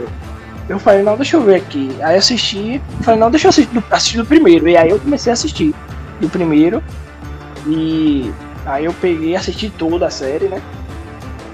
eu 0.68 0.78
falei, 0.78 1.02
não, 1.02 1.16
deixa 1.16 1.36
eu 1.36 1.42
ver 1.42 1.56
aqui. 1.56 1.94
Aí 2.02 2.14
eu 2.14 2.18
assisti, 2.18 2.80
falei, 3.02 3.20
não, 3.20 3.30
deixa 3.30 3.46
eu 3.46 3.50
assistir 3.50 3.72
do, 3.72 3.84
assistir 3.90 4.16
do 4.16 4.24
primeiro. 4.24 4.68
E 4.68 4.76
aí 4.76 4.90
eu 4.90 4.98
comecei 4.98 5.30
a 5.30 5.34
assistir 5.34 5.74
do 6.20 6.28
primeiro. 6.28 6.82
E 7.66 8.32
aí 8.64 8.86
eu 8.86 8.94
peguei 8.94 9.36
assisti 9.36 9.70
toda 9.70 10.06
a 10.06 10.10
série, 10.10 10.48
né? 10.48 10.60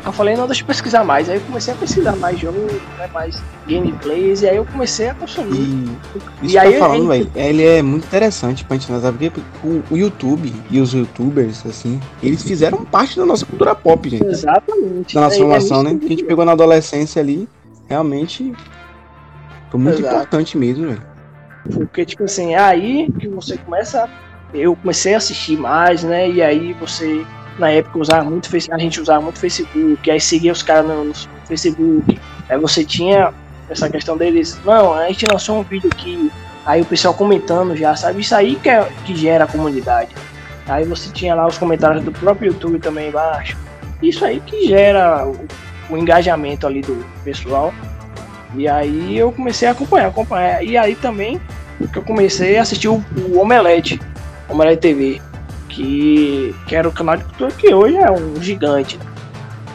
Eu 0.07 0.13
falei, 0.13 0.37
não, 0.37 0.47
deixa 0.47 0.63
eu 0.63 0.67
pesquisar 0.67 1.03
mais. 1.03 1.31
Aí 1.31 1.37
eu 1.37 1.41
comecei 1.43 1.73
a 1.73 1.77
pesquisar 1.77 2.15
mais 2.17 2.39
jogos, 2.39 2.61
né, 2.99 3.09
mais 3.13 3.43
gameplays, 3.67 4.43
e 4.43 4.49
aí 4.49 4.57
eu 4.57 4.67
comecei 4.67 5.09
a 5.09 5.15
consumir. 5.15 5.55
E 5.55 5.97
E 6.43 6.47
isso 6.47 6.59
aí 6.59 6.73
tá 6.75 6.79
falando, 6.81 7.13
ele- 7.15 7.25
velho, 7.25 7.33
ele 7.35 7.63
é 7.67 7.83
muito 7.83 8.05
interessante 8.07 8.65
pra 8.65 8.77
gente 8.77 8.91
analisar, 8.93 9.13
porque 9.13 9.41
o, 9.65 9.83
o 9.91 9.97
YouTube 9.97 10.53
e 10.71 10.79
os 10.79 10.93
youtubers, 10.93 11.65
assim, 11.65 11.99
eles 12.23 12.43
fizeram 12.43 12.85
parte 12.85 13.17
da 13.17 13.25
nossa 13.25 13.47
cultura 13.47 13.75
pop, 13.75 14.07
gente. 14.09 14.27
Exatamente. 14.27 15.15
Da 15.15 15.23
nossa 15.23 15.37
É- 15.37 15.39
é 15.39 15.41
formação, 15.41 15.83
né? 15.83 15.91
isso 15.91 15.99
Que 16.01 16.07
a 16.07 16.09
gente 16.11 16.25
pegou 16.25 16.45
na 16.45 16.53
adolescência 16.53 17.23
ali, 17.23 17.49
realmente 17.89 18.53
foi 19.71 19.81
muito 19.81 20.01
Exato. 20.01 20.15
importante 20.17 20.59
mesmo, 20.59 20.87
velho. 20.89 21.03
Porque, 21.73 22.05
tipo 22.05 22.25
assim, 22.25 22.53
é 22.55 22.59
aí 22.59 23.11
que 23.19 23.27
você 23.29 23.57
começa. 23.57 24.07
Eu 24.53 24.77
comecei 24.77 25.15
a 25.15 25.17
assistir 25.17 25.57
mais, 25.59 26.05
né? 26.05 26.29
E 26.31 26.43
aí 26.43 26.75
você, 26.75 27.25
na 27.59 27.71
época, 27.71 27.99
usava 27.99 28.25
muito 28.25 28.49
a 28.71 28.79
gente 28.79 29.01
usava 29.01 29.21
muito 29.21 29.39
Facebook, 29.39 30.11
aí 30.11 30.21
seguia 30.21 30.53
os 30.53 30.63
caras 30.63 30.87
no, 30.87 31.05
no 31.05 31.15
Facebook. 31.47 32.19
Aí 32.49 32.59
você 32.59 32.85
tinha 32.85 33.33
essa 33.69 33.89
questão 33.89 34.17
deles, 34.17 34.61
não, 34.65 34.93
a 34.93 35.09
gente 35.09 35.27
lançou 35.31 35.59
um 35.59 35.63
vídeo 35.63 35.89
aqui, 35.93 36.31
aí 36.67 36.83
o 36.83 36.85
pessoal 36.85 37.15
comentando 37.15 37.77
já, 37.77 37.95
sabe? 37.97 38.21
Isso 38.21 38.35
aí 38.35 38.57
que, 38.57 38.69
é, 38.69 38.87
que 39.05 39.15
gera 39.15 39.45
a 39.45 39.47
comunidade. 39.47 40.11
Aí 40.67 40.85
você 40.85 41.11
tinha 41.11 41.35
lá 41.35 41.47
os 41.47 41.59
comentários 41.59 42.05
do 42.05 42.13
próprio 42.13 42.53
YouTube 42.53 42.79
também 42.79 43.09
embaixo. 43.09 43.57
Isso 44.03 44.25
aí 44.25 44.41
que 44.41 44.67
gera 44.67 45.27
o, 45.27 45.47
o 45.91 45.97
engajamento 45.97 46.67
ali 46.67 46.81
do 46.81 47.05
pessoal. 47.23 47.73
E 48.55 48.69
aí 48.69 49.17
eu 49.17 49.33
comecei 49.33 49.69
a 49.69 49.73
acompanhar, 49.73 50.09
acompanhar. 50.09 50.63
E 50.63 50.77
aí 50.77 50.95
também 50.95 51.41
que 51.93 51.99
eu 51.99 52.03
comecei 52.03 52.57
a 52.57 52.63
assistir 52.63 52.89
o, 52.89 53.05
o 53.29 53.39
Omelete, 53.39 54.01
Omelete 54.49 54.81
TV, 54.81 55.21
que, 55.75 56.55
que 56.67 56.77
era 56.77 56.89
o 56.89 56.93
canal 56.93 57.17
de 57.17 57.25
cultura 57.25 57.51
que 57.51 57.75
hoje 57.75 57.97
é 57.97 58.11
um 58.11 58.41
gigante. 58.41 58.99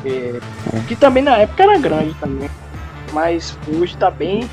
É, 0.06 0.40
que 0.88 0.96
também 0.96 1.22
na 1.22 1.38
época 1.38 1.64
era 1.64 1.78
grande 1.78 2.14
também. 2.16 2.50
Mas 3.12 3.58
hoje 3.68 3.98
tá 3.98 4.10
bem, 4.10 4.50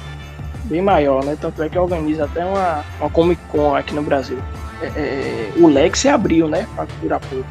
bem 0.65 0.83
maior, 0.83 1.25
né? 1.25 1.37
Tanto 1.41 1.63
é 1.63 1.69
que 1.69 1.79
organiza 1.79 2.25
até 2.25 2.45
uma, 2.45 2.85
uma 3.01 3.11
Comic 3.11 3.41
Con 3.49 3.75
aqui 3.77 3.95
no 3.95 4.03
Brasil. 4.03 4.39
É, 4.83 4.87
é, 4.87 5.53
o 5.57 5.69
Lex 5.69 6.01
se 6.01 6.09
abriu, 6.09 6.49
né? 6.49 6.67
Pra 6.75 6.87
cultura 6.87 7.21
pop. 7.21 7.45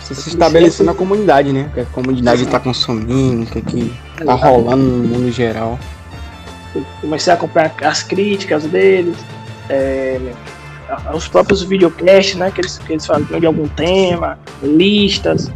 Você 0.00 0.14
se 0.14 0.30
estabeleceu 0.30 0.86
na 0.86 0.94
comunidade, 0.94 1.52
né? 1.52 1.68
O 1.70 1.74
que 1.74 1.80
a 1.80 1.84
comunidade 1.86 2.46
tá 2.46 2.58
consumindo, 2.58 3.42
o 3.42 3.46
que, 3.46 3.60
que 3.60 3.94
tá 4.24 4.34
rolando 4.34 4.82
no 4.82 5.08
mundo 5.08 5.30
geral. 5.30 5.78
comecei 7.00 7.32
a 7.32 7.36
acompanhar 7.36 7.74
as 7.82 8.02
críticas 8.02 8.64
deles, 8.64 9.16
é, 9.68 10.18
os 11.14 11.28
próprios 11.28 11.62
videocasts, 11.62 12.34
né, 12.34 12.50
que 12.50 12.60
eles, 12.60 12.78
que 12.78 12.92
eles 12.92 13.06
faziam 13.06 13.38
de 13.40 13.46
algum 13.46 13.68
tema, 13.68 14.38
listas, 14.62 15.50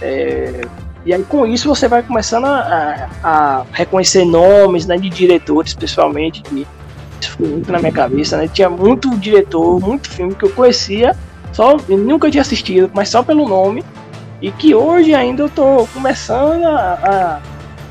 é, 0.00 0.60
e 1.04 1.12
aí 1.14 1.22
com 1.24 1.46
isso 1.46 1.68
você 1.68 1.88
vai 1.88 2.02
começando 2.02 2.44
a, 2.46 3.08
a- 3.22 3.62
reconhecer 3.72 4.24
nomes, 4.24 4.86
né, 4.86 4.96
de 4.96 5.08
diretores, 5.08 5.74
principalmente, 5.74 6.42
que 6.42 6.66
isso 7.20 7.30
ficou 7.32 7.46
muito 7.48 7.70
na 7.72 7.78
minha 7.78 7.92
cabeça, 7.92 8.36
né, 8.36 8.48
tinha 8.52 8.68
muito 8.70 9.16
diretor, 9.18 9.80
muito 9.80 10.08
filme 10.10 10.34
que 10.34 10.44
eu 10.44 10.50
conhecia, 10.50 11.16
só, 11.52 11.76
nunca 11.88 12.30
tinha 12.30 12.42
assistido, 12.42 12.90
mas 12.94 13.08
só 13.08 13.22
pelo 13.22 13.48
nome, 13.48 13.84
e 14.42 14.50
que 14.50 14.74
hoje 14.74 15.14
ainda 15.14 15.42
eu 15.44 15.48
tô 15.48 15.86
começando 15.94 16.64
a, 16.64 17.40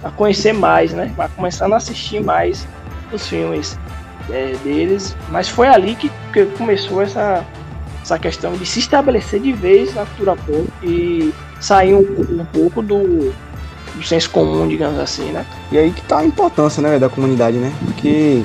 a, 0.04 0.08
a 0.08 0.12
conhecer 0.12 0.54
mais, 0.54 0.94
né, 0.94 1.12
começando 1.36 1.74
a 1.74 1.78
assistir 1.78 2.22
mais 2.24 2.68
os 3.12 3.28
filmes 3.28 3.80
é, 4.30 4.56
deles, 4.64 5.16
mas 5.30 5.48
foi 5.50 5.68
ali 5.68 5.96
que, 5.96 6.12
que 6.34 6.46
começou 6.58 7.02
essa, 7.02 7.44
essa 8.02 8.18
questão 8.20 8.54
de 8.54 8.66
se 8.66 8.80
estabelecer 8.80 9.40
de 9.40 9.52
vez 9.54 9.94
na 9.94 10.06
cultura 10.06 10.36
pop 10.36 10.68
e 10.84 11.34
sair 11.60 11.94
um, 11.94 12.00
um 12.42 12.46
pouco 12.46 12.82
do, 12.82 13.32
do 13.96 14.04
senso 14.04 14.30
comum, 14.30 14.68
digamos 14.68 15.00
assim, 15.00 15.32
né? 15.32 15.46
E 15.72 15.78
aí 15.78 15.92
que 15.92 16.02
tá 16.02 16.20
a 16.20 16.26
importância, 16.26 16.82
né, 16.82 16.98
da 17.00 17.10
comunidade, 17.10 17.58
né? 17.58 17.72
Porque 17.86 18.44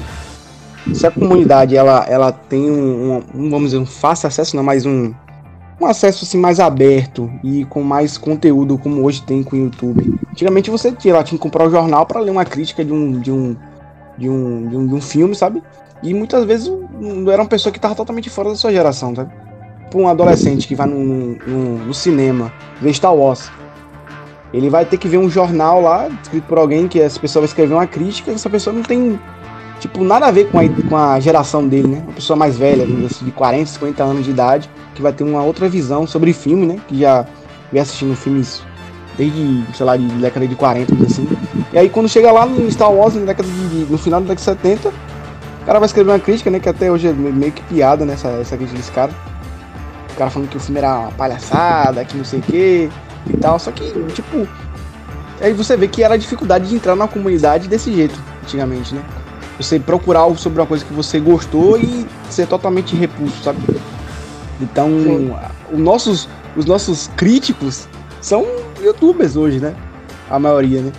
se 0.95 1.07
a 1.07 1.11
comunidade 1.11 1.77
ela, 1.77 2.05
ela 2.09 2.33
tem 2.33 2.71
um, 2.71 3.17
um- 3.17 3.23
um, 3.35 3.51
vamos 3.51 3.71
dizer, 3.71 3.79
um 3.79 3.87
fácil 3.87 4.27
acesso, 4.29 4.57
não, 4.57 4.63
mas 4.63 4.87
um, 4.87 5.13
um 5.81 5.87
acesso 5.87 6.25
assim 6.25 6.39
mais 6.39 6.59
aberto 6.61 7.31
e 7.45 7.65
com 7.67 7.83
mais 7.83 8.17
conteúdo 8.19 8.79
como 8.79 9.05
hoje 9.05 9.23
tem 9.23 9.43
com 9.43 9.57
o 9.57 9.59
YouTube. 9.59 10.19
Antigamente 10.31 10.71
você 10.71 10.93
tinha 10.93 11.15
lá, 11.15 11.23
tinha 11.23 11.39
que 11.39 11.43
comprar 11.43 11.67
o 11.67 11.71
jornal 11.71 12.07
para 12.07 12.21
ler 12.21 12.31
uma 12.31 12.45
crítica 12.45 12.85
de 12.85 12.93
um, 12.93 13.19
de 13.21 13.31
um, 13.31 13.57
de 14.21 14.29
um, 14.29 14.69
de 14.69 14.77
um, 14.77 14.87
de 14.87 14.95
um 14.95 15.01
filme, 15.01 15.35
sabe? 15.35 15.63
E 16.03 16.13
muitas 16.15 16.45
vezes 16.45 16.71
era 17.33 17.43
uma 17.43 17.49
pessoa 17.49 17.73
que 17.73 17.81
tava 17.81 17.95
totalmente 17.95 18.29
fora 18.29 18.51
da 18.51 18.55
sua 18.55 18.71
geração, 18.71 19.15
sabe? 19.17 19.33
Pra 19.91 19.99
um 19.99 20.07
adolescente 20.07 20.69
que 20.69 20.75
vai 20.75 20.87
no, 20.87 21.03
no, 21.47 21.79
no 21.87 21.95
cinema 21.95 22.53
ver 22.81 22.93
Star 22.95 23.15
Wars, 23.15 23.51
ele 24.53 24.69
vai 24.69 24.85
ter 24.85 24.99
que 24.99 25.09
ver 25.09 25.19
um 25.19 25.29
jornal 25.29 25.81
lá, 25.81 26.09
escrito 26.23 26.45
por 26.45 26.59
alguém, 26.59 26.87
que 26.87 27.01
essa 27.01 27.19
pessoa 27.19 27.41
vai 27.41 27.49
escrever 27.49 27.75
uma 27.75 27.87
crítica, 27.87 28.31
e 28.31 28.35
essa 28.35 28.51
pessoa 28.51 28.75
não 28.75 28.83
tem, 28.83 29.19
tipo, 29.79 30.05
nada 30.05 30.27
a 30.27 30.31
ver 30.31 30.51
com 30.51 30.59
a, 30.59 30.63
com 30.89 30.97
a 30.97 31.19
geração 31.19 31.67
dele, 31.67 31.89
né? 31.89 32.03
Uma 32.05 32.13
pessoa 32.13 32.37
mais 32.37 32.57
velha, 32.57 32.85
assim, 33.07 33.25
de 33.25 33.31
40, 33.31 33.67
50 33.67 34.03
anos 34.03 34.25
de 34.25 34.31
idade, 34.31 34.71
que 34.95 35.03
vai 35.03 35.13
ter 35.13 35.25
uma 35.25 35.43
outra 35.43 35.69
visão 35.69 36.07
sobre 36.07 36.33
filme, 36.33 36.67
né? 36.67 36.81
Que 36.87 37.01
já 37.01 37.27
vem 37.73 37.81
assistindo 37.81 38.15
filmes 38.17 38.63
desde, 39.17 39.65
sei 39.75 39.87
lá, 39.87 39.97
de 39.97 40.07
década 40.07 40.47
de 40.47 40.55
40, 40.55 40.95
vamos 40.95 41.09
dizer 41.09 41.23
assim. 41.23 41.60
E 41.73 41.79
aí 41.79 41.89
quando 41.89 42.09
chega 42.09 42.33
lá 42.33 42.47
no 42.47 42.71
Star 42.71 42.93
Wars, 42.93 43.15
na 43.15 43.27
década 43.27 43.49
de, 43.49 43.87
no 43.91 43.99
final 43.99 44.21
da 44.21 44.35
década 44.35 44.55
de 44.55 44.63
70, 44.63 44.89
o 44.89 45.67
cara 45.67 45.79
vai 45.79 45.87
escrever 45.87 46.11
uma 46.11 46.19
crítica, 46.19 46.51
né? 46.51 46.59
Que 46.59 46.69
até 46.69 46.91
hoje 46.91 47.09
é 47.09 47.13
meio 47.13 47.53
que 47.53 47.63
piada, 47.63 48.05
né? 48.05 48.15
Essa, 48.15 48.29
essa 48.29 48.57
crítica 48.57 48.79
desse 48.79 48.91
cara. 48.91 49.13
O 50.13 50.17
cara 50.17 50.31
falando 50.31 50.49
que 50.49 50.57
o 50.57 50.61
filme 50.61 50.79
era 50.79 50.99
uma 50.99 51.13
palhaçada, 51.13 52.05
que 52.05 52.17
não 52.17 52.25
sei 52.25 52.41
o 52.41 52.43
que 52.43 52.91
e 53.29 53.37
tal. 53.37 53.59
Só 53.59 53.71
que, 53.71 53.85
tipo, 54.13 54.49
aí 55.41 55.53
você 55.53 55.77
vê 55.77 55.87
que 55.87 56.03
era 56.03 56.15
a 56.15 56.17
dificuldade 56.17 56.69
de 56.69 56.75
entrar 56.75 56.97
na 56.97 57.07
comunidade 57.07 57.69
desse 57.69 57.93
jeito, 57.93 58.19
antigamente, 58.43 58.95
né? 58.95 59.03
Você 59.59 59.79
procurar 59.79 60.21
algo 60.21 60.39
sobre 60.39 60.61
uma 60.61 60.67
coisa 60.67 60.85
que 60.85 60.93
você 60.93 61.21
gostou 61.21 61.79
e 61.79 62.07
ser 62.31 62.47
totalmente 62.47 62.97
repulso, 62.97 63.43
sabe? 63.43 63.59
Então, 64.61 64.89
Sim. 64.89 65.35
os 65.71 65.79
nossos, 65.79 66.29
os 66.57 66.65
nossos 66.65 67.11
críticos 67.17 67.87
são 68.21 68.45
youtubers 68.83 69.37
hoje, 69.37 69.61
né? 69.61 69.75
A 70.31 70.39
maioria, 70.39 70.81
né? 70.81 70.93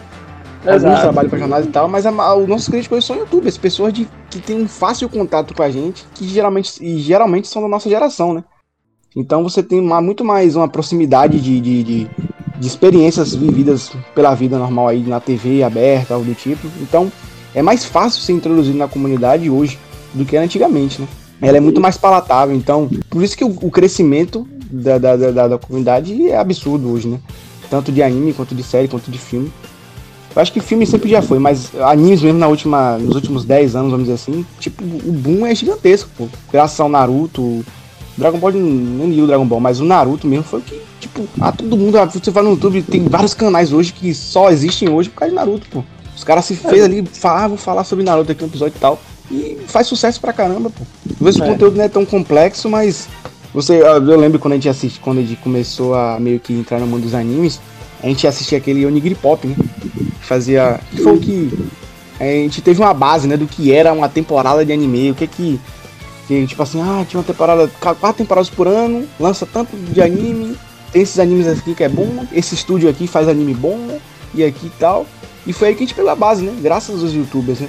Alguns 0.64 0.76
Exato. 0.84 1.01
trabalham 1.01 1.30
para 1.30 1.39
jornais 1.39 1.66
e 1.66 1.70
tal, 1.70 1.88
mas 1.88 2.05
a 2.05 2.12
ma- 2.12 2.36
os 2.36 2.47
nossos 2.47 2.68
críticos 2.68 2.97
hoje 2.99 3.07
são 3.07 3.16
youtubers, 3.18 3.57
pessoas 3.57 3.91
de, 3.91 4.07
que 4.30 4.39
têm 4.39 4.62
um 4.62 4.68
fácil 4.68 5.09
contato 5.09 5.55
com 5.55 5.64
a 5.64 5.72
gente, 5.72 6.05
que 6.14 6.28
geralmente, 6.28 6.74
e 6.84 6.99
geralmente 6.99 7.47
são 7.47 7.62
da 7.64 7.68
nossa 7.68 7.89
geração, 7.89 8.34
né? 8.34 8.43
Então 9.16 9.41
você 9.43 9.64
tem 9.64 9.80
uma- 9.80 10.01
muito 10.01 10.24
mais 10.24 10.55
uma 10.55 10.68
proximidade 10.68 11.39
de, 11.41 11.59
de, 11.59 11.84
de, 11.84 12.07
de 12.59 12.68
experiências 12.68 13.34
vividas 13.34 13.91
pela 14.14 14.36
vida 14.36 14.57
normal 14.59 14.88
aí 14.88 15.01
na 15.01 15.20
TV 15.20 15.64
aberta, 15.64 16.14
algo 16.14 16.26
do 16.26 16.36
tipo. 16.36 16.68
Então 16.80 17.12
é 17.55 17.62
mais 17.64 17.84
fácil 17.84 18.22
ser 18.22 18.34
introduzido 18.34 18.78
na 18.78 18.88
comunidade 18.88 19.49
hoje 19.49 19.80
do 20.14 20.24
que 20.26 20.36
era 20.36 20.45
antigamente, 20.45 21.01
né? 21.01 21.07
Ela 21.41 21.57
é 21.57 21.59
muito 21.59 21.82
mais 21.82 21.97
palatável, 21.97 22.55
então 22.55 22.88
por 23.09 23.24
isso 23.24 23.36
que 23.36 23.43
o, 23.43 23.49
o 23.64 23.72
crescimento 23.72 24.47
da, 24.72 24.99
da, 24.99 25.16
da, 25.18 25.32
da- 25.32 25.47
da 25.47 25.57
comunidade 25.57 26.30
é 26.30 26.38
absurdo 26.38 26.88
hoje, 26.91 27.07
né? 27.07 27.20
Tanto 27.68 27.91
de 27.91 28.03
anime, 28.03 28.32
quanto 28.34 28.53
de 28.53 28.62
série, 28.62 28.88
quanto 28.88 29.09
de 29.09 29.18
filme. 29.18 29.51
Eu 30.36 30.41
acho 30.41 30.51
que 30.53 30.59
filme 30.61 30.86
sempre 30.86 31.09
já 31.09 31.21
foi, 31.21 31.39
mas 31.39 31.69
animes 31.82 32.21
mesmo 32.21 32.39
na 32.39 32.47
última, 32.47 32.97
nos 32.97 33.15
últimos 33.15 33.43
10 33.43 33.75
anos, 33.75 33.91
vamos 33.91 34.05
dizer 34.07 34.15
assim, 34.15 34.45
tipo, 34.59 34.84
o 34.84 35.11
boom 35.11 35.45
é 35.45 35.53
gigantesco, 35.53 36.09
pô. 36.17 36.27
Graças 36.51 36.79
ao 36.79 36.88
Naruto, 36.88 37.65
Dragon 38.17 38.38
Ball, 38.38 38.51
nem 38.53 39.09
li 39.09 39.21
o 39.21 39.27
Dragon 39.27 39.45
Ball, 39.45 39.59
mas 39.59 39.79
o 39.82 39.86
Naruto 39.86 40.25
mesmo 40.27 40.43
foi 40.45 40.59
o 40.59 40.63
que, 40.63 40.79
tipo, 41.01 41.27
ah, 41.39 41.51
todo 41.51 41.75
mundo, 41.75 41.97
ah, 41.97 42.05
você 42.05 42.32
vai 42.32 42.43
no 42.43 42.51
YouTube, 42.51 42.82
tem 42.84 43.03
vários 43.03 43.34
canais 43.34 43.73
hoje 43.73 43.91
que 43.91 44.13
só 44.13 44.49
existem 44.49 44.88
hoje 44.89 45.09
por 45.09 45.17
causa 45.19 45.32
de 45.32 45.36
Naruto, 45.36 45.67
pô. 45.69 45.84
Os 46.15 46.23
caras 46.23 46.45
se 46.45 46.55
fez 46.55 46.84
ali, 46.84 47.03
falar, 47.05 47.45
ah, 47.45 47.47
vou 47.49 47.57
falar 47.57 47.84
sobre 47.84 48.03
Naruto 48.05 48.32
aqui 48.32 48.41
no 48.41 48.47
episódio 48.47 48.75
e 48.77 48.79
tal. 48.79 49.01
E 49.29 49.57
faz 49.67 49.88
sucesso 49.88 50.19
pra 50.21 50.32
caramba, 50.34 50.69
pô. 50.69 50.84
Às 51.09 51.19
vezes 51.19 51.39
o 51.39 51.43
É. 51.43 51.47
conteúdo 51.47 51.77
não 51.77 51.84
é 51.84 51.89
tão 51.89 52.05
complexo, 52.05 52.69
mas 52.69 53.07
Você, 53.53 53.82
eu 53.82 53.86
eu 54.07 54.17
lembro 54.19 54.39
quando 54.39 54.53
a 54.53 54.55
gente 54.55 54.69
assiste, 54.69 54.99
quando 55.01 55.17
a 55.17 55.21
gente 55.21 55.36
começou 55.38 55.93
a 55.93 56.17
meio 56.19 56.39
que 56.39 56.53
entrar 56.53 56.79
no 56.79 56.88
mundo 56.88 57.03
dos 57.03 57.13
animes, 57.13 57.59
a 58.01 58.07
gente 58.07 58.25
assistia 58.25 58.57
aquele 58.57 58.86
Onigiri 58.86 59.15
Pop, 59.15 59.45
né? 59.45 59.55
Fazia. 60.36 60.79
Que 60.89 61.01
foi 61.03 61.13
o 61.13 61.19
que. 61.19 61.59
A 62.17 62.23
gente 62.23 62.61
teve 62.61 62.79
uma 62.79 62.93
base, 62.93 63.27
né, 63.27 63.36
do 63.36 63.45
que 63.47 63.73
era 63.73 63.91
uma 63.91 64.07
temporada 64.07 64.63
de 64.65 64.71
anime, 64.71 65.11
o 65.11 65.15
que 65.15 65.27
que. 65.27 65.59
que, 66.25 66.47
tipo 66.47 66.63
assim, 66.63 66.79
ah, 66.82 67.03
tinha 67.05 67.19
uma 67.19 67.25
temporada. 67.25 67.67
quatro 67.79 68.13
temporadas 68.13 68.49
por 68.49 68.65
ano, 68.65 69.05
lança 69.19 69.45
tanto 69.45 69.75
de 69.75 70.01
anime, 70.01 70.55
tem 70.93 71.01
esses 71.01 71.19
animes 71.19 71.47
aqui 71.47 71.75
que 71.75 71.84
é 71.84 71.89
bom, 71.89 72.25
esse 72.32 72.55
estúdio 72.55 72.89
aqui 72.89 73.07
faz 73.07 73.27
anime 73.27 73.53
bom, 73.53 73.99
e 74.34 74.41
aqui 74.41 74.67
e 74.67 74.71
tal. 74.79 75.05
E 75.45 75.51
foi 75.51 75.69
aí 75.69 75.75
que 75.75 75.84
a 75.84 75.86
gente 75.88 75.95
pegou 75.95 76.11
a 76.11 76.15
base, 76.15 76.43
né? 76.45 76.53
Graças 76.61 77.01
aos 77.03 77.13
youtubers, 77.13 77.59
né? 77.59 77.67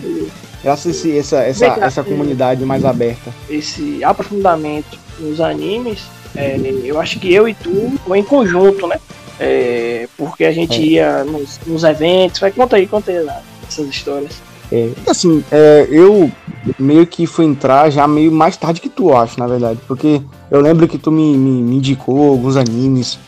Graças 0.62 0.86
a 0.86 0.90
esse- 0.90 1.18
essa, 1.18 1.38
essa, 1.40 1.66
essa 1.66 2.04
comunidade 2.04 2.64
mais 2.64 2.84
aberta. 2.84 3.32
esse 3.50 4.04
aprofundamento 4.04 4.96
nos 5.18 5.40
animes, 5.40 6.02
é, 6.36 6.56
eu 6.84 7.00
acho 7.00 7.18
que 7.18 7.32
eu 7.32 7.48
e 7.48 7.54
tu 7.54 7.92
em 8.14 8.22
conjunto, 8.22 8.86
né? 8.86 9.00
É, 9.40 10.08
porque 10.16 10.44
a 10.44 10.52
gente 10.52 10.74
É. 10.74 10.84
ia 10.84 11.24
nos, 11.24 11.58
nos 11.66 11.84
eventos. 11.84 12.40
Vai, 12.40 12.52
conta 12.52 12.76
aí, 12.76 12.86
conta 12.86 13.10
aí 13.10 13.22
lá, 13.22 13.40
essas 13.66 13.88
histórias. 13.88 14.32
É, 14.70 14.88
assim, 15.06 15.44
é, 15.52 15.86
eu 15.90 16.30
meio 16.78 17.06
que 17.06 17.26
fui 17.26 17.44
entrar 17.44 17.90
já 17.90 18.08
meio 18.08 18.32
mais 18.32 18.56
tarde 18.56 18.80
que 18.80 18.88
tu, 18.88 19.14
acho, 19.14 19.38
na 19.38 19.46
verdade. 19.46 19.78
Porque 19.86 20.22
eu 20.50 20.60
lembro 20.60 20.88
que 20.88 20.96
tu 20.96 21.10
me, 21.10 21.36
me, 21.36 21.62
me 21.62 21.76
indicou 21.76 22.30
alguns 22.30 22.56
animes, 22.56 23.18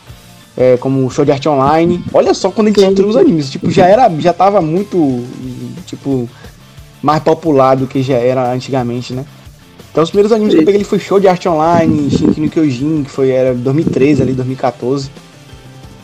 é, 0.57 0.77
como 0.77 1.05
o 1.05 1.09
Show 1.11 1.23
de 1.25 1.31
Arte 1.31 1.47
Online. 1.47 2.03
Olha 2.13 2.33
só 2.33 2.49
quando 2.49 2.67
a 2.67 2.71
gente 2.71 2.83
entrou 2.83 3.07
nos 3.07 3.15
animes, 3.15 3.51
tipo, 3.51 3.69
já 3.69 3.85
era, 3.85 4.09
já 4.19 4.33
tava 4.33 4.59
muito, 4.61 5.23
tipo, 5.85 6.27
mais 7.01 7.21
popular 7.21 7.75
do 7.75 7.85
que 7.85 8.01
já 8.01 8.15
era 8.15 8.51
antigamente, 8.51 9.13
né? 9.13 9.23
Então 9.91 10.03
os 10.03 10.09
primeiros 10.09 10.31
animes 10.31 10.53
que 10.55 10.61
eu 10.61 10.65
peguei 10.65 10.79
ele 10.79 10.83
foi 10.83 10.99
Show 10.99 11.19
de 11.19 11.27
Arte 11.27 11.47
Online, 11.47 12.09
Shinki 12.09 12.41
no 12.41 12.49
Kyojin, 12.49 13.03
que 13.03 13.11
foi, 13.11 13.29
era 13.29 13.53
2013 13.53 14.21
ali, 14.23 14.33
2014. 14.33 15.11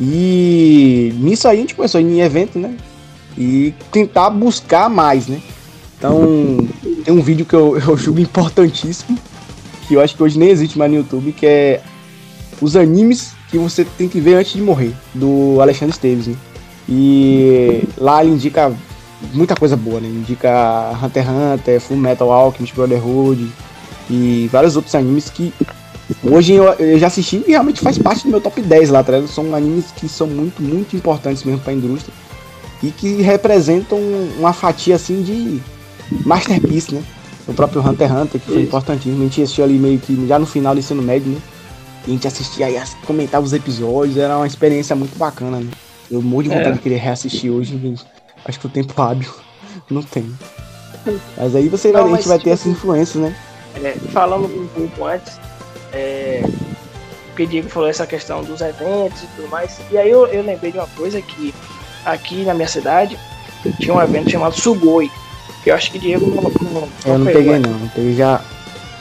E 0.03 1.13
nisso 1.17 1.47
aí 1.47 1.57
a 1.57 1.61
gente 1.61 1.75
começou 1.75 2.01
em 2.01 2.21
evento, 2.21 2.57
né? 2.57 2.75
E 3.37 3.71
tentar 3.91 4.31
buscar 4.31 4.89
mais, 4.89 5.27
né? 5.27 5.39
Então, 5.95 6.57
tem 7.05 7.13
um 7.13 7.21
vídeo 7.21 7.45
que 7.45 7.53
eu, 7.53 7.77
eu 7.87 7.95
julgo 7.95 8.19
importantíssimo, 8.19 9.15
que 9.87 9.93
eu 9.93 10.01
acho 10.01 10.15
que 10.15 10.23
hoje 10.23 10.39
nem 10.39 10.49
existe 10.49 10.75
mais 10.75 10.91
no 10.91 10.97
YouTube, 10.97 11.31
que 11.31 11.45
é 11.45 11.81
os 12.59 12.75
animes 12.75 13.33
que 13.51 13.59
você 13.59 13.85
tem 13.85 14.09
que 14.09 14.19
ver 14.19 14.35
antes 14.35 14.53
de 14.53 14.61
morrer, 14.61 14.91
do 15.13 15.61
Alexandre 15.61 15.93
Esteves, 15.93 16.25
né? 16.25 16.35
E 16.89 17.83
lá 17.95 18.23
ele 18.23 18.33
indica 18.33 18.73
muita 19.33 19.55
coisa 19.55 19.77
boa, 19.77 19.99
né? 19.99 20.07
Indica 20.07 20.97
Hunter 21.01 21.23
x 21.23 21.31
Hunter, 21.31 21.79
Full 21.79 21.97
Metal 21.97 22.31
Alchemist 22.31 22.73
Brotherhood 22.73 23.51
e 24.09 24.49
vários 24.51 24.75
outros 24.75 24.95
animes 24.95 25.29
que 25.29 25.53
hoje 26.23 26.53
eu, 26.53 26.65
eu 26.73 26.99
já 26.99 27.07
assisti 27.07 27.43
e 27.47 27.51
realmente 27.51 27.81
faz 27.81 27.97
parte 27.97 28.23
do 28.23 28.29
meu 28.29 28.41
top 28.41 28.61
10 28.61 28.89
lá 28.89 28.99
atrás. 28.99 29.29
São 29.29 29.53
animes 29.55 29.85
que 29.91 30.07
são 30.07 30.27
muito, 30.27 30.61
muito 30.61 30.95
importantes 30.95 31.43
mesmo 31.43 31.61
para 31.61 31.71
a 31.71 31.75
indústria 31.75 32.13
e 32.83 32.89
que 32.91 33.21
representam 33.21 33.99
uma 34.39 34.53
fatia 34.53 34.95
assim 34.95 35.21
de 35.21 35.61
masterpiece, 36.25 36.95
né? 36.95 37.03
O 37.47 37.53
próprio 37.53 37.81
Hunter 37.81 38.07
x 38.07 38.17
Hunter, 38.17 38.41
que 38.41 38.47
foi 38.47 38.55
Isso. 38.57 38.65
importantíssimo. 38.65 39.21
A 39.21 39.23
gente 39.25 39.41
assistiu 39.41 39.63
ali 39.63 39.73
meio 39.73 39.99
que 39.99 40.27
já 40.27 40.37
no 40.37 40.45
final 40.45 40.73
do 40.73 40.79
ensino 40.79 41.01
médio, 41.01 41.31
né? 41.31 41.39
E 42.07 42.11
a 42.11 42.13
gente 42.13 42.27
assistia 42.27 42.69
e 42.69 42.81
comentava 43.05 43.45
os 43.45 43.53
episódios, 43.53 44.17
era 44.17 44.35
uma 44.37 44.47
experiência 44.47 44.95
muito 44.95 45.17
bacana, 45.17 45.59
né? 45.59 45.67
Eu 46.09 46.21
morro 46.21 46.43
de 46.43 46.49
vontade 46.49 46.69
É. 46.69 46.73
de 46.73 46.79
querer 46.79 46.97
reassistir 46.97 47.51
hoje, 47.51 47.77
gente. 47.77 48.03
Acho 48.43 48.59
que 48.59 48.65
o 48.65 48.69
tempo 48.69 48.99
hábil 49.01 49.29
não 49.89 50.01
tem. 50.01 50.31
Mas 51.37 51.55
aí 51.55 51.67
você 51.67 51.91
vai, 51.91 52.01
Não, 52.03 52.13
a 52.13 52.17
gente 52.17 52.27
vai 52.27 52.37
ter 52.37 52.43
tipo 52.43 52.53
essas 52.53 52.67
influências, 52.71 53.23
né? 53.23 53.35
É, 53.83 53.93
falando 54.11 54.45
um 54.45 54.67
pouco 54.67 55.05
antes, 55.05 55.39
é, 55.93 56.41
o 57.37 57.45
Diego 57.45 57.69
falou 57.69 57.89
essa 57.89 58.05
questão 58.05 58.43
dos 58.43 58.61
eventos 58.61 59.23
e 59.23 59.27
tudo 59.35 59.47
mais. 59.49 59.79
E 59.91 59.97
aí 59.97 60.09
eu, 60.11 60.27
eu 60.27 60.43
lembrei 60.43 60.71
de 60.71 60.77
uma 60.77 60.87
coisa 60.87 61.21
que 61.21 61.53
aqui 62.05 62.43
na 62.43 62.53
minha 62.53 62.67
cidade 62.67 63.17
tinha 63.79 63.93
um 63.93 64.01
evento 64.01 64.29
chamado 64.29 64.53
Sugoi. 64.59 65.09
Que 65.63 65.71
eu 65.71 65.75
acho 65.75 65.91
que 65.91 65.97
o 65.97 66.01
Diego 66.01 66.25
não, 66.27 66.43
não, 66.43 66.89
Eu 67.05 67.17
não 67.19 67.25
pegou, 67.25 67.41
peguei 67.41 67.51
né? 67.53 67.59
não, 67.59 67.71
eu 67.85 67.89
peguei 67.95 68.13
já 68.15 68.41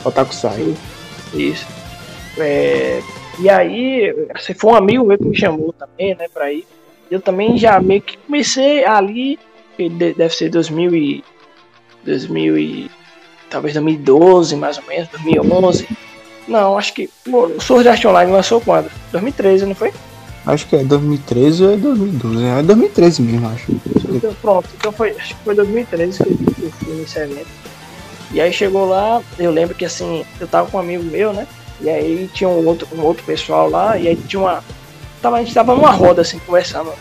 Otaku 0.05 0.35
Sai. 0.35 0.75
Isso. 1.35 1.67
É, 2.39 3.03
e 3.39 3.49
aí, 3.49 4.15
se 4.39 4.55
foi 4.55 4.73
um 4.73 4.77
amigo 4.77 5.05
meu 5.05 5.19
que 5.19 5.25
me 5.25 5.37
chamou 5.37 5.73
também, 5.73 6.15
né, 6.15 6.27
pra 6.33 6.53
ir. 6.53 6.67
Eu 7.11 7.21
também 7.21 7.59
já 7.59 7.81
meio 7.81 8.01
que 8.01 8.17
comecei 8.19 8.85
ali, 8.85 9.39
que 9.77 9.89
de- 9.89 10.15
deve 10.15 10.35
ser 10.35 10.49
2000 10.51 10.95
e, 10.95 11.25
2000 12.05 12.57
e, 12.59 12.91
talvez 13.51 13.75
2012, 13.75 14.57
mais 14.57 14.79
ou 14.79 14.85
menos, 14.85 15.09
2011. 15.09 15.89
Não, 16.49 16.77
acho 16.77 16.93
que 16.95 17.09
pô, 17.31 17.47
o 17.47 17.61
Sword 17.61 17.89
Art 17.89 18.05
Online 18.05 18.33
lançou 18.33 18.61
quando? 18.61 18.91
2013, 19.13 19.67
não 19.67 19.75
foi? 19.75 19.93
Acho 20.47 20.67
que 20.67 20.77
é 20.77 20.83
2013 20.83 21.65
ou 21.65 21.73
é 21.73 21.77
2012. 21.77 22.45
É 22.45 22.63
2013 22.63 23.23
mesmo, 23.23 23.49
acho. 23.49 23.73
Então, 24.09 24.35
pronto, 24.41 24.69
então 24.77 24.91
foi, 24.91 25.11
acho 25.11 25.35
que 25.37 25.45
foi 25.45 25.55
2013 25.55 26.19
que 26.25 26.63
eu 26.63 26.71
fui 26.73 26.95
nesse 26.95 27.19
evento. 27.19 27.49
E 28.33 28.41
aí 28.41 28.53
chegou 28.53 28.89
lá, 28.89 29.21
eu 29.39 29.51
lembro 29.51 29.75
que 29.75 29.85
assim, 29.85 30.25
eu 30.41 30.47
tava 30.47 30.71
com 30.71 30.77
um 30.77 30.81
amigo 30.81 31.05
meu, 31.05 31.33
né? 31.33 31.47
E 31.81 31.89
aí 31.89 32.31
tinha 32.33 32.49
um 32.49 32.67
outro, 32.67 32.87
um 32.93 33.03
outro 33.03 33.25
pessoal 33.25 33.69
lá, 33.69 33.99
e 33.99 34.09
aí 34.09 34.17
tinha 34.17 34.41
uma. 34.41 34.65
Tava, 35.21 35.37
a 35.37 35.41
gente 35.41 35.55
tava 35.55 35.75
numa 35.75 35.91
roda 35.91 36.23
assim, 36.23 36.39
conversando. 36.41 36.93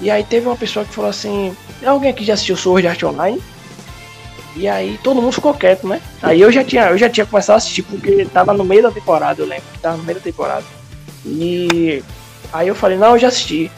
E 0.00 0.10
aí 0.10 0.24
teve 0.24 0.46
uma 0.46 0.56
pessoa 0.56 0.84
que 0.84 0.94
falou 0.94 1.10
assim, 1.10 1.54
"É 1.82 1.86
alguém 1.88 2.10
aqui 2.10 2.24
já 2.24 2.34
assistiu 2.34 2.56
Sword 2.56 2.86
Art 2.86 3.02
Online? 3.02 3.40
E 4.54 4.68
aí 4.68 4.98
todo 5.02 5.20
mundo 5.20 5.32
ficou 5.32 5.54
quieto, 5.54 5.86
né? 5.86 6.00
Aí 6.22 6.40
eu 6.40 6.52
já 6.52 6.62
tinha, 6.62 6.90
eu 6.90 6.98
já 6.98 7.08
tinha 7.08 7.24
começado 7.24 7.54
a 7.54 7.58
assistir, 7.58 7.82
porque 7.82 8.24
tava 8.26 8.52
no 8.52 8.64
meio 8.64 8.82
da 8.82 8.90
temporada, 8.90 9.40
eu 9.40 9.46
lembro, 9.46 9.64
que 9.72 9.78
tava 9.78 9.96
no 9.96 10.04
meio 10.04 10.18
da 10.18 10.24
temporada. 10.24 10.64
E 11.24 12.02
aí 12.52 12.68
eu 12.68 12.74
falei, 12.74 12.98
não, 12.98 13.12
eu 13.12 13.18
já 13.18 13.28
assisti. 13.28 13.70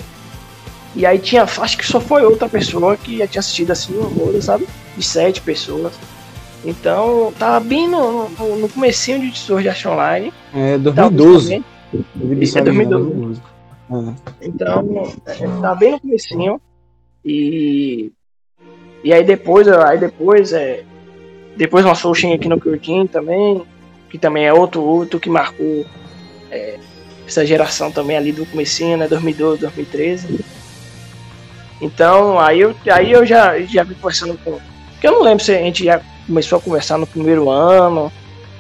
E 0.97 1.05
aí 1.05 1.19
tinha, 1.19 1.43
acho 1.45 1.77
que 1.79 1.87
só 1.87 2.01
foi 2.01 2.25
outra 2.25 2.49
pessoa 2.49 2.97
que 2.97 3.19
já 3.19 3.27
tinha 3.27 3.41
assistido 3.41 3.71
assim 3.71 3.97
uma 3.97 4.09
roda, 4.09 4.41
sabe? 4.41 4.67
De 4.97 5.05
sete 5.05 5.41
pessoas. 5.41 5.93
Então, 6.65 7.33
tava 7.39 7.61
bem 7.61 7.89
no, 7.89 8.29
no, 8.31 8.57
no 8.57 8.69
comecinho 8.69 9.21
de 9.21 9.39
Sword 9.39 9.69
Art 9.69 9.85
Online. 9.87 10.33
É 10.55 10.79
Tava 10.79 11.11
2012. 11.11 11.45
também. 11.45 11.65
Exibição 12.23 12.59
É 12.59 12.65
de 12.65 12.71
2012. 12.73 13.11
2012. 13.13 13.43
É. 13.91 14.47
Então, 14.47 15.13
é, 15.27 15.61
tava 15.61 15.75
bem 15.75 15.91
no 15.93 16.01
comecinho. 16.01 16.61
E. 17.25 18.13
E 19.05 19.13
aí 19.13 19.23
depois, 19.23 19.69
aí 19.69 19.99
depois 19.99 20.53
é. 20.53 20.83
Depois 21.57 21.85
lançou 21.85 22.11
o 22.11 22.15
Shingeki 22.15 22.49
no 22.49 22.59
Kyojin 22.59 23.07
também, 23.07 23.63
que 24.11 24.19
também 24.19 24.47
é 24.47 24.53
outro, 24.53 24.83
outro 24.83 25.21
que 25.21 25.31
marcou 25.31 25.85
é, 26.51 26.79
essa 27.27 27.47
geração 27.47 27.93
também 27.93 28.17
ali 28.17 28.33
do 28.33 28.45
comecinho, 28.47 28.97
né, 28.97 29.07
2012, 29.07 29.61
2013. 29.61 30.41
Então, 31.81 32.41
aí 32.41 32.61
eu, 32.61 32.75
aí 32.91 33.13
eu 33.13 33.25
já, 33.25 33.61
já 33.61 33.85
vim 33.85 33.95
conversando 33.95 34.37
com... 34.43 34.59
Porque 34.93 35.07
eu 35.07 35.13
não 35.13 35.23
lembro 35.23 35.45
se 35.45 35.53
a 35.53 35.59
gente 35.59 35.85
já 35.85 36.01
começou 36.27 36.59
a 36.59 36.63
conversar 36.63 36.99
no 36.99 37.07
primeiro 37.07 37.49
ano, 37.49 38.11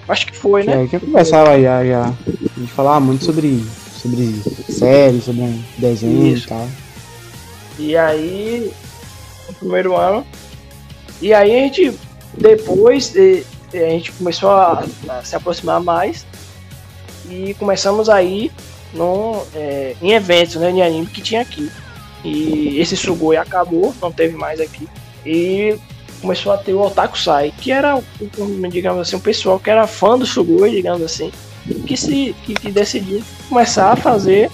acho 0.09 0.26
que 0.26 0.36
foi, 0.36 0.62
né? 0.62 0.84
É, 0.84 0.86
que 0.86 0.97
eu 0.97 1.01
começava 1.01 1.61
já, 1.61 1.84
já. 1.84 2.05
A 2.05 2.61
gente 2.61 2.72
falava 2.72 3.01
muito 3.01 3.24
sobre, 3.24 3.64
sobre 3.97 4.40
séries, 4.68 5.24
sobre 5.24 5.61
desenho 5.78 6.26
Isso. 6.26 6.47
e 6.47 6.49
tal. 6.49 6.68
E 7.78 7.97
aí, 7.97 8.70
no 9.49 9.55
primeiro 9.55 9.97
ano. 9.97 10.26
E 11.20 11.32
aí 11.32 11.55
a 11.55 11.59
gente, 11.64 11.99
depois, 12.36 13.14
a 13.72 13.76
gente 13.90 14.12
começou 14.12 14.51
a, 14.51 14.84
a 15.09 15.22
se 15.22 15.36
aproximar 15.36 15.80
mais. 15.80 16.26
E 17.28 17.55
começamos 17.55 18.09
a 18.09 18.22
ir 18.22 18.53
no, 18.92 19.42
eh, 19.55 19.97
em 20.01 20.12
eventos 20.12 20.57
né, 20.57 20.70
de 20.70 20.82
anime 20.82 21.07
que 21.07 21.22
tinha 21.22 21.40
aqui. 21.40 21.70
E 22.22 22.78
esse 22.78 22.97
Sugoi 22.97 23.36
acabou, 23.36 23.95
não 24.01 24.12
teve 24.12 24.36
mais 24.36 24.61
aqui. 24.61 24.88
E 25.24 25.78
começou 26.20 26.53
a 26.53 26.57
ter 26.57 26.72
o 26.72 26.80
Otaku 26.80 27.18
Sai, 27.18 27.53
que 27.59 27.70
era, 27.70 28.03
digamos 28.70 29.01
assim, 29.01 29.16
um 29.16 29.20
pessoal 29.20 29.59
que 29.59 29.68
era 29.68 29.86
fã 29.86 30.18
do 30.18 30.24
Sugoi, 30.24 30.70
digamos 30.70 31.03
assim, 31.03 31.30
que, 31.86 31.97
se, 31.97 32.34
que, 32.45 32.55
que 32.55 32.70
decidiu 32.70 33.22
começar 33.49 33.92
a 33.92 33.97
fazer 33.97 34.51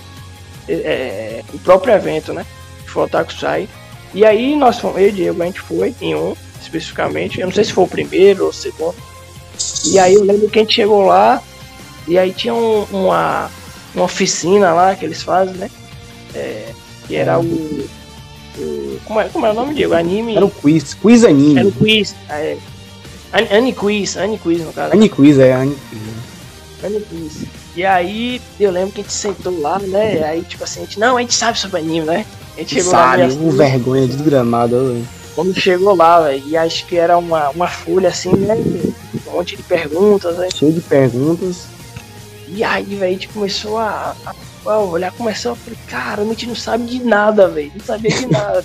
eh, 0.68 1.42
o 1.52 1.58
próprio 1.58 1.94
evento, 1.94 2.32
né? 2.32 2.44
que 2.84 2.90
foi 2.90 3.02
o 3.02 3.06
Otaku 3.06 3.32
Sai. 3.32 3.68
E 4.12 4.24
aí 4.24 4.56
nós 4.56 4.78
fomos, 4.78 5.00
eu 5.00 5.08
e 5.08 5.12
Diego, 5.12 5.42
a 5.42 5.46
gente 5.46 5.60
foi 5.60 5.94
em 6.00 6.14
um, 6.14 6.34
especificamente. 6.60 7.40
Eu 7.40 7.46
não 7.46 7.52
sei 7.54 7.64
se 7.64 7.72
foi 7.72 7.84
o 7.84 7.88
primeiro 7.88 8.44
ou 8.44 8.50
o 8.50 8.52
segundo. 8.52 8.94
E 9.84 9.98
aí 9.98 10.14
eu 10.14 10.24
lembro 10.24 10.48
que 10.48 10.58
a 10.58 10.62
gente 10.62 10.74
chegou 10.74 11.02
lá, 11.06 11.42
e 12.08 12.18
aí 12.18 12.32
tinha 12.32 12.54
um- 12.54 12.84
uma, 12.90 13.50
uma 13.94 14.04
oficina 14.04 14.72
lá 14.72 14.94
que 14.94 15.04
eles 15.04 15.22
fazem, 15.22 15.54
né? 15.54 15.70
É, 16.34 16.72
que 17.06 17.14
era 17.16 17.38
o. 17.38 17.44
o- 17.44 19.00
como, 19.04 19.20
é, 19.20 19.28
como 19.28 19.46
é 19.46 19.50
o 19.50 19.54
nome, 19.54 19.74
Diego? 19.74 19.94
Anime. 19.94 20.36
Era 20.36 20.44
o 20.44 20.50
quiz, 20.50 20.94
quiz 20.94 21.24
anime. 21.24 21.58
Era 21.60 21.68
o 21.68 21.72
quiz. 21.72 22.14
É, 22.28 22.56
Ani- 23.32 23.48
Aniquiz, 23.52 24.16
Aniquiz 24.16 24.60
no 24.62 24.72
caso. 24.72 24.92
Aniquiz, 24.92 25.38
é, 25.38 25.52
Aniquiz. 25.52 25.80
Aniquiz. 26.82 27.32
E 27.76 27.84
aí 27.84 28.40
eu 28.58 28.70
lembro 28.72 28.92
que 28.92 29.00
a 29.00 29.04
gente 29.04 29.12
sentou 29.12 29.60
lá, 29.60 29.78
né? 29.78 30.24
Aí 30.24 30.42
tipo 30.42 30.64
assim, 30.64 30.80
a 30.80 30.84
gente, 30.84 30.98
não, 30.98 31.16
a 31.16 31.20
gente 31.20 31.34
sabe 31.34 31.58
sobre 31.58 31.78
anime, 31.78 32.06
né? 32.06 32.26
A 32.56 32.60
gente 32.60 32.74
chegou 32.74 32.92
lá 32.92 33.10
Sabe, 33.10 33.22
o 33.22 33.26
assim, 33.26 33.50
vergonha 33.56 34.06
desgramado. 34.06 34.76
ô. 34.76 35.02
quando 35.34 35.54
chegou 35.58 35.94
lá, 35.94 36.20
velho, 36.22 36.42
e 36.46 36.56
acho 36.56 36.86
que 36.86 36.96
era 36.96 37.16
uma, 37.16 37.48
uma 37.50 37.68
folha 37.68 38.08
assim, 38.08 38.30
né? 38.36 38.54
Um 39.26 39.32
monte 39.32 39.56
de 39.56 39.62
perguntas, 39.62 40.36
né? 40.36 40.48
Cheio 40.54 40.72
de 40.72 40.80
perguntas. 40.80 41.64
E 42.48 42.62
aí, 42.64 42.84
velho, 42.84 43.04
a 43.04 43.08
gente 43.12 43.28
começou 43.28 43.78
a, 43.78 44.14
a, 44.26 44.70
a 44.70 44.78
olhar, 44.80 45.12
começou 45.12 45.52
a 45.52 45.56
falar, 45.56 45.76
cara, 45.86 46.22
a 46.22 46.24
gente 46.26 46.46
não 46.46 46.54
sabe 46.56 46.84
de 46.84 47.02
nada, 47.02 47.48
velho. 47.48 47.70
Não 47.74 47.84
sabia 47.84 48.10
de 48.10 48.26
nada. 48.26 48.64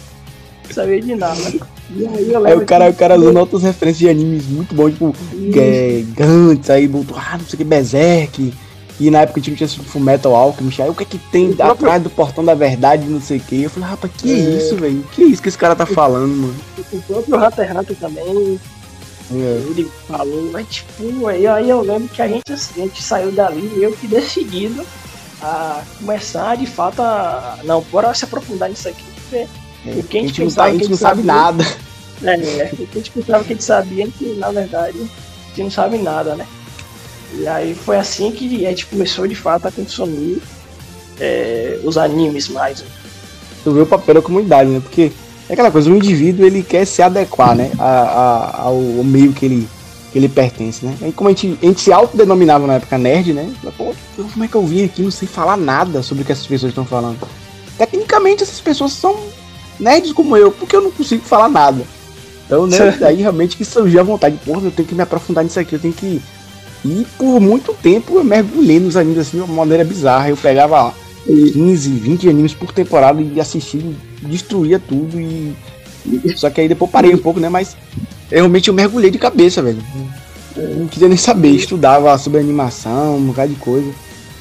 não 0.67 0.73
sabia 0.73 1.01
de 1.01 1.15
nada. 1.15 1.41
E 1.95 2.07
aí, 2.07 2.33
eu 2.33 2.45
Aí 2.45 2.55
o 2.57 2.65
cara, 2.65 2.85
que- 2.85 2.91
o 2.91 2.95
cara 2.95 3.15
usando 3.17 3.37
outras 3.37 3.61
referências 3.61 3.99
de 3.99 4.09
animes 4.09 4.47
muito 4.47 4.73
bons, 4.73 4.93
tipo 4.93 5.15
é, 5.55 6.03
Gantz, 6.15 6.69
aí 6.71 6.87
botou, 6.87 7.15
ah, 7.15 7.37
não 7.37 7.45
sei 7.45 7.53
o 7.53 7.57
que, 7.57 7.63
Berserk. 7.63 8.53
E 8.99 9.09
na 9.11 9.21
época 9.21 9.39
a 9.39 9.41
gente 9.41 9.49
não 9.51 9.57
tinha 9.57 9.65
assistido 9.65 9.89
Full 9.89 10.01
Metal 10.01 10.33
Alchemist. 10.33 10.81
Aí 10.81 10.89
o 10.89 10.95
que 10.95 11.03
é 11.03 11.05
que 11.05 11.17
tem 11.17 11.49
O 11.49 11.55
próprio- 11.55 11.87
atrás 11.87 12.03
do 12.03 12.09
portão 12.09 12.45
da 12.45 12.53
verdade, 12.53 13.05
não 13.05 13.19
sei 13.21 13.37
o 13.37 13.41
que. 13.41 13.63
Eu 13.63 13.69
falei, 13.69 13.89
rapaz, 13.89 14.13
que 14.17 14.31
É. 14.31 14.35
isso, 14.57 14.75
velho? 14.77 15.03
Que 15.11 15.23
isso 15.23 15.41
que 15.41 15.49
esse 15.49 15.57
cara 15.57 15.75
tá 15.75 15.85
falando, 15.85 16.33
mano? 16.33 16.55
O 16.77 17.01
próprio 17.01 17.35
Hunter 17.79 17.95
também, 17.99 18.59
É. 19.31 19.61
ele 19.69 19.91
falou, 20.07 20.49
mas 20.51 20.65
tipo, 20.67 21.27
aí, 21.27 21.45
aí 21.45 21.69
eu 21.69 21.81
lembro 21.81 22.07
que 22.07 22.21
a 22.21 22.27
gente, 22.27 22.43
a 22.51 22.55
gente 22.55 23.03
saiu 23.03 23.31
dali 23.31 23.61
meio 23.75 23.91
que 23.97 24.07
decidido 24.07 24.85
a 25.41 25.81
começar 25.99 26.55
de 26.55 26.65
fato 26.65 27.01
a. 27.01 27.57
Não, 27.63 27.81
bora 27.91 28.13
se 28.13 28.23
aprofundar 28.23 28.69
nisso 28.69 28.87
aqui. 28.87 29.03
Porque 29.29 29.37
É, 29.87 29.91
o 29.99 30.03
que 30.03 30.17
a 30.17 30.21
gente 30.21 30.43
não, 30.43 30.51
tá- 30.51 30.63
a 30.63 30.71
gente 30.71 30.89
não 30.89 30.97
sabia- 30.97 30.97
sabe 30.97 31.23
nada. 31.23 31.63
É, 32.23 32.69
o 32.73 32.77
que 32.77 32.87
a 32.93 32.97
gente 32.97 33.11
pensava 33.11 33.43
que 33.43 33.51
a 33.51 33.55
gente 33.55 33.63
sabia, 33.65 34.07
que 34.07 34.25
na 34.39 34.49
verdade 34.51 34.97
a 34.97 35.47
gente 35.49 35.63
não 35.63 35.69
sabe 35.71 35.97
nada, 35.97 36.35
né? 36.35 36.47
E 37.37 37.47
aí 37.47 37.75
foi 37.75 37.97
assim 37.97 38.31
que 38.31 38.65
a 38.65 38.69
gente 38.69 38.85
começou 38.85 39.27
de 39.27 39.35
fato 39.35 39.67
a 39.67 39.71
consumir 39.71 40.41
é, 41.19 41.79
os 41.83 41.97
animes 41.97 42.47
mais. 42.47 42.83
Tu 43.63 43.71
vê 43.71 43.81
o 43.81 43.85
papel 43.85 44.15
da 44.15 44.21
comunidade, 44.21 44.69
né? 44.69 44.79
Porque 44.79 45.11
é 45.49 45.53
aquela 45.53 45.71
coisa, 45.71 45.89
o 45.89 45.95
indivíduo 45.95 46.45
ele 46.45 46.63
quer 46.63 46.85
se 46.85 47.01
adequar, 47.01 47.55
né? 47.55 47.71
A, 47.79 47.83
a- 47.83 48.61
ao, 48.61 48.79
meio 48.79 49.33
que 49.33 49.45
ele, 49.45 49.67
que 50.11 50.19
ele 50.19 50.29
pertence, 50.29 50.85
né? 50.85 50.95
Aí 51.01 51.11
como 51.11 51.29
a 51.29 51.33
gente, 51.33 51.57
a 51.61 51.65
gente 51.65 51.81
se 51.81 51.91
autodenominava 51.91 52.65
na 52.67 52.75
época 52.75 52.97
nerd, 52.97 53.33
né? 53.33 53.51
Pô, 53.77 53.93
como 54.33 54.43
é 54.43 54.47
que 54.47 54.55
eu 54.55 54.65
vim 54.65 54.85
aqui 54.85 55.01
não 55.01 55.11
sei 55.11 55.27
falar 55.27 55.57
nada 55.57 56.01
sobre 56.03 56.23
o 56.23 56.25
que 56.25 56.31
essas 56.31 56.47
pessoas 56.47 56.71
estão 56.71 56.85
falando? 56.85 57.17
Tecnicamente 57.77 58.43
essas 58.43 58.61
pessoas 58.61 58.93
são 58.93 59.15
nerds 59.79 60.13
como 60.13 60.37
eu, 60.37 60.51
porque 60.51 60.75
eu 60.75 60.81
não 60.81 60.91
consigo 60.91 61.23
falar 61.25 61.49
nada. 61.49 61.83
Então, 62.45 62.65
né, 62.67 62.77
daí 62.99 63.17
realmente 63.17 63.57
que 63.57 63.65
surgiu 63.65 63.99
a 63.99 64.03
vontade, 64.03 64.37
porra, 64.45 64.61
eu 64.65 64.71
tenho 64.71 64.87
que 64.87 64.95
me 64.95 65.01
aprofundar 65.01 65.43
nisso 65.43 65.59
aqui, 65.59 65.73
eu 65.75 65.79
tenho 65.79 65.93
que. 65.93 66.21
E 66.85 67.03
por 67.17 67.39
muito 67.39 67.73
tempo 67.73 68.15
eu 68.17 68.23
mergulhei 68.23 68.79
nos 68.79 68.95
animes 68.95 69.17
assim 69.19 69.37
de 69.37 69.43
uma 69.43 69.55
maneira 69.55 69.83
bizarra. 69.83 70.29
Eu 70.29 70.37
pegava 70.37 70.75
ó, 70.83 70.91
15, 71.25 71.89
20 71.89 72.29
animes 72.29 72.53
por 72.53 72.71
temporada 72.71 73.19
e 73.21 73.39
assistia, 73.41 73.81
e 73.81 74.25
destruía 74.27 74.79
tudo 74.79 75.19
e. 75.19 75.55
Só 76.35 76.51
que 76.51 76.61
aí 76.61 76.67
depois 76.67 76.91
parei 76.91 77.11
um 77.13 77.17
pouco, 77.17 77.39
né? 77.39 77.49
Mas 77.49 77.75
realmente 78.29 78.67
eu 78.67 78.73
mergulhei 78.75 79.09
de 79.09 79.17
cabeça, 79.17 79.63
velho. 79.63 79.81
Eu 80.55 80.75
não 80.75 80.87
queria 80.87 81.07
nem 81.07 81.17
saber, 81.17 81.49
estudava 81.49 82.15
sobre 82.19 82.39
animação, 82.39 83.17
um 83.17 83.25
bocado 83.25 83.51
de 83.51 83.59
coisa. 83.59 83.89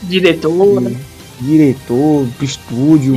Diretor, 0.02 0.80
né? 0.82 0.94
Diretor, 1.40 2.26
estúdio. 2.42 3.16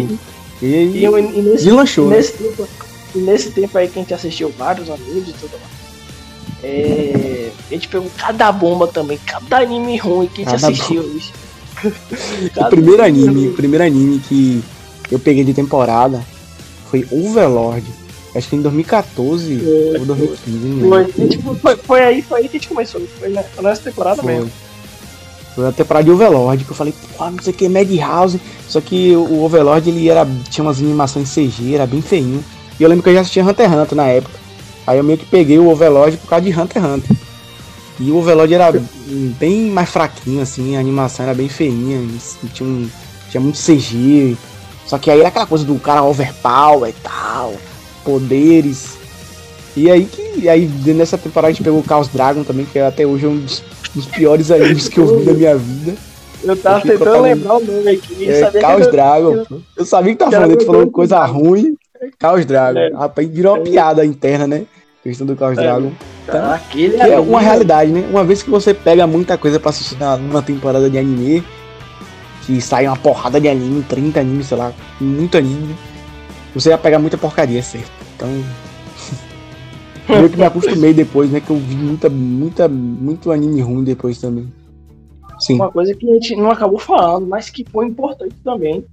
E, 0.62 0.66
E, 0.66 0.92
e, 0.96 1.04
eu- 1.04 1.20
e 1.20 1.42
nesse, 1.42 1.66
deslanchou, 1.66 2.08
e 2.08 2.10
né? 2.10 2.18
nesse 2.18 2.34
tempo, 2.34 2.68
e 3.14 3.18
nesse 3.20 3.52
tempo 3.52 3.78
aí 3.78 3.88
que 3.88 4.00
a 4.00 4.02
gente 4.02 4.14
assistiu 4.14 4.52
vários 4.58 4.90
animes 4.90 5.28
e 5.30 5.34
tudo 5.34 5.52
mais. 5.52 5.77
É, 6.68 7.50
a 7.70 7.74
gente 7.74 7.88
pegou 7.88 8.10
cada 8.18 8.52
bomba 8.52 8.88
também, 8.88 9.18
cada 9.26 9.58
anime 9.60 9.98
ruim 9.98 10.28
que 10.28 10.42
a 10.44 10.50
gente 10.50 10.62
Cada 10.62 10.68
assistiu. 10.68 11.04
O 12.58 12.70
primeiro 12.70 13.04
anime 13.04 13.48
o 13.50 13.54
primeiro 13.54 13.86
anime 13.86 14.20
que 14.20 14.64
eu 15.12 15.20
peguei 15.20 15.44
de 15.44 15.54
temporada 15.54 16.22
foi 16.90 17.08
Overlord. 17.12 17.86
Acho 18.36 18.50
que 18.50 18.56
em 18.56 18.62
2014 18.62 19.58
Foi, 19.58 20.00
ou 20.00 20.06
2015, 20.06 20.68
não 20.68 20.90
Foi, 20.90 21.28
tipo, 21.28 21.56
foi, 21.56 21.76
foi 21.78 22.02
aí, 22.02 22.22
foi 22.22 22.40
aí 22.42 22.50
que 22.50 22.58
a 22.58 22.60
gente 22.60 22.68
começou. 22.70 23.02
Foi 23.20 23.30
na- 23.30 23.44
foi 23.44 23.64
nessa 23.64 23.82
temporada 23.82 24.22
Foi. 24.22 24.34
mesmo. 24.34 24.52
Foi 25.56 25.68
a 25.68 25.72
temporada 25.72 26.04
de 26.04 26.12
Overlord, 26.12 26.64
que 26.64 26.70
eu 26.72 26.76
falei, 26.76 26.94
pô, 27.18 27.30
não 27.32 27.42
sei 27.42 27.52
o 27.52 27.56
que, 27.56 27.68
Madhouse. 27.68 28.40
Só 28.68 28.80
que 28.80 29.16
o 29.16 29.44
Overlord, 29.44 29.90
ele 29.90 30.08
era, 30.08 30.28
tinha 30.50 30.64
umas 30.64 30.78
animações 30.80 31.30
CG, 31.34 31.74
era 31.74 31.88
bem 31.88 32.02
feinho. 32.02 32.44
E 32.80 32.84
eu 32.84 32.90
lembro 32.90 33.02
que 33.04 33.10
eu 33.10 33.14
já 33.16 33.22
assistia 33.22 33.44
Hunter 33.44 33.68
x 33.72 33.76
Hunter 33.80 33.96
na 33.96 34.08
época. 34.08 34.47
Aí 34.88 34.98
eu 34.98 35.04
meio 35.04 35.20
que 35.20 35.26
peguei 35.26 35.60
o 35.60 35.70
Overlord 35.70 36.16
por 36.16 36.30
causa 36.30 36.46
de 36.46 36.58
Hunter 36.58 36.82
x 36.82 36.92
Hunter. 36.92 37.18
E 38.00 38.10
o 38.10 38.18
Overlord 38.18 38.54
era 38.54 38.72
bem 39.38 39.70
mais 39.70 39.90
fraquinho, 39.90 40.42
assim, 40.42 40.78
a 40.78 40.80
animação 40.80 41.26
era 41.26 41.36
bem 41.36 41.50
feinha, 41.50 42.00
tinha, 42.54 42.70
um, 42.70 42.88
tinha 43.30 43.42
muito 43.42 43.60
CG. 43.60 44.38
Só 44.86 44.98
que 44.98 45.12
aí 45.12 45.20
era 45.20 45.28
aquela 45.28 45.46
coisa 45.46 45.66
do 45.66 45.76
cara 45.76 46.04
overpower 46.04 46.90
e 46.90 46.94
tal, 47.04 47.54
poderes. 48.06 48.98
E 49.76 49.92
aí 49.92 50.06
que 50.06 50.48
aí 50.48 50.68
nessa 50.86 51.18
temporada 51.18 51.50
a 51.50 51.52
gente 51.52 51.64
pegou 51.64 51.80
o 51.80 51.86
Chaos 51.86 52.08
Dragon 52.08 52.44
também, 52.44 52.66
que 52.66 52.80
até 52.80 53.06
hoje 53.06 53.26
é 53.26 53.30
um 53.30 53.38
dos, 53.38 53.64
dos 53.94 54.06
piores 54.06 54.50
animes 54.52 54.88
que 54.88 55.00
eu 55.00 55.20
vi 55.20 55.26
na 55.26 55.34
minha 55.34 55.58
vida. 55.58 55.96
Eu 56.44 56.56
tava 56.56 56.88
Eu 56.88 56.98
tentando 56.98 57.22
lembrar 57.22 57.58
o 57.58 57.64
nome 57.64 57.90
aqui. 57.90 58.30
É, 58.30 58.52
Chaos 58.62 58.88
Dragon. 58.88 59.46
eu-. 59.50 59.62
Eu 59.76 59.86
sabia 59.86 60.14
que 60.14 60.20
tava 60.20 60.32
falando, 60.32 60.52
ele 60.52 60.66
falou 60.66 60.88
coisa 60.90 61.24
ruim. 61.26 61.77
Chaos 62.20 62.46
Dragon. 62.46 62.80
É. 62.80 62.94
Rapaz, 62.94 63.28
virou 63.28 63.56
uma 63.56 63.64
piada 63.64 64.06
interna, 64.06 64.48
né? 64.48 64.66
A 65.00 65.04
questão 65.04 65.26
do 65.28 65.36
Chaos 65.38 65.58
É. 65.58 65.62
Dragon. 65.62 65.92
Então, 66.28 66.52
Aquele 66.52 66.98
que 66.98 67.02
é 67.02 67.20
uma 67.20 67.40
realidade, 67.40 67.92
né? 67.92 68.08
Uma 68.10 68.24
vez 68.24 68.44
que 68.44 68.50
você 68.50 68.74
pega 68.74 69.08
muita 69.08 69.38
coisa 69.38 69.60
pra 69.60 69.70
assistir 69.70 69.98
numa 70.20 70.42
temporada 70.42 70.90
de 70.90 70.98
anime, 70.98 71.44
que 72.46 72.60
sai 72.62 72.88
uma 72.88 72.98
porrada 72.98 73.40
de 73.40 73.48
anime, 73.48 73.84
30 73.84 74.20
animes, 74.20 74.48
sei 74.48 74.58
lá, 74.58 74.74
muito 75.00 75.38
anime, 75.38 75.76
você 76.54 76.70
vai 76.70 76.78
pegar 76.78 77.00
muita 77.00 77.18
porcaria, 77.18 77.62
certo? 77.62 77.92
Então. 78.16 78.30
eu 80.10 80.30
que 80.30 80.38
me 80.38 80.44
acostumei 80.44 80.94
depois, 80.94 81.30
né? 81.32 81.40
Que 81.40 81.50
eu 81.50 81.58
vi 81.58 81.76
muita, 81.76 82.10
muita, 82.10 82.68
muito 82.68 83.32
anime 83.32 83.62
ruim 83.62 83.84
depois 83.84 84.20
também. 84.20 84.52
Sim. 85.40 85.56
Uma 85.56 85.72
coisa 85.72 85.94
que 85.94 86.10
a 86.10 86.14
gente 86.14 86.36
não 86.36 86.50
acabou 86.50 86.80
falando, 86.80 87.28
mas 87.28 87.50
que 87.50 87.64
foi 87.72 87.86
importante 87.86 88.36
também 88.44 88.84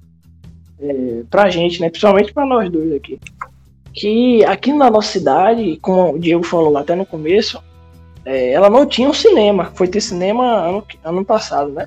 é, 0.84 1.22
pra 1.30 1.50
gente, 1.50 1.80
né? 1.80 1.88
Principalmente 1.88 2.32
pra 2.32 2.44
nós 2.44 2.70
dois 2.70 2.92
aqui. 2.92 3.18
Que 3.92 4.44
aqui 4.44 4.72
na 4.72 4.90
nossa 4.90 5.12
cidade, 5.12 5.78
como 5.80 6.14
o 6.14 6.18
Diego 6.18 6.42
falou 6.42 6.70
lá 6.70 6.80
até 6.80 6.94
no 6.94 7.06
começo, 7.06 7.62
é, 8.24 8.52
ela 8.52 8.68
não 8.68 8.86
tinha 8.86 9.08
um 9.08 9.14
cinema. 9.14 9.72
Foi 9.74 9.88
ter 9.88 10.00
cinema 10.00 10.44
ano, 10.44 10.84
ano 11.04 11.24
passado, 11.24 11.70
né? 11.70 11.86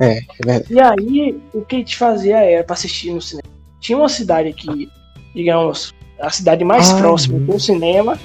É, 0.00 0.18
é. 0.18 0.64
E 0.70 0.80
aí, 0.80 1.40
o 1.52 1.62
que 1.62 1.76
a 1.76 1.78
gente 1.78 1.96
fazia 1.96 2.38
era 2.38 2.64
pra 2.64 2.74
assistir 2.74 3.12
no 3.12 3.20
cinema. 3.20 3.48
Tinha 3.80 3.98
uma 3.98 4.08
cidade 4.08 4.48
aqui, 4.48 4.88
digamos, 5.34 5.94
a 6.20 6.30
cidade 6.30 6.64
mais 6.64 6.90
Ah, 6.90 6.98
próxima 6.98 7.38
do 7.38 7.60
cinema, 7.60 8.18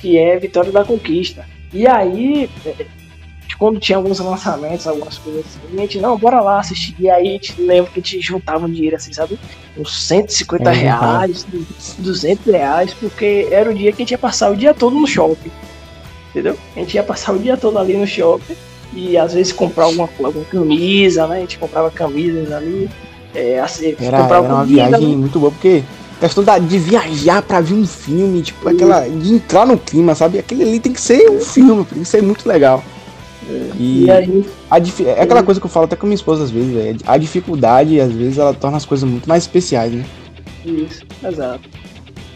que 0.00 0.18
é 0.18 0.38
Vitória 0.38 0.72
da 0.72 0.84
Conquista. 0.84 1.46
E 1.72 1.86
aí, 1.86 2.50
é, 2.66 2.86
quando 3.60 3.78
tinha 3.78 3.98
alguns 3.98 4.18
lançamentos, 4.18 4.86
algumas 4.86 5.18
coisas 5.18 5.44
assim, 5.44 5.76
a 5.76 5.80
gente, 5.82 5.98
não, 6.00 6.16
bora 6.16 6.40
lá 6.40 6.60
assistir. 6.60 6.96
E 6.98 7.10
aí 7.10 7.28
a 7.28 7.32
gente 7.32 7.60
lembra 7.60 7.90
que 7.90 8.00
a 8.00 8.02
gente 8.02 8.18
juntava 8.22 8.64
um 8.64 8.70
dinheiro 8.70 8.96
assim, 8.96 9.12
sabe? 9.12 9.38
Uns 9.76 10.02
150 10.02 10.70
É, 10.70 10.72
reais, 10.72 11.46
200 11.98 12.46
reais, 12.46 12.94
porque 12.94 13.46
era 13.50 13.70
o 13.70 13.74
dia 13.74 13.92
que 13.92 14.00
a 14.00 14.02
gente 14.02 14.12
ia 14.12 14.18
passar 14.18 14.50
o 14.50 14.56
dia 14.56 14.72
todo 14.72 14.98
no 14.98 15.06
shopping. 15.06 15.50
Entendeu? 16.30 16.56
A 16.74 16.80
gente 16.80 16.94
ia 16.94 17.02
passar 17.02 17.34
o 17.34 17.38
dia 17.38 17.54
todo 17.54 17.78
ali 17.78 17.98
no 17.98 18.06
shopping 18.06 18.56
e 18.94 19.18
às 19.18 19.34
vezes 19.34 19.52
comprar 19.52 19.84
alguma, 19.84 20.08
alguma 20.24 20.44
camisa, 20.46 21.26
né? 21.26 21.36
A 21.36 21.40
gente 21.40 21.58
comprava 21.58 21.90
camisas 21.90 22.50
ali. 22.50 22.88
É, 23.34 23.60
assim, 23.60 23.94
Era, 24.00 24.22
comprava 24.22 24.46
era 24.46 24.54
uma 24.54 24.64
comida, 24.64 24.88
viagem 24.88 25.08
né? 25.08 25.16
muito 25.16 25.38
boa, 25.38 25.52
porque 25.52 25.84
questão 26.18 26.42
da, 26.42 26.58
de 26.58 26.78
viajar 26.78 27.42
pra 27.42 27.60
ver 27.60 27.74
um 27.74 27.86
filme, 27.86 28.40
tipo, 28.40 28.66
aquela. 28.66 29.06
de 29.06 29.34
entrar 29.34 29.66
no 29.66 29.76
clima, 29.76 30.14
sabe? 30.14 30.38
Aquele 30.38 30.62
ali 30.62 30.80
tem 30.80 30.94
que 30.94 31.00
ser 31.00 31.30
um 31.30 31.40
filme, 31.40 31.84
tem 31.84 31.98
que 32.02 32.08
ser 32.08 32.22
muito 32.22 32.48
legal. 32.48 32.82
E, 33.78 34.04
E 34.04 34.10
aí, 34.10 34.44
a 34.70 34.78
é 34.78 35.22
aquela 35.22 35.42
coisa 35.42 35.60
que 35.60 35.66
eu 35.66 35.70
falo 35.70 35.86
até 35.86 35.96
com 35.96 36.06
minha 36.06 36.14
esposa 36.14 36.44
às 36.44 36.50
vezes, 36.50 36.72
velho. 36.72 36.98
A 37.06 37.16
dificuldade, 37.16 38.00
às 38.00 38.12
vezes, 38.12 38.38
ela 38.38 38.52
torna 38.54 38.76
as 38.76 38.84
coisas 38.84 39.08
muito 39.08 39.28
mais 39.28 39.44
especiais, 39.44 39.92
né? 39.92 40.04
isso, 40.64 41.04
exato. 41.24 41.68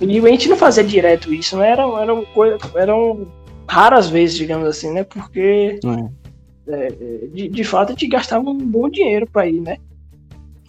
E 0.01 0.19
a 0.19 0.29
gente 0.29 0.49
não 0.49 0.57
fazia 0.57 0.83
direto 0.83 1.33
isso, 1.33 1.57
né? 1.57 1.71
Eram, 1.71 1.99
eram, 1.99 2.25
coisa, 2.27 2.59
eram 2.75 3.27
raras 3.69 4.09
vezes, 4.09 4.37
digamos 4.37 4.67
assim, 4.67 4.93
né? 4.93 5.05
Porque 5.05 5.79
é? 5.85 6.73
é, 6.73 6.87
é, 6.87 7.27
de, 7.33 7.49
de 7.49 7.65
fato 7.65 7.91
a 7.91 7.93
gente 7.93 8.09
gastava 8.09 8.49
um 8.49 8.59
bom 8.59 8.89
dinheiro 8.89 9.27
pra 9.31 9.47
ir, 9.47 9.61
né? 9.61 9.77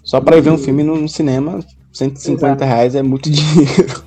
Só 0.03 0.21
pra 0.21 0.37
ir 0.37 0.41
ver 0.41 0.51
um 0.51 0.57
filme 0.57 0.83
no, 0.83 1.07
cinema, 1.09 1.59
150 1.91 2.45
Exato. 2.45 2.63
reais 2.63 2.95
é 2.95 3.01
muito 3.01 3.29
dinheiro. 3.31 4.03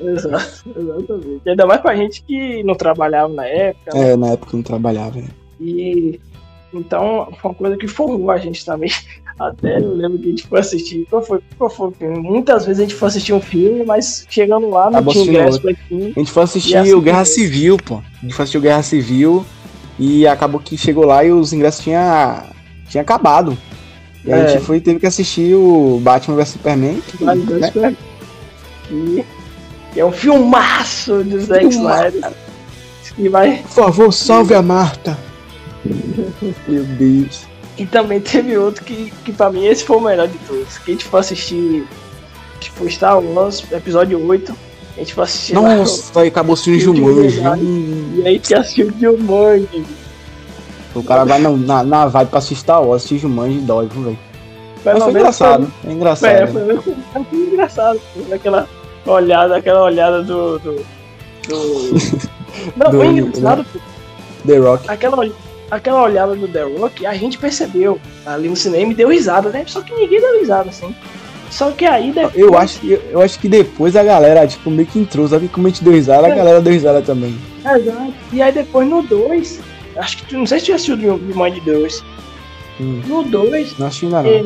Exato, 0.00 0.70
exatamente. 0.76 1.48
Ainda 1.48 1.66
mais 1.66 1.80
pra 1.80 1.96
gente 1.96 2.22
que 2.22 2.62
não 2.62 2.74
trabalhava 2.74 3.32
na 3.32 3.46
época, 3.46 3.94
né? 3.94 4.12
É, 4.12 4.16
na 4.16 4.28
época 4.28 4.56
não 4.56 4.62
trabalhava. 4.62 5.20
né? 5.20 5.28
E 5.64 6.20
então 6.72 7.28
foi 7.40 7.50
uma 7.50 7.54
coisa 7.54 7.76
que 7.76 7.86
formou 7.88 8.30
a 8.30 8.38
gente 8.38 8.64
também. 8.64 8.90
Até 9.38 9.78
eu 9.78 9.94
lembro 9.94 10.18
que 10.18 10.26
a 10.26 10.30
gente 10.30 10.46
foi 10.46 10.60
assistir. 10.60 11.06
Qual 11.10 11.20
foi, 11.20 11.40
qual 11.58 11.68
foi? 11.68 11.90
Muitas 12.08 12.66
vezes 12.66 12.80
a 12.80 12.82
gente 12.84 12.94
foi 12.94 13.08
assistir 13.08 13.32
um 13.32 13.40
filme, 13.40 13.84
mas 13.84 14.24
chegando 14.30 14.70
lá 14.70 14.88
não 14.90 15.04
tinha 15.04 15.24
ingresso 15.24 15.60
pra 15.60 15.74
filme. 15.74 16.12
A 16.14 16.18
gente 16.20 16.30
foi 16.30 16.42
assistir 16.44 16.76
assim 16.76 16.92
o 16.94 17.00
Guerra. 17.00 17.24
Civil, 17.24 17.76
pô. 17.78 17.96
A 17.96 18.20
gente 18.22 18.34
foi 18.34 18.42
assistir 18.44 18.58
o 18.58 18.60
Guerra 18.60 18.82
Civil 18.82 19.44
e 19.98 20.24
acabou 20.26 20.60
que 20.60 20.76
chegou 20.78 21.04
lá 21.04 21.24
e 21.24 21.32
os 21.32 21.52
ingressos 21.52 21.82
tinham 21.82 22.44
tinha 22.88 23.02
acabado. 23.02 23.58
E 24.24 24.32
aí 24.32 24.40
a 24.40 24.44
É. 24.44 24.48
gente 24.48 24.64
foi 24.64 24.80
teve 24.80 25.00
que 25.00 25.06
assistir 25.06 25.54
o 25.54 25.98
Batman 26.00 26.36
vs 26.36 26.48
Superman. 26.50 27.00
que, 27.00 27.24
Mas, 27.24 27.44
né, 27.74 27.96
E 28.90 29.24
e 29.96 30.00
é 30.00 30.04
um 30.04 30.12
filmaço 30.12 31.22
do 31.24 31.40
Zack. 31.40 31.66
Snyder. 31.66 32.32
Vai. 33.30 33.58
Por 33.58 33.68
favor, 33.70 34.12
salve 34.12 34.54
a 34.54 34.62
Marta. 34.62 35.16
Meu 36.68 36.84
Deus. 36.84 37.42
E 37.76 37.84
também 37.86 38.20
teve 38.20 38.56
outro 38.56 38.84
que, 38.84 39.12
que 39.24 39.32
pra 39.32 39.50
mim 39.50 39.66
esse 39.66 39.84
foi 39.84 39.96
o 39.96 40.00
melhor 40.00 40.28
de 40.28 40.38
todos. 40.38 40.78
Que 40.78 40.92
a 40.92 40.94
gente 40.94 41.04
foi 41.04 41.20
assistir, 41.20 41.86
tipo, 42.60 42.88
Star 42.88 43.18
Wars, 43.20 43.64
episódio 43.72 44.24
8. 44.24 44.54
A 44.96 45.00
gente 45.00 45.12
foi 45.14 45.24
assistir 45.24 45.54
lá 45.56 45.74
Nossa, 45.76 46.20
aí 46.20 46.28
acabou 46.28 46.54
Filme 46.54 46.78
de 46.78 46.84
Jumanji. 46.84 47.40
E 48.16 48.22
aí 48.26 48.38
que 48.38 48.54
assistiu 48.54 48.92
Jumanji. 49.00 49.84
O 50.94 51.02
cara 51.02 51.24
vai 51.24 51.40
na, 51.40 51.50
na, 51.50 51.82
na 51.82 52.06
vibe 52.06 52.28
pra 52.28 52.38
assistir 52.38 52.56
Star 52.62 52.80
Wars, 52.80 53.02
assistir 53.02 53.18
Jumanji 53.18 53.58
dói, 53.58 53.88
velho? 53.88 54.16
Mas 54.84 55.02
foi 55.02 55.10
engraçado. 55.12 55.72
É 55.84 55.92
engraçado. 55.92 56.30
É, 56.30 56.46
foi, 56.46 56.76
foi, 56.76 56.94
foi 57.24 57.38
engraçado. 57.38 58.00
Foi 58.14 58.32
Aquela 58.36 58.68
olhada, 59.06 59.56
aquela 59.56 59.82
olhada 59.82 60.22
do. 60.22 60.58
do, 60.60 60.76
do... 61.48 61.94
Não, 62.76 62.90
Do- 62.90 62.98
foi 62.98 63.06
engraçado, 63.08 63.64
pô. 63.64 63.80
The 64.46 64.58
Rock. 64.58 64.88
aquela, 64.88 65.18
ol- 65.18 65.32
aquela 65.76 66.02
olhada 66.02 66.34
do 66.34 66.46
The 66.48 66.62
Rock, 66.62 67.04
a 67.06 67.14
gente 67.14 67.38
percebeu 67.38 68.00
ali 68.26 68.48
no 68.48 68.56
cinema 68.56 68.92
e 68.92 68.94
deu 68.94 69.08
risada, 69.08 69.50
né? 69.50 69.64
Só 69.66 69.80
que 69.82 69.92
ninguém 69.94 70.20
deu 70.20 70.40
risada, 70.40 70.70
assim. 70.70 70.94
Só 71.50 71.70
que 71.70 71.84
aí 71.84 72.10
depois. 72.12 72.34
Eu 72.36 72.56
acho, 72.58 72.80
que, 72.80 73.00
eu 73.10 73.20
acho 73.20 73.38
que 73.38 73.48
depois 73.48 73.94
a 73.94 74.02
galera, 74.02 74.46
tipo, 74.46 74.70
meio 74.70 74.88
que 74.88 74.98
entrou, 74.98 75.28
sabe? 75.28 75.48
Como 75.48 75.66
a 75.66 75.70
gente 75.70 75.84
deu 75.84 75.92
risada, 75.92 76.26
a 76.26 76.30
É. 76.30 76.34
galera 76.34 76.60
deu 76.60 76.72
risada 76.72 77.00
também. 77.02 77.36
Exato. 77.60 78.12
E 78.32 78.42
aí 78.42 78.52
depois 78.52 78.88
no 78.88 79.02
2, 79.02 79.60
acho 79.96 80.16
que 80.18 80.26
tu 80.26 80.38
não 80.38 80.46
sei 80.46 80.58
se 80.60 80.66
tu 80.66 80.72
assistiu 80.74 80.96
o 80.96 81.18
Jumanji 81.32 81.60
2. 81.60 82.02
Hum. 82.80 83.02
No 83.06 83.22
2, 83.22 83.78
Não 83.78 83.86
assisti 83.86 84.06
é, 84.14 84.44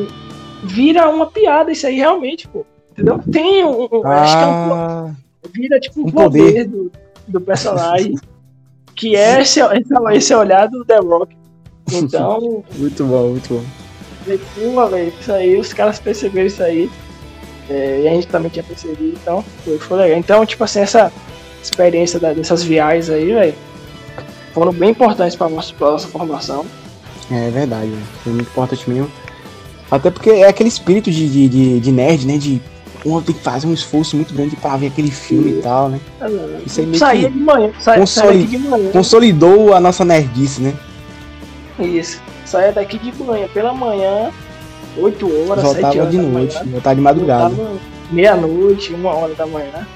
vira 0.63 1.09
uma 1.09 1.25
piada 1.27 1.71
isso 1.71 1.87
aí 1.87 1.95
realmente, 1.95 2.47
pô. 2.47 2.63
Entendeu? 2.91 3.19
Tem 3.31 3.63
um. 3.65 3.87
um- 3.91 4.05
acho 4.07 4.37
que 4.37 4.43
é 4.43 4.47
um, 4.47 4.73
Ah, 4.73 5.11
vira 5.51 5.79
tipo 5.79 6.01
um, 6.01 6.07
um 6.07 6.11
poder, 6.11 6.43
poder. 6.45 6.67
do, 6.67 6.91
do 7.27 7.41
personagem. 7.41 8.15
que 8.99 9.15
é 9.15 9.41
esse, 9.41 9.61
esse, 9.61 9.93
esse 10.13 10.35
olhar 10.35 10.67
do 10.67 10.83
The 10.83 10.97
Rock. 10.99 11.35
Então, 11.91 12.63
muito 12.77 13.03
bom, 13.05 13.29
muito 13.29 13.53
bom. 13.53 13.63
Pô, 14.75 14.87
velho, 14.87 15.13
isso 15.19 15.31
aí, 15.31 15.57
os 15.57 15.73
caras 15.73 15.99
perceberam 15.99 16.47
isso 16.47 16.61
aí. 16.61 16.89
É, 17.69 18.01
e 18.03 18.07
a 18.07 18.11
gente 18.11 18.27
também 18.27 18.49
tinha 18.49 18.63
percebido, 18.63 19.17
então 19.21 19.43
foi, 19.63 19.77
foi 19.77 19.97
legal. 19.97 20.17
Então, 20.17 20.45
tipo 20.45 20.63
assim, 20.63 20.79
essa 20.81 21.11
experiência 21.63 22.19
da- 22.19 22.33
dessas 22.33 22.63
viagens 22.63 23.09
aí, 23.09 23.31
velho, 23.31 23.53
foram 24.53 24.73
bem 24.73 24.89
importantes 24.89 25.35
pra 25.35 25.47
nossa, 25.49 25.73
pra 25.73 25.91
nossa 25.91 26.07
formação. 26.07 26.65
É 27.31 27.49
verdade, 27.51 27.91
foi 28.23 28.33
muito 28.33 28.49
importante 28.49 28.89
mesmo. 28.89 29.09
Até 29.89 30.09
porque 30.11 30.29
é 30.31 30.47
aquele 30.47 30.69
espírito 30.69 31.09
de, 31.11 31.29
de, 31.29 31.47
de, 31.47 31.79
de 31.79 31.91
nerd, 31.91 32.25
né? 32.27 32.37
De 32.37 32.59
pô, 33.03 33.21
tem 33.21 33.35
que 33.35 33.41
fazer 33.41 33.67
um 33.67 33.73
esforço 33.73 34.15
muito 34.15 34.33
grande 34.33 34.55
pra 34.55 34.75
ver 34.77 34.87
aquele 34.87 35.11
filme 35.11 35.59
e 35.59 35.61
tal, 35.61 35.89
né? 35.89 35.99
Isso 36.65 36.79
aí 36.81 36.85
meio 36.85 36.99
Saía 36.99 37.29
de 37.29 37.37
manhã, 37.39 37.71
saía, 37.79 37.99
consoli- 37.99 38.43
de 38.45 38.57
manhã. 38.57 38.91
consolidou 38.91 39.73
a 39.73 39.79
nossa 39.79 40.03
nerdice, 40.05 40.61
né? 40.61 40.73
Isso. 41.79 42.21
Saía 42.45 42.71
daqui 42.71 42.97
de 42.97 43.11
manhã, 43.23 43.47
pela 43.53 43.73
manhã, 43.73 44.31
8 44.97 45.25
horas, 45.49 45.63
7 45.63 45.73
Voltava 45.73 45.97
horas 45.99 46.11
de 46.11 46.17
noite, 46.17 46.55
manhã. 46.55 46.71
voltava 46.71 46.95
de 46.95 47.01
madrugada. 47.01 47.55
Meia-noite, 48.11 48.93
uma 48.93 49.11
hora 49.13 49.35
da 49.35 49.45
manhã. 49.45 49.87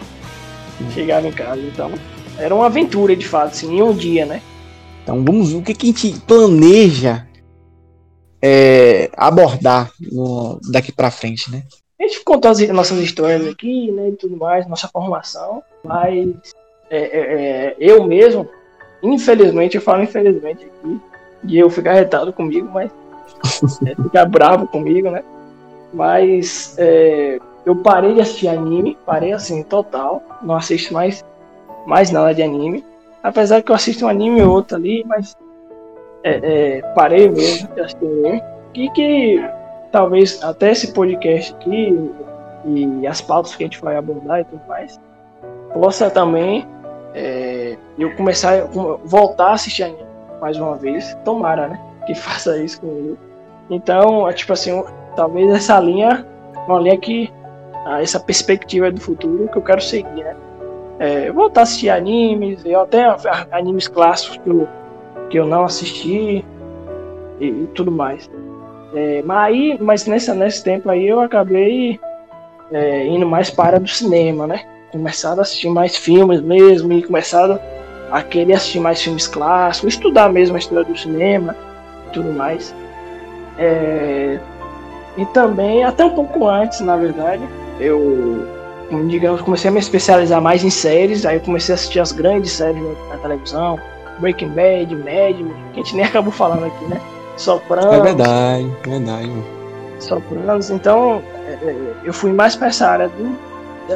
Chegava 0.93 1.27
em 1.27 1.31
casa, 1.31 1.59
então. 1.61 1.91
Era 2.37 2.53
uma 2.53 2.65
aventura 2.67 3.15
de 3.15 3.27
fato, 3.27 3.49
assim, 3.51 3.77
em 3.77 3.81
um 3.81 3.93
dia, 3.93 4.25
né? 4.25 4.41
Então 5.03 5.23
vamos 5.23 5.51
ver 5.51 5.57
o 5.57 5.61
que, 5.61 5.73
que 5.73 5.85
a 5.87 5.89
gente 5.91 6.19
planeja 6.21 7.27
é, 8.41 9.09
abordar 9.15 9.91
no- 10.11 10.59
daqui 10.71 10.91
pra 10.91 11.09
frente, 11.11 11.49
né? 11.51 11.63
A 12.03 12.05
gente 12.05 12.21
contou 12.25 12.51
as 12.51 12.59
nossas 12.67 12.99
histórias 12.99 13.47
aqui, 13.47 13.89
né, 13.89 14.09
e 14.09 14.11
tudo 14.17 14.35
mais, 14.35 14.67
nossa 14.67 14.89
formação, 14.89 15.63
mas 15.81 16.53
é, 16.89 16.97
é, 16.97 17.19
é, 17.19 17.75
eu 17.79 18.03
mesmo, 18.03 18.45
infelizmente, 19.01 19.77
eu 19.77 19.81
falo 19.81 20.03
infelizmente 20.03 20.65
aqui, 20.65 20.99
e 21.45 21.57
eu 21.57 21.69
ficar 21.69 21.93
retado 21.93 22.33
comigo, 22.33 22.69
mas 22.73 22.91
é, 23.87 23.95
ficar 24.03 24.25
bravo 24.25 24.67
comigo, 24.67 25.09
né? 25.09 25.23
Mas 25.93 26.75
é, 26.77 27.39
eu 27.65 27.77
parei 27.77 28.15
de 28.15 28.19
assistir 28.19 28.49
anime, 28.49 28.97
parei 29.05 29.31
assim, 29.31 29.63
total, 29.63 30.21
não 30.41 30.55
assisto 30.55 30.93
mais, 30.93 31.23
mais 31.87 32.11
nada 32.11 32.33
de 32.33 32.43
anime, 32.43 32.83
apesar 33.23 33.61
que 33.61 33.71
eu 33.71 33.75
assisto 33.75 34.03
um 34.03 34.09
anime 34.09 34.41
ou 34.41 34.51
outro 34.51 34.75
ali, 34.75 35.05
mas 35.07 35.37
é, 36.21 36.79
é, 36.79 36.81
parei 36.95 37.29
mesmo 37.29 37.73
de 37.73 37.79
assistir 37.79 38.05
anime, 38.05 38.43
e 38.73 38.89
que 38.89 39.62
talvez 39.93 40.43
até 40.43 40.71
esse 40.71 40.91
podcast 40.91 41.53
aqui 41.53 42.11
e 42.65 43.07
as 43.07 43.21
pautas 43.21 43.55
que 43.55 43.63
a 43.63 43.67
gente 43.67 43.79
vai 43.79 43.95
abordar 43.95 44.41
e 44.41 44.43
tudo 44.45 44.61
mais, 44.67 44.99
possa 45.71 46.09
também 46.09 46.67
é, 47.13 47.77
eu 47.97 48.13
começar 48.15 48.63
a 48.63 48.65
voltar 48.65 49.49
a 49.49 49.53
assistir 49.53 49.83
anime 49.83 50.03
mais 50.41 50.57
uma 50.57 50.75
vez. 50.75 51.15
Tomara, 51.23 51.67
né? 51.67 51.79
Que 52.07 52.15
faça 52.17 52.57
isso 52.57 52.81
comigo. 52.81 53.17
Então, 53.69 54.27
é 54.27 54.33
tipo 54.33 54.51
assim, 54.51 54.83
talvez 55.15 55.49
essa 55.51 55.79
linha, 55.79 56.25
uma 56.67 56.79
linha 56.79 56.97
que 56.97 57.31
essa 58.01 58.19
perspectiva 58.19 58.89
do 58.89 58.99
futuro 58.99 59.47
que 59.47 59.57
eu 59.57 59.61
quero 59.61 59.81
seguir, 59.81 60.23
né? 60.23 60.35
É, 60.99 61.31
voltar 61.31 61.61
a 61.61 61.63
assistir 61.63 61.89
animes, 61.89 62.65
eu 62.65 62.81
até 62.81 63.15
animes 63.51 63.87
clássicos 63.87 64.37
que 64.37 64.49
eu, 64.49 64.67
que 65.29 65.39
eu 65.39 65.45
não 65.45 65.65
assisti 65.65 66.43
e, 67.39 67.45
e 67.45 67.69
tudo 67.75 67.91
mais. 67.91 68.29
É, 68.93 69.21
mas 69.25 69.37
aí, 69.37 69.77
mas 69.81 70.05
nessa, 70.05 70.33
nesse 70.33 70.63
tempo 70.63 70.89
aí 70.89 71.07
eu 71.07 71.19
acabei 71.19 71.99
é, 72.71 73.05
indo 73.07 73.25
mais 73.25 73.49
para 73.49 73.79
do 73.79 73.87
cinema, 73.87 74.45
né? 74.45 74.65
Começado 74.91 75.39
a 75.39 75.41
assistir 75.41 75.69
mais 75.69 75.95
filmes 75.95 76.41
mesmo 76.41 76.93
e 76.93 77.03
começado 77.03 77.59
a 78.11 78.21
querer 78.21 78.53
assistir 78.53 78.79
mais 78.79 79.01
filmes 79.01 79.27
clássicos, 79.27 79.93
estudar 79.93 80.31
mesmo 80.31 80.55
a 80.55 80.59
história 80.59 80.85
do 80.85 80.97
cinema 80.97 81.55
tudo 82.13 82.31
mais. 82.31 82.73
É, 83.57 84.39
e 85.17 85.25
também, 85.27 85.83
até 85.83 86.05
um 86.05 86.11
pouco 86.11 86.47
antes, 86.47 86.79
na 86.79 86.95
verdade, 86.95 87.43
eu, 87.79 88.47
digamos, 89.09 89.41
comecei 89.41 89.69
a 89.69 89.73
me 89.73 89.79
especializar 89.79 90.41
mais 90.41 90.63
em 90.63 90.69
séries, 90.69 91.25
aí 91.25 91.35
eu 91.37 91.41
comecei 91.41 91.73
a 91.73 91.75
assistir 91.75 91.99
as 91.99 92.11
grandes 92.11 92.51
séries 92.51 92.81
na, 92.81 93.15
na 93.15 93.17
televisão, 93.17 93.79
Breaking 94.19 94.49
Bad, 94.49 94.95
Mad 94.95 95.41
Men, 95.41 95.53
que 95.73 95.81
a 95.81 95.83
gente 95.83 95.95
nem 95.95 96.05
acabou 96.05 96.31
falando 96.31 96.65
aqui, 96.65 96.85
né? 96.85 97.01
Sopranos. 97.37 97.93
É 97.93 98.01
verdade, 98.01 98.71
é 98.85 98.89
verdade. 98.89 99.31
Sopranos. 99.99 100.69
Então, 100.69 101.21
é, 101.47 101.53
é, 101.53 101.95
eu 102.03 102.13
fui 102.13 102.31
mais 102.31 102.55
pra 102.55 102.67
essa 102.67 102.87
área 102.87 103.09
do- 103.09 103.53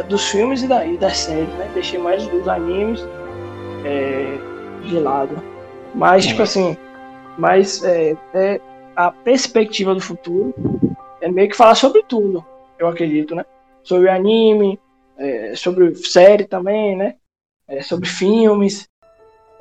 dos 0.09 0.29
filmes 0.29 0.63
e, 0.63 0.67
da, 0.67 0.85
e 0.85 0.97
das 0.97 1.17
séries, 1.17 1.49
né? 1.55 1.69
Deixei 1.73 1.99
mais 1.99 2.25
os 2.33 2.47
animes 2.47 3.05
é, 3.85 4.37
de 4.85 4.99
lado. 4.99 5.41
Mas, 5.93 6.25
tipo 6.25 6.41
assim, 6.41 6.77
mas 7.37 7.83
é, 7.83 8.15
é, 8.33 8.59
a 8.95 9.11
perspectiva 9.11 9.93
do 9.93 10.01
futuro 10.01 10.53
é 11.21 11.29
meio 11.31 11.49
que 11.49 11.55
falar 11.55 11.75
sobre 11.75 12.03
tudo, 12.03 12.43
eu 12.77 12.87
acredito, 12.87 13.33
né? 13.35 13.45
Sobre 13.83 14.09
anime, 14.09 14.79
é, 15.17 15.55
sobre 15.55 15.95
série 15.95 16.45
também, 16.45 16.95
né? 16.95 17.15
É, 17.67 17.81
sobre 17.81 18.07
filmes. 18.07 18.87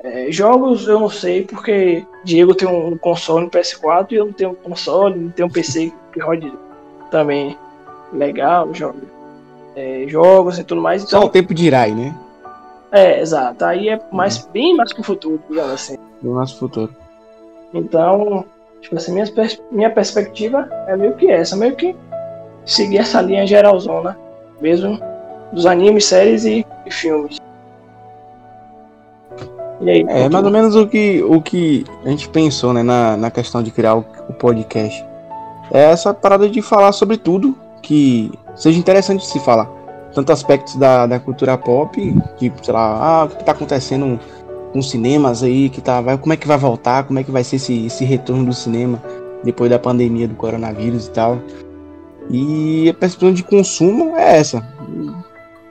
É, 0.03 0.31
jogos 0.31 0.87
eu 0.87 0.99
não 0.99 1.09
sei, 1.09 1.43
porque 1.43 2.05
Diego 2.23 2.53
tem 2.53 2.67
um 2.67 2.97
console 2.97 3.45
no 3.45 3.51
PS4 3.51 4.11
e 4.11 4.15
eu 4.15 4.25
não 4.25 4.33
tenho 4.33 4.51
um 4.51 4.55
console, 4.55 5.19
não 5.19 5.31
tenho 5.31 5.47
um 5.47 5.51
PC 5.51 5.91
que 6.13 6.19
rode 6.19 6.51
também 7.09 7.57
legal, 8.13 8.71
jogo, 8.73 8.99
é, 9.75 10.05
jogos 10.07 10.59
e 10.59 10.63
tudo 10.63 10.81
mais. 10.81 11.01
Só 11.01 11.17
Então, 11.17 11.23
o 11.27 11.31
tempo 11.31 11.53
dirá 11.53 11.87
né? 11.87 12.15
é, 12.91 13.19
exato. 13.19 13.65
Aí 13.65 13.89
é 13.89 13.99
mais, 14.11 14.37
bem 14.53 14.75
mais 14.75 14.93
pro 14.93 15.03
futuro, 15.03 15.41
digamos 15.49 15.71
assim. 15.73 15.97
Do 16.21 16.33
nosso 16.33 16.57
futuro. 16.59 16.93
Então, 17.73 18.45
tipo 18.81 18.95
assim, 18.95 19.11
minha, 19.13 19.27
pers- 19.31 19.61
minha 19.71 19.89
perspectiva 19.89 20.69
é 20.87 20.95
meio 20.95 21.15
que 21.15 21.29
essa, 21.29 21.55
meio 21.55 21.75
que 21.75 21.95
seguir 22.65 22.99
essa 22.99 23.19
linha 23.21 23.45
geralzona, 23.47 24.17
mesmo 24.61 24.99
dos 25.51 25.65
animes, 25.65 26.05
séries 26.05 26.45
e, 26.45 26.65
e 26.85 26.91
filmes. 26.91 27.37
Aí, 29.81 30.05
É 30.07 30.29
mais 30.29 30.45
ou 30.45 30.51
menos 30.51 30.75
o 30.75 30.87
que, 30.87 31.23
o 31.23 31.41
que 31.41 31.85
a 32.05 32.09
gente 32.09 32.27
pensou, 32.29 32.73
né, 32.73 32.83
na, 32.83 33.15
na 33.15 33.31
questão 33.31 33.61
de 33.61 33.71
criar 33.71 33.95
o, 33.95 34.05
o 34.29 34.33
podcast. 34.33 35.05
É 35.71 35.91
essa 35.91 36.13
parada 36.13 36.49
de 36.49 36.61
falar 36.61 36.91
sobre 36.91 37.17
tudo 37.17 37.55
que 37.81 38.31
seja 38.55 38.79
interessante 38.79 39.21
de 39.21 39.27
se 39.27 39.39
falar. 39.39 39.69
Tanto 40.13 40.31
aspectos 40.31 40.75
da, 40.75 41.05
da 41.05 41.19
cultura 41.19 41.57
pop, 41.57 42.15
tipo, 42.37 42.65
sei 42.65 42.73
lá, 42.73 42.97
ah, 42.99 43.23
o 43.25 43.29
que 43.29 43.43
tá 43.43 43.51
acontecendo 43.51 44.19
com 44.71 44.79
os 44.79 44.89
cinemas 44.89 45.43
aí, 45.43 45.69
que 45.69 45.81
tá, 45.81 46.01
vai, 46.01 46.17
como 46.17 46.33
é 46.33 46.37
que 46.37 46.47
vai 46.47 46.57
voltar, 46.57 47.03
como 47.03 47.19
é 47.19 47.23
que 47.23 47.31
vai 47.31 47.43
ser 47.43 47.57
esse, 47.57 47.85
esse 47.85 48.03
retorno 48.03 48.45
do 48.45 48.53
cinema 48.53 49.01
depois 49.43 49.69
da 49.69 49.77
pandemia 49.77 50.27
do 50.27 50.35
coronavírus 50.35 51.07
e 51.07 51.11
tal. 51.11 51.39
E 52.29 52.89
a 52.89 52.93
perspectiva 52.93 53.31
de 53.31 53.43
consumo 53.43 54.17
é 54.17 54.37
essa. 54.37 54.65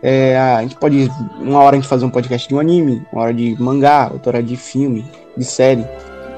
É, 0.09 0.39
a 0.39 0.63
gente 0.63 0.77
pode, 0.77 1.11
uma 1.41 1.59
hora 1.59 1.75
a 1.75 1.81
gente 1.81 1.89
fazer 1.89 2.05
um 2.05 2.11
podcast 2.11 2.49
de 2.49 2.55
um 2.55 2.61
anime, 2.61 3.05
uma 3.13 3.23
hora 3.23 3.35
de 3.35 3.61
mangá, 3.61 4.09
outra 4.13 4.37
hora 4.37 4.43
de 4.43 4.57
filme, 4.57 5.05
de 5.37 5.45
série. 5.45 5.85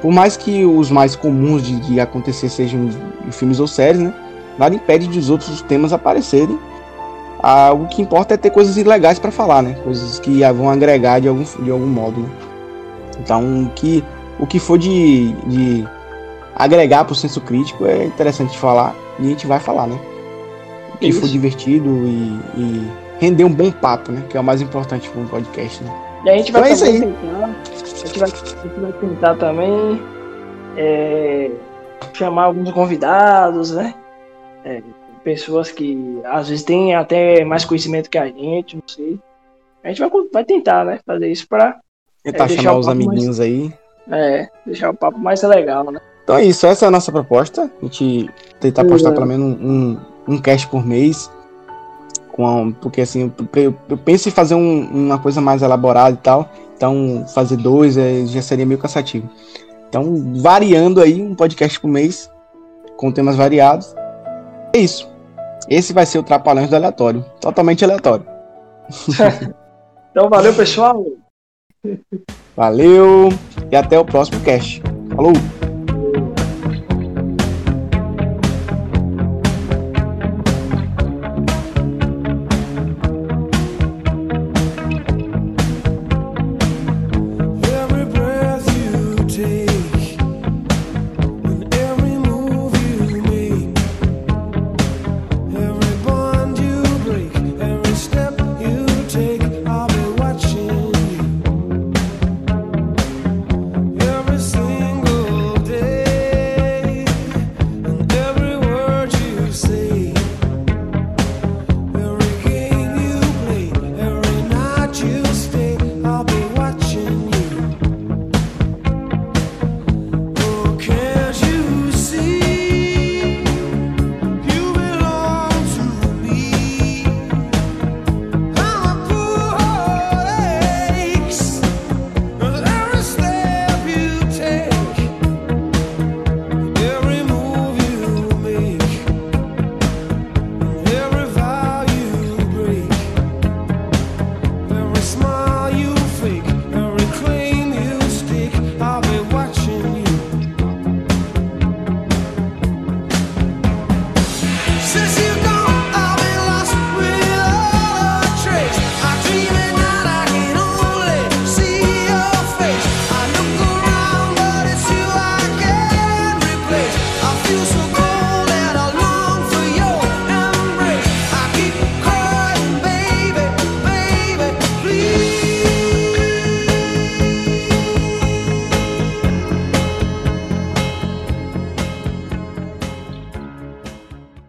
Por 0.00 0.10
mais 0.10 0.38
que 0.38 0.64
os 0.64 0.90
mais 0.90 1.14
comuns 1.14 1.62
de, 1.62 1.78
de 1.80 2.00
acontecer 2.00 2.48
sejam 2.48 2.86
de 2.86 2.96
filmes 3.30 3.60
ou 3.60 3.66
séries, 3.66 4.00
né? 4.00 4.14
Nada 4.58 4.74
impede 4.74 5.06
de 5.06 5.18
os 5.18 5.28
outros 5.28 5.60
temas 5.60 5.92
aparecerem. 5.92 6.58
Ah, 7.42 7.70
o 7.74 7.86
que 7.88 8.00
importa 8.00 8.32
é 8.32 8.36
ter 8.38 8.48
coisas 8.48 8.74
legais 8.74 9.18
para 9.18 9.30
falar, 9.30 9.62
né? 9.62 9.74
Coisas 9.84 10.18
que 10.18 10.40
vão 10.54 10.70
agregar 10.70 11.20
de 11.20 11.28
algum, 11.28 11.44
de 11.44 11.70
algum 11.70 11.86
modo. 11.86 12.22
né? 12.22 12.28
Então, 13.20 13.64
o 13.64 13.68
que, 13.74 14.02
o 14.40 14.46
que 14.46 14.58
for 14.58 14.78
de, 14.78 15.30
de 15.46 15.86
agregar 16.56 17.04
pro 17.04 17.14
senso 17.14 17.38
crítico, 17.42 17.84
é 17.84 18.06
interessante 18.06 18.56
falar. 18.56 18.94
E 19.18 19.26
a 19.26 19.28
gente 19.28 19.46
vai 19.46 19.60
falar, 19.60 19.88
né? 19.88 19.98
O 20.94 20.96
que 20.96 21.08
Isso. 21.08 21.20
for 21.20 21.28
divertido 21.28 21.90
e, 22.06 22.40
e 22.56 23.07
render 23.18 23.44
um 23.44 23.52
bom 23.52 23.70
papo, 23.70 24.12
né? 24.12 24.22
Que 24.28 24.36
é 24.36 24.40
o 24.40 24.44
mais 24.44 24.60
importante 24.60 25.08
para 25.08 25.20
um 25.20 25.26
podcast, 25.26 25.82
né? 25.84 25.92
E 26.24 26.30
a 26.30 26.36
gente 26.36 26.52
vai 26.52 26.72
Então 26.72 26.86
é 26.86 26.90
tentar. 26.92 27.44
A 27.44 28.06
gente 28.06 28.18
vai, 28.18 28.28
a 28.28 28.32
gente 28.32 28.80
vai 28.80 28.92
tentar 28.92 29.34
também 29.36 30.02
é, 30.76 31.50
chamar 32.12 32.44
alguns 32.44 32.70
convidados, 32.72 33.72
né? 33.72 33.94
É, 34.64 34.82
pessoas 35.24 35.70
que 35.70 36.20
às 36.24 36.48
vezes 36.48 36.64
têm 36.64 36.94
até 36.94 37.44
mais 37.44 37.64
conhecimento 37.64 38.08
que 38.10 38.18
a 38.18 38.26
gente, 38.26 38.76
não 38.76 38.82
sei. 38.86 39.18
A 39.84 39.88
gente 39.88 40.00
vai, 40.00 40.10
vai 40.32 40.44
tentar, 40.44 40.84
né? 40.84 41.00
Fazer 41.06 41.28
isso 41.28 41.46
pra 41.48 41.76
Tentar 42.22 42.46
deixar 42.46 42.62
chamar 42.62 42.78
os 42.78 42.86
papo 42.86 42.96
mais- 42.98 43.08
amiguinhos 43.08 43.40
aí. 43.40 43.72
é, 44.10 44.48
deixar 44.66 44.90
o 44.90 44.94
papo 44.94 45.18
mais 45.18 45.42
legal, 45.42 45.84
né? 45.90 46.00
Então 46.24 46.36
é 46.36 46.44
isso, 46.44 46.66
essa 46.66 46.84
é 46.84 46.88
a 46.88 46.90
nossa 46.90 47.10
proposta. 47.10 47.70
A 47.80 47.84
gente 47.84 48.28
tentar 48.60 48.84
postar 48.84 49.10
É. 49.10 49.12
pelo 49.12 49.26
menos 49.26 49.46
um, 49.60 49.66
um, 50.28 50.34
um 50.34 50.38
cast 50.40 50.66
por 50.68 50.84
mês. 50.84 51.30
Com 52.38 52.46
a- 52.46 52.72
porque 52.80 53.00
assim, 53.00 53.32
eu, 53.56 53.74
eu- 53.88 53.98
penso 53.98 54.28
em 54.28 54.32
fazer 54.32 54.54
um- 54.54 54.88
uma 55.08 55.18
coisa 55.18 55.40
mais 55.40 55.60
elaborada 55.60 56.14
e 56.14 56.18
tal. 56.18 56.48
Então, 56.76 57.24
fazer 57.34 57.56
dois 57.56 57.96
é, 57.98 58.24
já 58.24 58.40
seria 58.40 58.64
meio 58.64 58.78
cansativo. 58.78 59.28
Então, 59.88 60.32
variando 60.40 61.00
aí 61.02 61.20
um 61.20 61.34
podcast 61.34 61.80
por 61.80 61.88
mês, 61.88 62.30
com 62.96 63.10
temas 63.10 63.34
variados. 63.34 63.92
É 64.72 64.78
isso. 64.78 65.10
Esse 65.68 65.92
vai 65.92 66.06
ser 66.06 66.18
o 66.20 66.22
Trapalhões 66.22 66.70
do 66.70 66.76
Aleatório. 66.76 67.24
Totalmente 67.40 67.84
aleatório. 67.84 68.24
Então 70.10 70.28
valeu, 70.30 70.52
pessoal. 70.54 71.04
Valeu 72.56 73.28
e 73.70 73.76
até 73.76 73.96
o 73.98 74.04
próximo 74.04 74.40
cast. 74.40 74.82
Falou! 75.14 75.32